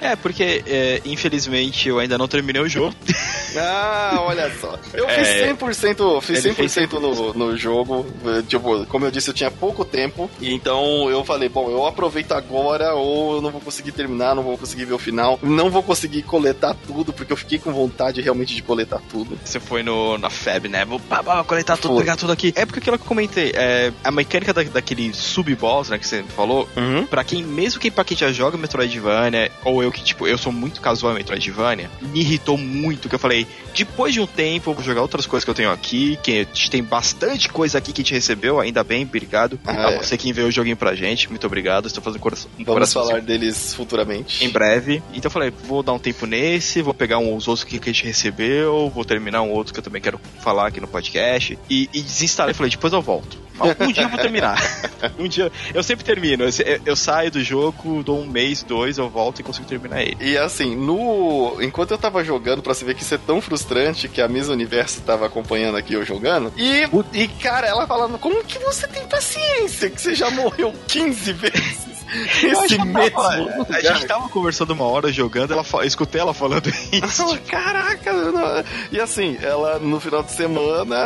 É, 0.00 0.14
porque 0.16 0.62
é, 0.66 1.00
infelizmente 1.04 1.88
eu 1.88 1.98
ainda 1.98 2.16
não 2.16 2.28
terminei 2.28 2.62
o 2.62 2.68
jogo. 2.68 2.94
Ah, 3.58 4.16
olha 4.20 4.50
só. 4.60 4.78
Eu 4.92 5.08
fiz 5.08 5.28
é, 5.28 5.52
100%, 5.52 6.22
fiz 6.22 6.44
100% 6.44 6.92
no, 7.00 7.34
no 7.34 7.56
jogo. 7.56 8.06
Tipo, 8.46 8.86
como 8.86 9.04
eu 9.04 9.10
disse, 9.10 9.30
eu 9.30 9.34
tinha 9.34 9.50
pouco 9.50 9.84
tempo. 9.84 10.30
E 10.40 10.52
então 10.52 11.08
eu 11.10 11.24
falei, 11.24 11.48
bom, 11.48 11.70
eu 11.70 11.86
aproveito 11.86 12.32
agora 12.32 12.94
ou 12.94 13.36
eu 13.36 13.42
não 13.42 13.50
vou 13.50 13.60
conseguir 13.60 13.92
terminar, 13.92 14.34
não 14.34 14.42
vou 14.42 14.58
conseguir 14.58 14.84
ver 14.84 14.94
o 14.94 14.98
final. 14.98 15.38
Não 15.42 15.70
vou 15.70 15.82
conseguir 15.82 16.22
coletar 16.22 16.74
tudo, 16.86 17.12
porque 17.12 17.32
eu 17.32 17.36
fiquei 17.36 17.58
com 17.58 17.72
vontade 17.72 18.20
realmente 18.20 18.54
de 18.54 18.62
coletar 18.62 19.00
tudo. 19.10 19.38
Você 19.44 19.60
foi 19.60 19.82
no, 19.82 20.18
na 20.18 20.30
FEB, 20.30 20.68
né? 20.68 20.84
Vou 20.84 21.00
pá, 21.00 21.22
pá, 21.22 21.42
coletar 21.44 21.76
tudo, 21.76 21.98
pegar 21.98 22.16
tudo 22.16 22.32
aqui. 22.32 22.52
É 22.56 22.64
porque 22.64 22.78
aquilo 22.78 22.98
que 22.98 23.04
eu 23.04 23.08
comentei, 23.08 23.52
é, 23.54 23.92
a 24.04 24.10
mecânica 24.10 24.52
da, 24.52 24.62
daquele 24.62 25.12
sub-boss, 25.12 25.90
né, 25.90 25.98
que 25.98 26.06
você 26.06 26.22
falou, 26.22 26.68
uhum. 26.76 27.06
pra 27.06 27.24
quem, 27.24 27.42
mesmo 27.42 27.80
quem, 27.80 27.90
pra 27.90 28.04
quem 28.04 28.16
já 28.16 28.30
joga 28.32 28.56
Metroidvania, 28.56 29.50
ou 29.64 29.82
eu 29.82 29.90
que, 29.90 30.02
tipo, 30.02 30.26
eu 30.26 30.38
sou 30.38 30.52
muito 30.52 30.80
casual 30.80 31.12
em 31.12 31.16
Metroidvania, 31.16 31.90
me 32.00 32.20
irritou 32.20 32.56
muito, 32.56 33.08
que 33.08 33.14
eu 33.14 33.18
falei, 33.18 33.46
depois 33.74 34.12
de 34.12 34.20
um 34.20 34.26
tempo, 34.26 34.70
eu 34.70 34.74
vou 34.74 34.82
jogar 34.82 35.02
outras 35.02 35.26
coisas 35.26 35.44
que 35.44 35.50
eu 35.50 35.54
tenho 35.54 35.70
aqui, 35.70 36.18
que 36.22 36.40
a 36.40 36.44
gente 36.44 36.70
tem 36.70 36.82
bastante 36.82 37.48
coisa 37.48 37.78
aqui 37.78 37.92
que 37.92 38.00
a 38.00 38.04
gente 38.04 38.14
recebeu, 38.14 38.58
ainda 38.58 38.82
bem, 38.82 39.04
obrigado 39.04 39.58
ah, 39.64 39.86
a 39.86 39.92
é. 39.92 39.98
você 39.98 40.16
que 40.16 40.28
enviou 40.28 40.48
o 40.48 40.50
joguinho 40.50 40.76
pra 40.76 40.94
gente, 40.94 41.28
muito 41.28 41.46
obrigado, 41.46 41.86
estou 41.86 42.02
fazendo 42.02 42.20
coração. 42.20 42.50
Um 42.58 42.64
Vamos 42.64 42.92
falar 42.92 43.20
deles 43.20 43.74
futuramente. 43.74 44.44
Em 44.44 44.50
breve. 44.50 45.02
Então 45.12 45.28
eu 45.28 45.30
falei, 45.30 45.50
vou 45.50 45.82
dar 45.82 45.92
um 45.92 45.98
tempo 45.98 46.26
nesse, 46.26 46.82
vou 46.82 46.94
pegar 46.94 47.18
uns 47.18 47.46
outros 47.46 47.64
que 47.64 47.76
a 47.76 47.92
gente 47.92 48.04
recebeu, 48.04 48.90
vou 48.94 49.04
terminar 49.04 49.42
um 49.42 49.50
outro 49.50 49.72
que 49.72 49.80
eu 49.80 49.84
também 49.84 50.02
quero 50.02 50.20
falar 50.40 50.68
aqui 50.68 50.80
no 50.80 50.88
podcast, 50.88 51.58
e, 51.70 51.88
e 51.92 52.02
desinstalei, 52.02 52.54
falei, 52.54 52.70
depois 52.70 52.92
eu 52.92 53.02
volto. 53.02 53.47
Um 53.80 53.92
dia 53.92 54.04
eu 54.04 54.08
vou 54.08 54.18
terminar. 54.18 54.58
um 55.18 55.28
dia. 55.28 55.50
Eu 55.74 55.82
sempre 55.82 56.04
termino. 56.04 56.44
Eu, 56.44 56.80
eu, 56.84 56.96
saio 56.96 57.30
do 57.30 57.42
jogo, 57.42 58.02
dou 58.02 58.20
um 58.20 58.26
mês, 58.26 58.62
dois, 58.62 58.98
eu 58.98 59.08
volto 59.08 59.40
e 59.40 59.42
consigo 59.42 59.66
terminar 59.66 60.02
ele. 60.02 60.16
E 60.20 60.38
assim, 60.38 60.76
no. 60.76 61.56
Enquanto 61.60 61.90
eu 61.92 61.98
tava 61.98 62.24
jogando, 62.24 62.62
pra 62.62 62.74
você 62.74 62.84
ver 62.84 62.94
que 62.94 63.02
isso 63.02 63.14
é 63.14 63.18
tão 63.18 63.40
frustrante 63.40 64.08
que 64.08 64.20
a 64.20 64.28
Miss 64.28 64.48
Universo 64.48 65.00
tava 65.02 65.26
acompanhando 65.26 65.76
aqui 65.76 65.94
eu 65.94 66.04
jogando. 66.04 66.52
E, 66.56 66.84
e 67.12 67.28
cara, 67.28 67.66
ela 67.66 67.86
falando, 67.86 68.18
como 68.18 68.44
que 68.44 68.58
você 68.58 68.86
tem 68.86 69.06
paciência? 69.06 69.90
Que 69.90 70.00
você 70.00 70.14
já 70.14 70.30
morreu 70.30 70.72
15 70.86 71.32
vezes. 71.32 71.97
Esse 72.08 72.78
mesmo. 72.84 73.66
a 73.70 73.80
gente 73.80 74.06
tava 74.06 74.28
conversando 74.28 74.72
uma 74.72 74.84
hora 74.84 75.12
jogando, 75.12 75.52
ela, 75.52 75.64
eu 75.72 75.84
escutei 75.84 76.20
ela 76.20 76.34
falando 76.34 76.68
isso. 76.92 77.38
Caraca, 77.48 78.12
não... 78.12 78.64
e 78.90 79.00
assim, 79.00 79.38
ela 79.42 79.78
no 79.78 80.00
final 80.00 80.22
de 80.22 80.32
semana, 80.32 80.96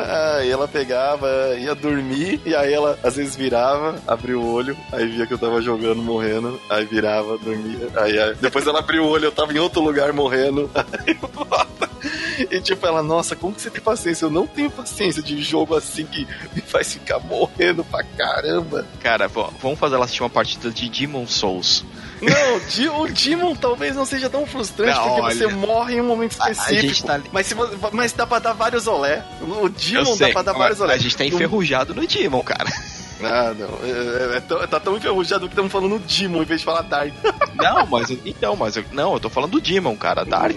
ela 0.44 0.68
pegava, 0.68 1.28
ia 1.59 1.74
dormir, 1.74 2.40
e 2.44 2.55
aí 2.55 2.72
ela 2.72 2.98
às 3.03 3.16
vezes 3.16 3.36
virava, 3.36 3.96
abria 4.07 4.38
o 4.38 4.53
olho, 4.53 4.76
aí 4.92 5.07
via 5.07 5.26
que 5.26 5.34
eu 5.34 5.38
tava 5.38 5.61
jogando, 5.61 6.03
morrendo, 6.03 6.61
aí 6.68 6.84
virava, 6.84 7.38
dormia, 7.38 7.88
aí, 7.96 8.18
aí 8.18 8.34
depois 8.40 8.66
ela 8.66 8.78
abriu 8.78 9.05
o 9.05 9.09
olho, 9.09 9.26
eu 9.26 9.32
tava 9.32 9.53
em 9.53 9.59
outro 9.59 9.80
lugar 9.80 10.12
morrendo. 10.12 10.70
Aí, 11.07 11.16
E 12.50 12.60
tipo, 12.60 12.86
ela, 12.86 13.02
nossa, 13.02 13.36
como 13.36 13.54
que 13.54 13.62
você 13.62 13.70
tem 13.70 13.80
paciência? 13.80 14.24
Eu 14.24 14.30
não 14.30 14.46
tenho 14.46 14.70
paciência 14.70 15.22
de 15.22 15.42
jogo 15.42 15.74
assim 15.76 16.04
que 16.06 16.26
me 16.54 16.62
faz 16.62 16.92
ficar 16.92 17.18
morrendo 17.20 17.84
pra 17.84 18.02
caramba. 18.02 18.86
Cara, 19.00 19.28
vamos 19.28 19.78
fazer 19.78 19.94
ela 19.96 20.04
assistir 20.04 20.22
uma 20.22 20.30
partida 20.30 20.70
de 20.70 20.88
Demon 20.88 21.26
Souls. 21.26 21.84
Não, 22.20 23.00
o 23.00 23.08
Demon 23.08 23.54
talvez 23.56 23.96
não 23.96 24.04
seja 24.04 24.30
tão 24.30 24.46
frustrante 24.46 24.96
não, 24.96 25.04
porque 25.04 25.20
olha, 25.22 25.34
você 25.34 25.46
morre 25.48 25.96
em 25.96 26.00
um 26.00 26.06
momento 26.06 26.32
específico. 26.32 27.06
Tá... 27.06 27.20
Mas, 27.32 27.46
se, 27.48 27.54
mas 27.92 28.12
dá 28.12 28.26
pra 28.26 28.38
dar 28.38 28.52
vários 28.52 28.86
olé. 28.86 29.24
O 29.40 29.68
Demon 29.68 30.16
dá 30.16 30.28
pra 30.30 30.42
dar 30.42 30.52
vários 30.52 30.80
olé. 30.80 30.94
A 30.94 30.98
gente 30.98 31.16
tá 31.16 31.24
enferrujado 31.24 31.94
no 31.94 32.06
Demon, 32.06 32.42
cara. 32.42 32.70
Ah, 33.26 33.54
não. 33.56 33.68
É, 33.82 34.34
é, 34.34 34.36
é, 34.36 34.66
tá 34.66 34.80
tão 34.80 34.96
enferrujado 34.96 35.46
que 35.46 35.52
estamos 35.52 35.70
falando 35.70 35.98
Demon 35.98 36.42
em 36.42 36.44
vez 36.44 36.60
de 36.60 36.64
falar 36.64 36.82
Dark. 36.82 37.12
Não, 37.54 37.86
mas 37.86 38.10
então, 38.10 38.56
mas 38.56 38.76
não, 38.92 39.14
eu 39.14 39.20
tô 39.20 39.28
falando 39.28 39.52
do 39.52 39.60
Demon, 39.60 39.94
cara. 39.94 40.24
Dark. 40.24 40.56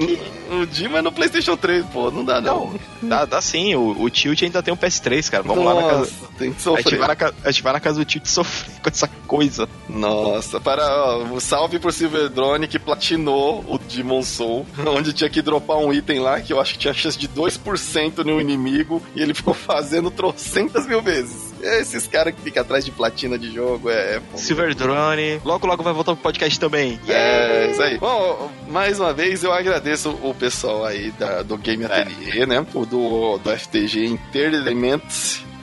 O, 0.49 0.61
o 0.61 0.65
Demon 0.65 0.97
é 0.97 1.01
no 1.01 1.11
PlayStation 1.11 1.55
3, 1.55 1.85
pô. 1.87 2.09
Não 2.09 2.23
dá, 2.23 2.41
não. 2.41 2.71
não. 3.01 3.09
Dá, 3.09 3.25
dá 3.25 3.41
sim. 3.41 3.75
O, 3.75 4.01
o 4.01 4.09
Tilt 4.09 4.41
ainda 4.41 4.63
tem 4.63 4.73
um 4.73 4.77
PS3, 4.77 5.29
cara. 5.29 5.43
Vamos 5.43 5.63
Nossa, 5.63 5.75
lá 5.75 5.81
na 5.83 5.89
casa. 5.89 6.11
Tem 6.37 6.53
que 6.53 6.61
sofrer. 6.61 6.87
A 6.87 6.89
gente, 6.89 6.99
vai 6.99 7.07
na, 7.07 7.33
a 7.43 7.51
gente 7.51 7.63
vai 7.63 7.73
na 7.73 7.79
casa 7.79 7.99
do 7.99 8.05
Tilt 8.05 8.25
sofrer 8.25 8.81
com 8.81 8.89
essa 8.89 9.07
coisa. 9.27 9.69
Nossa, 9.87 10.59
para. 10.59 10.83
Ó, 10.83 11.39
salve 11.39 11.79
pro 11.79 11.91
Silver 11.91 12.29
Drone 12.29 12.67
que 12.67 12.79
platinou 12.79 13.63
o 13.67 13.77
Demon 13.77 14.23
Soul, 14.23 14.65
onde 14.87 15.13
tinha 15.13 15.29
que 15.29 15.41
dropar 15.41 15.77
um 15.77 15.93
item 15.93 16.19
lá 16.19 16.39
que 16.41 16.53
eu 16.53 16.59
acho 16.59 16.73
que 16.73 16.79
tinha 16.79 16.93
chance 16.93 17.17
de 17.17 17.27
2% 17.27 18.23
no 18.23 18.39
inimigo 18.39 19.01
e 19.15 19.21
ele 19.21 19.33
ficou 19.33 19.53
fazendo 19.53 20.09
trocentas 20.09 20.87
mil 20.87 21.01
vezes. 21.01 21.53
Esses 21.65 22.05
caras 22.07 22.33
que 22.35 22.41
ficam 22.41 22.61
atrás 22.61 22.85
de 22.85 22.91
platina 22.91 23.37
de 23.37 23.51
jogo 23.51 23.89
é. 23.89 24.21
é 24.33 24.37
Silver 24.37 24.75
Drone. 24.75 25.41
Logo, 25.43 25.65
logo 25.65 25.83
vai 25.83 25.93
voltar 25.93 26.13
pro 26.13 26.21
podcast 26.21 26.59
também. 26.59 26.99
É, 27.07 27.71
isso 27.71 27.81
aí. 27.81 27.97
Bom, 27.97 28.51
mais 28.67 28.99
uma 28.99 29.13
vez 29.13 29.43
eu 29.43 29.51
agradeço 29.51 30.11
o 30.21 30.33
pessoal 30.33 30.85
aí 30.85 31.11
da, 31.11 31.41
do 31.41 31.57
Game 31.57 31.83
é. 31.83 31.87
Atelier, 31.87 32.47
né? 32.47 32.65
O 32.73 32.85
do, 32.85 33.37
do 33.39 33.49
FTG 33.49 34.05
Entertainment. 34.05 35.01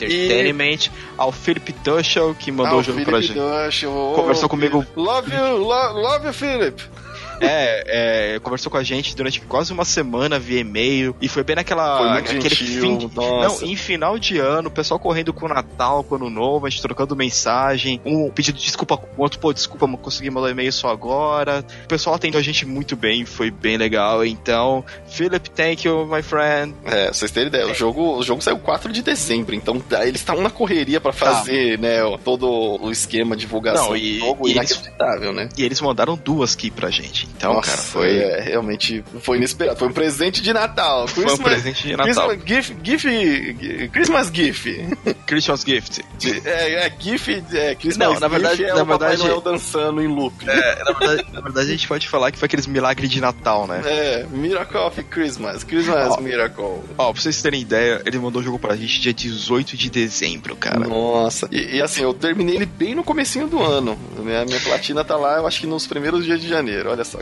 Entertainment, 0.00 0.86
e... 0.86 0.90
ao 1.16 1.30
Philip 1.30 1.72
Tuchel, 1.72 2.34
que 2.34 2.50
mandou 2.50 2.80
o 2.80 2.82
jogo 2.82 2.98
Philip 2.98 3.10
pra 3.10 3.20
gente. 3.20 3.38
Tuchel, 3.38 4.12
Conversou 4.16 4.48
comigo. 4.48 4.84
Love 4.96 5.32
you, 5.32 5.58
lo, 5.58 5.92
love 5.92 6.26
you, 6.26 6.32
Philip. 6.32 6.82
É, 7.42 8.34
é, 8.34 8.38
conversou 8.40 8.70
com 8.70 8.78
a 8.78 8.82
gente 8.82 9.14
durante 9.14 9.40
quase 9.40 9.72
uma 9.72 9.84
semana 9.84 10.38
via 10.38 10.60
e-mail. 10.60 11.14
E 11.20 11.28
foi 11.28 11.42
bem 11.44 11.56
naquela. 11.56 11.98
Foi 11.98 12.18
aquele 12.18 12.48
gentil, 12.48 13.08
fim. 13.08 13.16
Não, 13.16 13.62
em 13.62 13.76
final 13.76 14.18
de 14.18 14.38
ano, 14.38 14.68
o 14.68 14.70
pessoal 14.70 14.98
correndo 14.98 15.32
com 15.32 15.46
o 15.46 15.48
Natal, 15.48 16.04
com 16.04 16.14
o 16.14 16.18
Ano 16.18 16.30
Novo, 16.30 16.66
a 16.66 16.70
gente 16.70 16.82
trocando 16.82 17.14
mensagem. 17.16 18.00
Um 18.04 18.30
pedindo 18.30 18.58
desculpa 18.58 18.96
com 18.96 19.06
o 19.16 19.22
outro, 19.22 19.38
pô, 19.38 19.52
desculpa, 19.52 19.86
não 19.86 19.96
consegui 19.96 20.30
mandar 20.30 20.50
e-mail 20.50 20.72
só 20.72 20.88
agora. 20.88 21.64
O 21.84 21.88
pessoal 21.88 22.16
atendeu 22.16 22.40
a 22.40 22.42
gente 22.42 22.66
muito 22.66 22.96
bem, 22.96 23.24
foi 23.24 23.50
bem 23.50 23.76
legal. 23.76 24.24
Então, 24.24 24.84
Philip, 25.08 25.50
thank 25.50 25.86
you, 25.86 26.06
my 26.06 26.22
friend. 26.22 26.74
É, 26.84 27.12
vocês 27.12 27.30
terem 27.30 27.48
ideia, 27.48 27.66
o 27.66 27.74
jogo, 27.74 28.18
o 28.18 28.22
jogo 28.22 28.42
saiu 28.42 28.58
4 28.58 28.92
de 28.92 29.02
dezembro, 29.02 29.54
então 29.54 29.78
tá, 29.80 30.06
eles 30.06 30.20
estão 30.20 30.40
na 30.40 30.50
correria 30.50 31.00
para 31.00 31.12
tá. 31.12 31.18
fazer, 31.18 31.76
tá. 31.76 31.82
né, 31.82 32.18
todo 32.24 32.48
o 32.80 32.90
esquema 32.90 33.36
de 33.36 33.42
divulgação 33.42 33.88
não, 33.90 33.96
e, 33.96 34.14
do 34.14 34.20
jogo 34.20 34.48
e 34.48 34.52
inacreditável, 34.52 35.30
eles, 35.30 35.36
né? 35.36 35.48
E 35.56 35.64
eles 35.64 35.80
mandaram 35.80 36.16
duas 36.16 36.54
key 36.54 36.70
pra 36.70 36.90
gente. 36.90 37.28
Então, 37.36 37.54
Nossa, 37.54 37.70
cara, 37.70 37.82
foi 37.82 38.18
é, 38.18 38.40
realmente 38.40 39.04
foi 39.20 39.38
inesperado. 39.38 39.78
Foi 39.78 39.88
um 39.88 39.92
presente 39.92 40.42
de 40.42 40.52
Natal. 40.52 41.08
Foi 41.08 41.24
Christmas, 41.24 41.40
um 41.40 41.42
presente 41.42 41.82
de 41.88 41.96
Natal. 41.96 42.28
Christmas 42.28 42.48
gift, 42.48 42.76
gift, 42.82 43.88
Christmas 43.92 44.30
gift. 44.32 44.88
Christmas 45.26 45.62
gift. 45.62 46.04
É, 46.44 46.86
é 46.86 46.92
gift, 46.98 47.44
é 47.52 47.74
Christmas 47.74 48.08
Não, 48.08 48.20
na 48.20 48.28
verdade, 48.28 48.56
gift 48.56 48.70
é 48.70 48.74
na 48.74 48.82
o 48.82 48.86
verdade, 48.86 49.18
Noel 49.22 49.40
dançando 49.40 50.02
em 50.02 50.06
loop. 50.06 50.48
É, 50.48 50.84
na 50.84 50.92
verdade, 50.92 51.26
na 51.32 51.40
verdade, 51.40 51.68
a 51.68 51.70
gente 51.70 51.88
pode 51.88 52.08
falar 52.08 52.30
que 52.30 52.38
foi 52.38 52.46
aqueles 52.46 52.66
milagres 52.66 53.10
de 53.10 53.20
Natal, 53.20 53.66
né? 53.66 53.82
É, 53.84 54.26
Miracle 54.30 54.78
of 54.78 55.02
Christmas. 55.04 55.64
Christmas 55.64 56.12
ó, 56.12 56.20
Miracle. 56.20 56.80
Ó, 56.98 57.12
pra 57.12 57.20
vocês 57.20 57.40
terem 57.42 57.60
ideia, 57.60 58.02
ele 58.04 58.18
mandou 58.18 58.40
o 58.40 58.44
jogo 58.44 58.58
pra 58.58 58.76
gente 58.76 59.00
dia 59.00 59.12
18 59.12 59.76
de 59.76 59.90
dezembro, 59.90 60.56
cara. 60.56 60.80
Nossa. 60.80 61.48
E, 61.50 61.76
e 61.76 61.82
assim, 61.82 62.02
eu 62.02 62.12
terminei 62.14 62.56
ele 62.56 62.66
bem 62.66 62.94
no 62.94 63.04
comecinho 63.04 63.46
do 63.48 63.62
ano. 63.62 63.98
Minha, 64.18 64.44
minha 64.44 64.60
platina 64.60 65.04
tá 65.04 65.16
lá, 65.16 65.38
eu 65.38 65.46
acho 65.46 65.60
que 65.60 65.66
nos 65.66 65.86
primeiros 65.86 66.24
dias 66.24 66.40
de 66.40 66.48
janeiro. 66.48 66.90
Olha 66.90 67.04
só. 67.04 67.18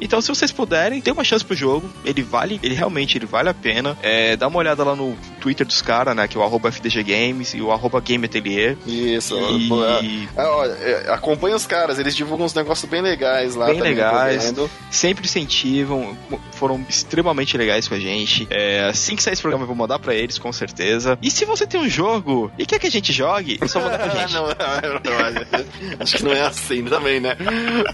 Então, 0.00 0.20
se 0.20 0.28
vocês 0.28 0.52
puderem, 0.52 1.00
tem 1.00 1.12
uma 1.12 1.24
chance 1.24 1.44
pro 1.44 1.56
jogo. 1.56 1.88
Ele 2.04 2.22
vale, 2.22 2.60
ele 2.62 2.74
realmente 2.74 3.18
ele 3.18 3.26
vale 3.26 3.48
a 3.48 3.54
pena. 3.54 3.96
É, 4.02 4.36
dá 4.36 4.46
uma 4.48 4.58
olhada 4.58 4.84
lá 4.84 4.94
no 4.94 5.16
Twitter 5.40 5.66
dos 5.66 5.82
caras, 5.82 6.14
né? 6.14 6.28
Que 6.28 6.36
é 6.36 6.40
o 6.40 6.44
arroba 6.44 6.68
FDG 6.68 7.02
Games 7.02 7.54
e 7.54 7.60
o 7.60 7.72
arroba 7.72 8.00
Game 8.00 8.24
Atelier. 8.24 8.76
Isso. 8.86 9.36
E... 9.36 10.28
É, 10.36 10.42
olha, 10.44 10.72
é, 10.72 11.12
acompanha 11.12 11.56
os 11.56 11.66
caras, 11.66 11.98
eles 11.98 12.14
divulgam 12.14 12.46
uns 12.46 12.54
negócios 12.54 12.88
bem 12.88 13.02
legais 13.02 13.54
lá. 13.54 13.66
Bem 13.66 13.80
legais. 13.80 14.52
Sempre 14.90 15.24
incentivam, 15.24 16.16
foram 16.52 16.84
extremamente 16.88 17.56
legais 17.56 17.88
com 17.88 17.94
a 17.94 18.00
gente. 18.00 18.46
É, 18.50 18.84
assim 18.88 19.16
que 19.16 19.22
sair 19.22 19.32
esse 19.32 19.42
programa, 19.42 19.64
eu 19.64 19.68
vou 19.68 19.76
mandar 19.76 19.98
pra 19.98 20.14
eles, 20.14 20.38
com 20.38 20.52
certeza. 20.52 21.18
E 21.20 21.30
se 21.30 21.44
você 21.44 21.66
tem 21.66 21.80
um 21.80 21.88
jogo 21.88 22.50
e 22.58 22.64
quer 22.64 22.78
que 22.78 22.86
a 22.86 22.90
gente 22.90 23.12
jogue, 23.12 23.58
é 23.60 23.66
só 23.66 23.80
mandar 23.80 23.98
pra 23.98 24.08
gente. 24.20 24.32
não, 24.32 24.46
não, 24.46 24.54
não, 24.54 26.00
acho 26.00 26.16
que 26.16 26.22
não 26.22 26.32
é 26.32 26.42
assim 26.42 26.84
também, 26.84 27.20
né? 27.20 27.36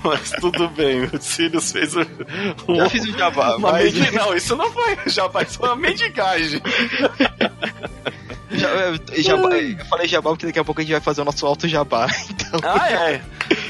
Mas 0.03 0.31
tudo 0.41 0.69
bem, 0.69 1.05
o 1.05 1.19
Sirius 1.45 1.73
fez 1.73 1.97
um, 1.97 2.05
já 2.77 2.89
fiz 2.89 3.05
o 3.05 3.19
jabá. 3.19 3.57
Uma 3.57 3.73
mas... 3.73 4.13
Não, 4.13 4.35
isso 4.35 4.57
não 4.57 4.71
foi 4.71 4.97
jabá, 5.07 5.43
isso 5.43 5.59
foi 5.59 5.69
uma 5.69 5.77
mendigagem. 5.77 6.61
Já, 8.51 8.69
jabá, 9.17 9.57
eu 9.57 9.85
falei 9.87 10.09
jabá 10.09 10.31
porque 10.31 10.47
daqui 10.47 10.59
a 10.59 10.65
pouco 10.65 10.81
a 10.81 10.85
gente 10.85 10.93
vai 10.93 11.01
fazer 11.01 11.23
o 11.23 11.25
nosso 11.25 11.47
alto 11.47 11.69
jabá. 11.69 12.07
Então... 12.35 12.61
Ah, 12.63 12.91
é. 12.91 13.23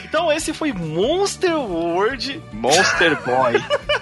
Então 0.05 0.31
esse 0.31 0.53
foi 0.53 0.73
Monster 0.73 1.57
World. 1.57 2.43
Monster 2.53 3.21
Boy. 3.23 3.55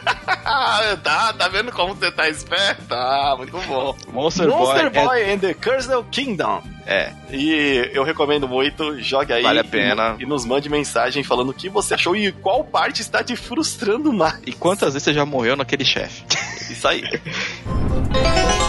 tá, 1.03 1.33
tá 1.33 1.49
vendo 1.49 1.73
como 1.73 1.95
você 1.95 2.11
tá 2.11 2.29
esperto? 2.29 2.93
Ah, 2.93 3.35
muito 3.37 3.57
bom. 3.67 3.97
Monster, 4.13 4.49
Monster 4.49 4.91
Boy, 4.91 5.05
Boy 5.05 5.23
é... 5.23 5.33
and 5.33 5.39
the 5.39 5.55
Cursed 5.55 6.05
Kingdom. 6.11 6.63
É. 6.87 7.13
E 7.31 7.91
eu 7.93 8.03
recomendo 8.03 8.49
muito, 8.49 9.01
jogue 9.01 9.33
aí. 9.33 9.43
Vale 9.43 9.61
a 9.61 9.65
pena. 9.65 10.17
E, 10.19 10.23
e, 10.23 10.27
nos 10.27 10.45
mande 10.45 10.69
mensagem 10.69 11.23
falando 11.23 11.51
o 11.51 11.55
que 11.55 11.69
você 11.69 11.95
achou 11.95 12.17
e 12.17 12.33
qual 12.33 12.65
parte 12.65 13.01
está 13.01 13.23
te 13.23 13.37
frustrando 13.37 14.13
mais. 14.13 14.41
E 14.47 14.53
quantas 14.53 14.93
vezes 14.93 15.05
você 15.05 15.15
já 15.15 15.25
morreu 15.25 15.57
naquele 15.57 15.85
chefe. 15.85 16.25
Isso 16.71 16.87
aí. 16.87 17.03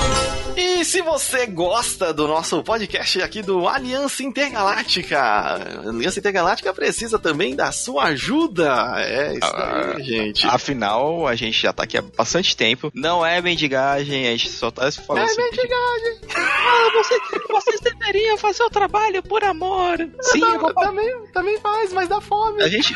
E 0.55 0.85
se 0.85 1.01
você 1.01 1.47
gosta 1.47 2.13
do 2.13 2.27
nosso 2.27 2.61
podcast 2.63 3.21
aqui 3.21 3.41
do 3.41 3.67
Aliança 3.67 4.23
Intergaláctica, 4.23 5.19
Aliança 5.87 6.19
Intergaláctica 6.19 6.73
precisa 6.73 7.17
também 7.17 7.55
da 7.55 7.71
sua 7.71 8.05
ajuda. 8.05 8.93
É 8.97 9.33
isso 9.33 9.39
ah, 9.43 9.93
aí, 9.95 10.03
gente. 10.03 10.47
Afinal, 10.47 11.27
a 11.27 11.35
gente 11.35 11.59
já 11.59 11.73
tá 11.73 11.83
aqui 11.83 11.97
há 11.97 12.01
bastante 12.01 12.55
tempo. 12.55 12.91
Não 12.93 13.25
é 13.25 13.41
mendigagem, 13.41 14.27
a 14.27 14.31
gente 14.31 14.49
só 14.49 14.69
tá 14.69 14.91
falando. 14.91 15.23
É 15.23 15.25
assim, 15.25 15.41
mendigagem. 15.41 16.19
ah, 16.35 16.91
você, 16.93 17.19
vocês 17.49 17.79
deveriam 17.81 18.37
fazer 18.37 18.63
o 18.63 18.69
trabalho 18.69 19.23
por 19.23 19.43
amor. 19.43 19.97
Sim, 20.21 20.39
não, 20.39 20.59
vou... 20.59 20.73
também, 20.73 21.25
também 21.33 21.59
faz, 21.59 21.91
mas 21.91 22.07
dá 22.07 22.21
fome. 22.21 22.61
A 22.61 22.69
gente. 22.69 22.95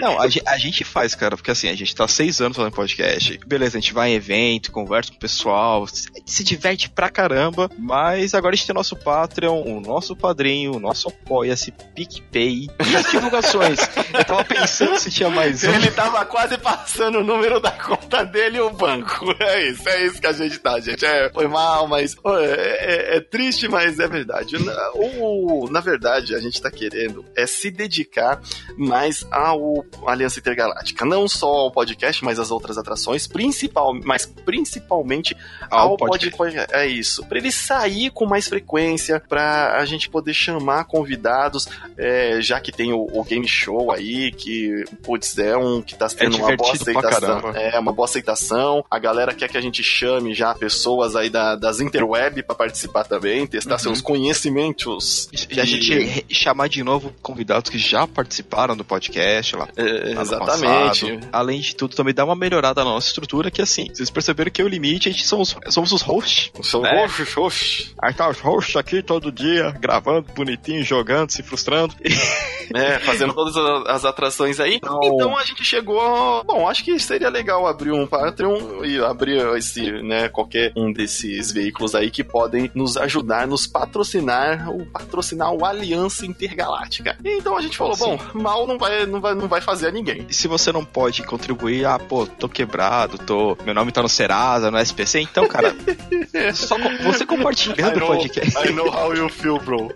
Não, 0.00 0.18
a, 0.18 0.24
a, 0.24 0.58
gente 0.58 0.84
faz, 0.84 1.14
cara, 1.14 1.36
porque 1.36 1.50
assim, 1.50 1.68
a 1.68 1.74
gente 1.74 1.94
tá 1.94 2.08
seis 2.08 2.40
anos 2.40 2.56
fazendo 2.56 2.72
podcast. 2.72 3.38
Beleza, 3.46 3.78
a 3.78 3.80
gente 3.80 3.92
vai 3.92 4.10
em 4.10 4.14
evento, 4.14 4.72
conversa 4.72 5.10
com 5.10 5.16
o 5.16 5.20
pessoal, 5.20 5.86
se 5.86 6.42
diverte 6.42 6.79
pra 6.88 7.10
caramba. 7.10 7.70
Mas 7.78 8.34
agora 8.34 8.54
a 8.54 8.56
gente 8.56 8.66
tem 8.66 8.74
nosso 8.74 8.96
Patreon, 8.96 9.62
o 9.62 9.80
nosso 9.80 10.16
padrinho, 10.16 10.76
o 10.76 10.80
nosso 10.80 11.08
Apoia-se, 11.08 11.72
PicPay 11.94 12.68
e 12.86 12.96
as 12.96 13.10
divulgações. 13.10 13.78
Eu 14.12 14.24
tava 14.24 14.44
pensando 14.44 14.98
se 14.98 15.10
tinha 15.10 15.28
mais 15.28 15.62
um. 15.64 15.72
Ele 15.72 15.90
tava 15.90 16.24
quase 16.24 16.56
passando 16.58 17.18
o 17.18 17.24
número 17.24 17.60
da 17.60 17.70
conta 17.70 18.24
dele 18.24 18.58
e 18.58 18.60
o 18.60 18.70
banco. 18.70 19.34
É 19.40 19.68
isso, 19.68 19.88
é 19.88 20.06
isso 20.06 20.20
que 20.20 20.26
a 20.26 20.32
gente 20.32 20.58
tá, 20.58 20.78
gente. 20.78 21.04
É, 21.04 21.30
foi 21.30 21.48
mal, 21.48 21.88
mas 21.88 22.14
é, 22.24 23.14
é, 23.14 23.16
é 23.16 23.20
triste, 23.20 23.68
mas 23.68 23.98
é 23.98 24.06
verdade. 24.06 24.56
O, 24.94 25.68
na 25.70 25.80
verdade, 25.80 26.34
a 26.34 26.38
gente 26.38 26.60
tá 26.60 26.70
querendo 26.70 27.24
é 27.34 27.46
se 27.46 27.70
dedicar 27.70 28.40
mais 28.76 29.26
ao 29.30 29.84
Aliança 30.06 30.38
Intergaláctica. 30.38 31.04
Não 31.04 31.26
só 31.26 31.46
ao 31.46 31.72
podcast, 31.72 32.24
mas 32.24 32.38
às 32.38 32.50
outras 32.50 32.76
atrações, 32.76 33.26
principal, 33.26 33.94
mas 34.04 34.26
principalmente 34.26 35.36
ao, 35.70 35.90
ao 35.90 35.96
podcast. 35.96 36.36
podcast 36.36 36.69
é 36.72 36.86
isso. 36.86 37.24
Para 37.26 37.38
ele 37.38 37.52
sair 37.52 38.10
com 38.10 38.26
mais 38.26 38.48
frequência, 38.48 39.22
para 39.28 39.76
a 39.78 39.84
gente 39.84 40.08
poder 40.08 40.34
chamar 40.34 40.84
convidados, 40.84 41.66
é, 41.96 42.40
já 42.40 42.60
que 42.60 42.72
tem 42.72 42.92
o, 42.92 43.06
o, 43.12 43.24
game 43.24 43.46
show 43.46 43.92
aí, 43.92 44.32
que, 44.32 44.84
putz, 45.02 45.36
é 45.38 45.56
um 45.56 45.82
que 45.82 45.94
tá 45.94 46.08
tendo 46.08 46.36
é 46.36 46.40
uma 46.40 46.56
boa 46.56 46.72
aceitação. 46.72 47.50
É, 47.54 47.78
uma 47.78 47.92
boa 47.92 48.06
aceitação. 48.06 48.84
A 48.90 48.98
galera 48.98 49.34
quer 49.34 49.48
que 49.48 49.56
a 49.56 49.60
gente 49.60 49.82
chame 49.82 50.34
já 50.34 50.54
pessoas 50.54 51.16
aí 51.16 51.30
da, 51.30 51.56
das 51.56 51.80
interweb 51.80 52.42
para 52.42 52.54
participar 52.54 53.04
também, 53.04 53.46
testar 53.46 53.74
uhum. 53.74 53.78
seus 53.78 54.00
conhecimentos. 54.00 55.28
E 55.50 55.60
a 55.60 55.64
gente 55.64 56.24
chamar 56.30 56.68
de 56.68 56.82
novo 56.82 57.14
convidados 57.22 57.70
que 57.70 57.78
já 57.78 58.06
participaram 58.06 58.76
do 58.76 58.84
podcast 58.84 59.56
lá. 59.56 59.68
É, 59.76 60.12
exatamente. 60.12 61.06
Passado. 61.06 61.28
Além 61.32 61.60
de 61.60 61.74
tudo, 61.74 61.94
também 61.94 62.14
dá 62.14 62.24
uma 62.24 62.36
melhorada 62.36 62.84
na 62.84 62.90
nossa 62.90 63.08
estrutura, 63.08 63.50
que 63.50 63.62
assim, 63.62 63.88
vocês 63.92 64.10
perceberam 64.10 64.50
que 64.50 64.62
o 64.62 64.68
limite, 64.68 65.08
a 65.08 65.12
gente 65.12 65.26
somos, 65.26 65.56
somos 65.68 65.92
os 65.92 66.02
hosts 66.02 66.50
são 66.62 66.82
né? 66.82 66.90
roxos, 66.92 67.32
roxos. 67.34 67.94
Aí 68.00 68.12
tá 68.14 68.28
os 68.28 68.40
roxos 68.40 68.76
aqui 68.76 69.02
todo 69.02 69.32
dia, 69.32 69.70
gravando, 69.80 70.26
bonitinho, 70.34 70.82
jogando, 70.84 71.30
se 71.30 71.42
frustrando. 71.42 71.94
É, 72.72 73.00
fazendo 73.00 73.34
todas 73.34 73.56
as 73.88 74.04
atrações 74.04 74.60
aí. 74.60 74.78
Não. 74.80 75.00
Então 75.02 75.36
a 75.36 75.44
gente 75.44 75.64
chegou. 75.64 76.44
Bom, 76.44 76.68
acho 76.68 76.84
que 76.84 77.00
seria 77.00 77.28
legal 77.28 77.66
abrir 77.66 77.90
um 77.90 78.06
Patreon 78.06 78.84
e 78.84 79.02
abrir 79.02 79.40
esse, 79.56 79.90
né, 80.02 80.28
qualquer 80.28 80.72
um 80.76 80.92
desses 80.92 81.50
veículos 81.50 81.96
aí 81.96 82.12
que 82.12 82.22
podem 82.22 82.70
nos 82.72 82.96
ajudar, 82.96 83.46
nos 83.46 83.66
patrocinar, 83.66 84.70
o 84.70 84.86
patrocinar 84.86 85.52
o 85.52 85.64
Aliança 85.64 86.24
Intergaláctica. 86.24 87.16
Então 87.24 87.56
a 87.56 87.60
gente 87.60 87.76
falou, 87.76 87.94
Sim. 87.94 88.04
bom, 88.04 88.40
mal 88.40 88.66
não 88.66 88.78
vai, 88.78 89.04
não 89.04 89.20
vai, 89.20 89.34
não 89.34 89.48
vai 89.48 89.60
fazer 89.60 89.88
a 89.88 89.90
ninguém. 89.90 90.26
E 90.28 90.34
se 90.34 90.46
você 90.46 90.70
não 90.70 90.84
pode 90.84 91.22
contribuir, 91.24 91.84
ah, 91.84 91.98
pô, 91.98 92.26
tô 92.26 92.48
quebrado, 92.48 93.18
tô, 93.18 93.56
meu 93.64 93.74
nome 93.74 93.90
tá 93.92 94.02
no 94.02 94.08
Serasa, 94.08 94.70
no 94.70 94.78
SPC, 94.78 95.20
então, 95.20 95.46
cara, 95.48 95.74
só 96.52 96.76
você 97.02 97.24
compartilhando 97.26 98.04
o 98.04 98.06
podcast. 98.06 98.58
I 98.58 98.72
know 98.72 98.90
how 98.90 99.14
you 99.14 99.28
feel, 99.28 99.58
bro. 99.58 99.90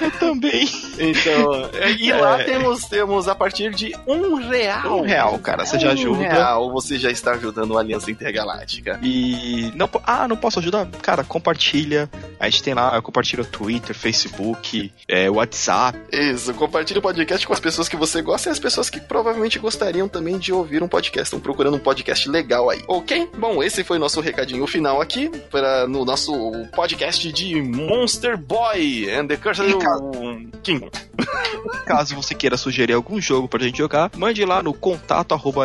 Eu 0.00 0.10
também. 0.12 0.68
Então, 0.98 1.70
e 1.98 2.12
lá 2.12 2.40
é. 2.40 2.44
temos, 2.44 2.84
temos 2.84 3.28
a 3.28 3.34
partir 3.34 3.74
de 3.74 3.94
um 4.06 4.34
real. 4.36 5.00
Um 5.00 5.02
real, 5.02 5.38
cara, 5.38 5.64
você 5.64 5.76
um 5.76 5.80
já 5.80 5.92
ajuda. 5.92 6.18
Real, 6.18 6.72
você 6.72 6.98
já 6.98 7.10
está 7.10 7.32
ajudando 7.32 7.76
a 7.76 7.80
Aliança 7.80 8.10
Intergaláctica. 8.10 8.98
E 9.02 9.72
não, 9.74 9.88
ah, 10.04 10.28
não 10.28 10.36
posso 10.36 10.58
ajudar? 10.58 10.86
Cara, 11.02 11.24
compartilha. 11.24 12.08
A 12.38 12.48
gente 12.48 12.62
tem 12.62 12.74
lá, 12.74 13.00
compartilha 13.02 13.42
o 13.42 13.46
Twitter, 13.46 13.94
Facebook, 13.94 14.92
é, 15.08 15.30
WhatsApp. 15.30 15.98
Isso, 16.12 16.52
compartilha 16.54 16.98
o 16.98 17.02
podcast 17.02 17.46
com 17.46 17.52
as 17.52 17.60
pessoas 17.60 17.88
que 17.88 17.96
você 17.96 18.20
gosta 18.22 18.48
e 18.48 18.52
as 18.52 18.58
pessoas 18.58 18.90
que 18.90 19.00
provavelmente 19.00 19.58
gostariam 19.58 20.08
também 20.08 20.38
de 20.38 20.52
ouvir 20.52 20.82
um 20.82 20.88
podcast. 20.88 21.24
Estão 21.24 21.40
procurando 21.40 21.76
um 21.76 21.80
podcast 21.80 22.28
legal 22.28 22.70
aí. 22.70 22.82
Ok? 22.86 23.30
Bom, 23.38 23.62
esse 23.62 23.82
foi 23.84 23.98
nosso 23.98 24.20
recadinho 24.20 24.66
final 24.66 25.00
aqui 25.00 25.28
para 25.50 25.86
no 25.86 26.04
nosso 26.04 26.32
podcast 26.74 27.32
de 27.32 27.62
Monster 27.62 28.36
Boy 28.36 29.03
and 29.10 29.28
the 29.28 29.36
Curse 29.36 29.62
of 29.62 30.50
King. 30.62 30.90
Caso 31.86 32.14
você 32.14 32.34
queira 32.34 32.56
sugerir 32.56 32.92
algum 32.92 33.20
jogo 33.20 33.48
pra 33.48 33.62
gente 33.62 33.78
jogar, 33.78 34.10
mande 34.16 34.44
lá 34.44 34.62
no 34.62 34.72
contato 34.72 35.32
arroba 35.32 35.64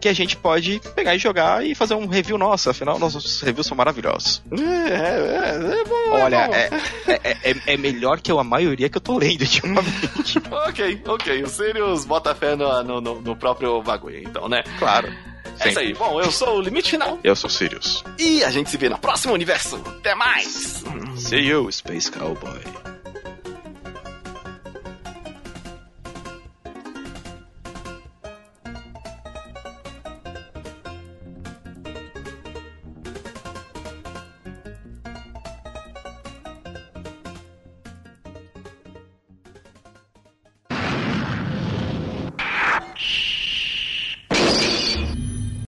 que 0.00 0.08
a 0.08 0.12
gente 0.12 0.36
pode 0.36 0.80
pegar 0.94 1.14
e 1.14 1.18
jogar 1.18 1.64
e 1.64 1.74
fazer 1.74 1.94
um 1.94 2.06
review 2.06 2.38
nosso. 2.38 2.70
Afinal, 2.70 2.98
nossos 2.98 3.40
reviews 3.40 3.66
são 3.66 3.76
maravilhosos. 3.76 4.42
É, 4.50 4.56
é, 4.58 5.80
é 5.80 5.84
bom. 5.84 6.10
Olha, 6.10 6.48
é, 6.52 6.70
é, 7.06 7.50
é, 7.50 7.56
é, 7.66 7.76
melhor 7.76 8.20
que 8.20 8.30
a 8.30 8.44
maioria 8.44 8.88
que 8.88 8.96
eu 8.96 9.00
tô 9.00 9.18
lendo 9.18 9.42
ultimamente. 9.42 10.38
ok, 10.50 11.02
ok. 11.06 11.42
O 11.42 11.48
Sirius 11.48 12.04
bota 12.04 12.34
fé 12.34 12.56
no, 12.56 12.82
no, 12.82 13.20
no 13.20 13.36
próprio 13.36 13.82
bagulho, 13.82 14.18
então, 14.18 14.48
né? 14.48 14.62
Claro. 14.78 15.12
É 15.60 15.68
isso 15.68 15.78
aí. 15.78 15.94
Bom, 15.94 16.20
eu 16.20 16.30
sou 16.30 16.58
o 16.58 16.60
Limite 16.60 16.90
Final. 16.90 17.18
Eu 17.22 17.34
sou 17.36 17.48
o 17.48 17.52
Sirius. 17.52 18.04
E 18.18 18.44
a 18.44 18.50
gente 18.50 18.70
se 18.70 18.76
vê 18.76 18.88
no 18.88 18.98
próximo 18.98 19.34
universo. 19.34 19.76
Até 19.86 20.14
mais! 20.14 20.84
See 21.16 21.48
you, 21.48 21.70
Space 21.72 22.10
Cowboy. 22.10 22.95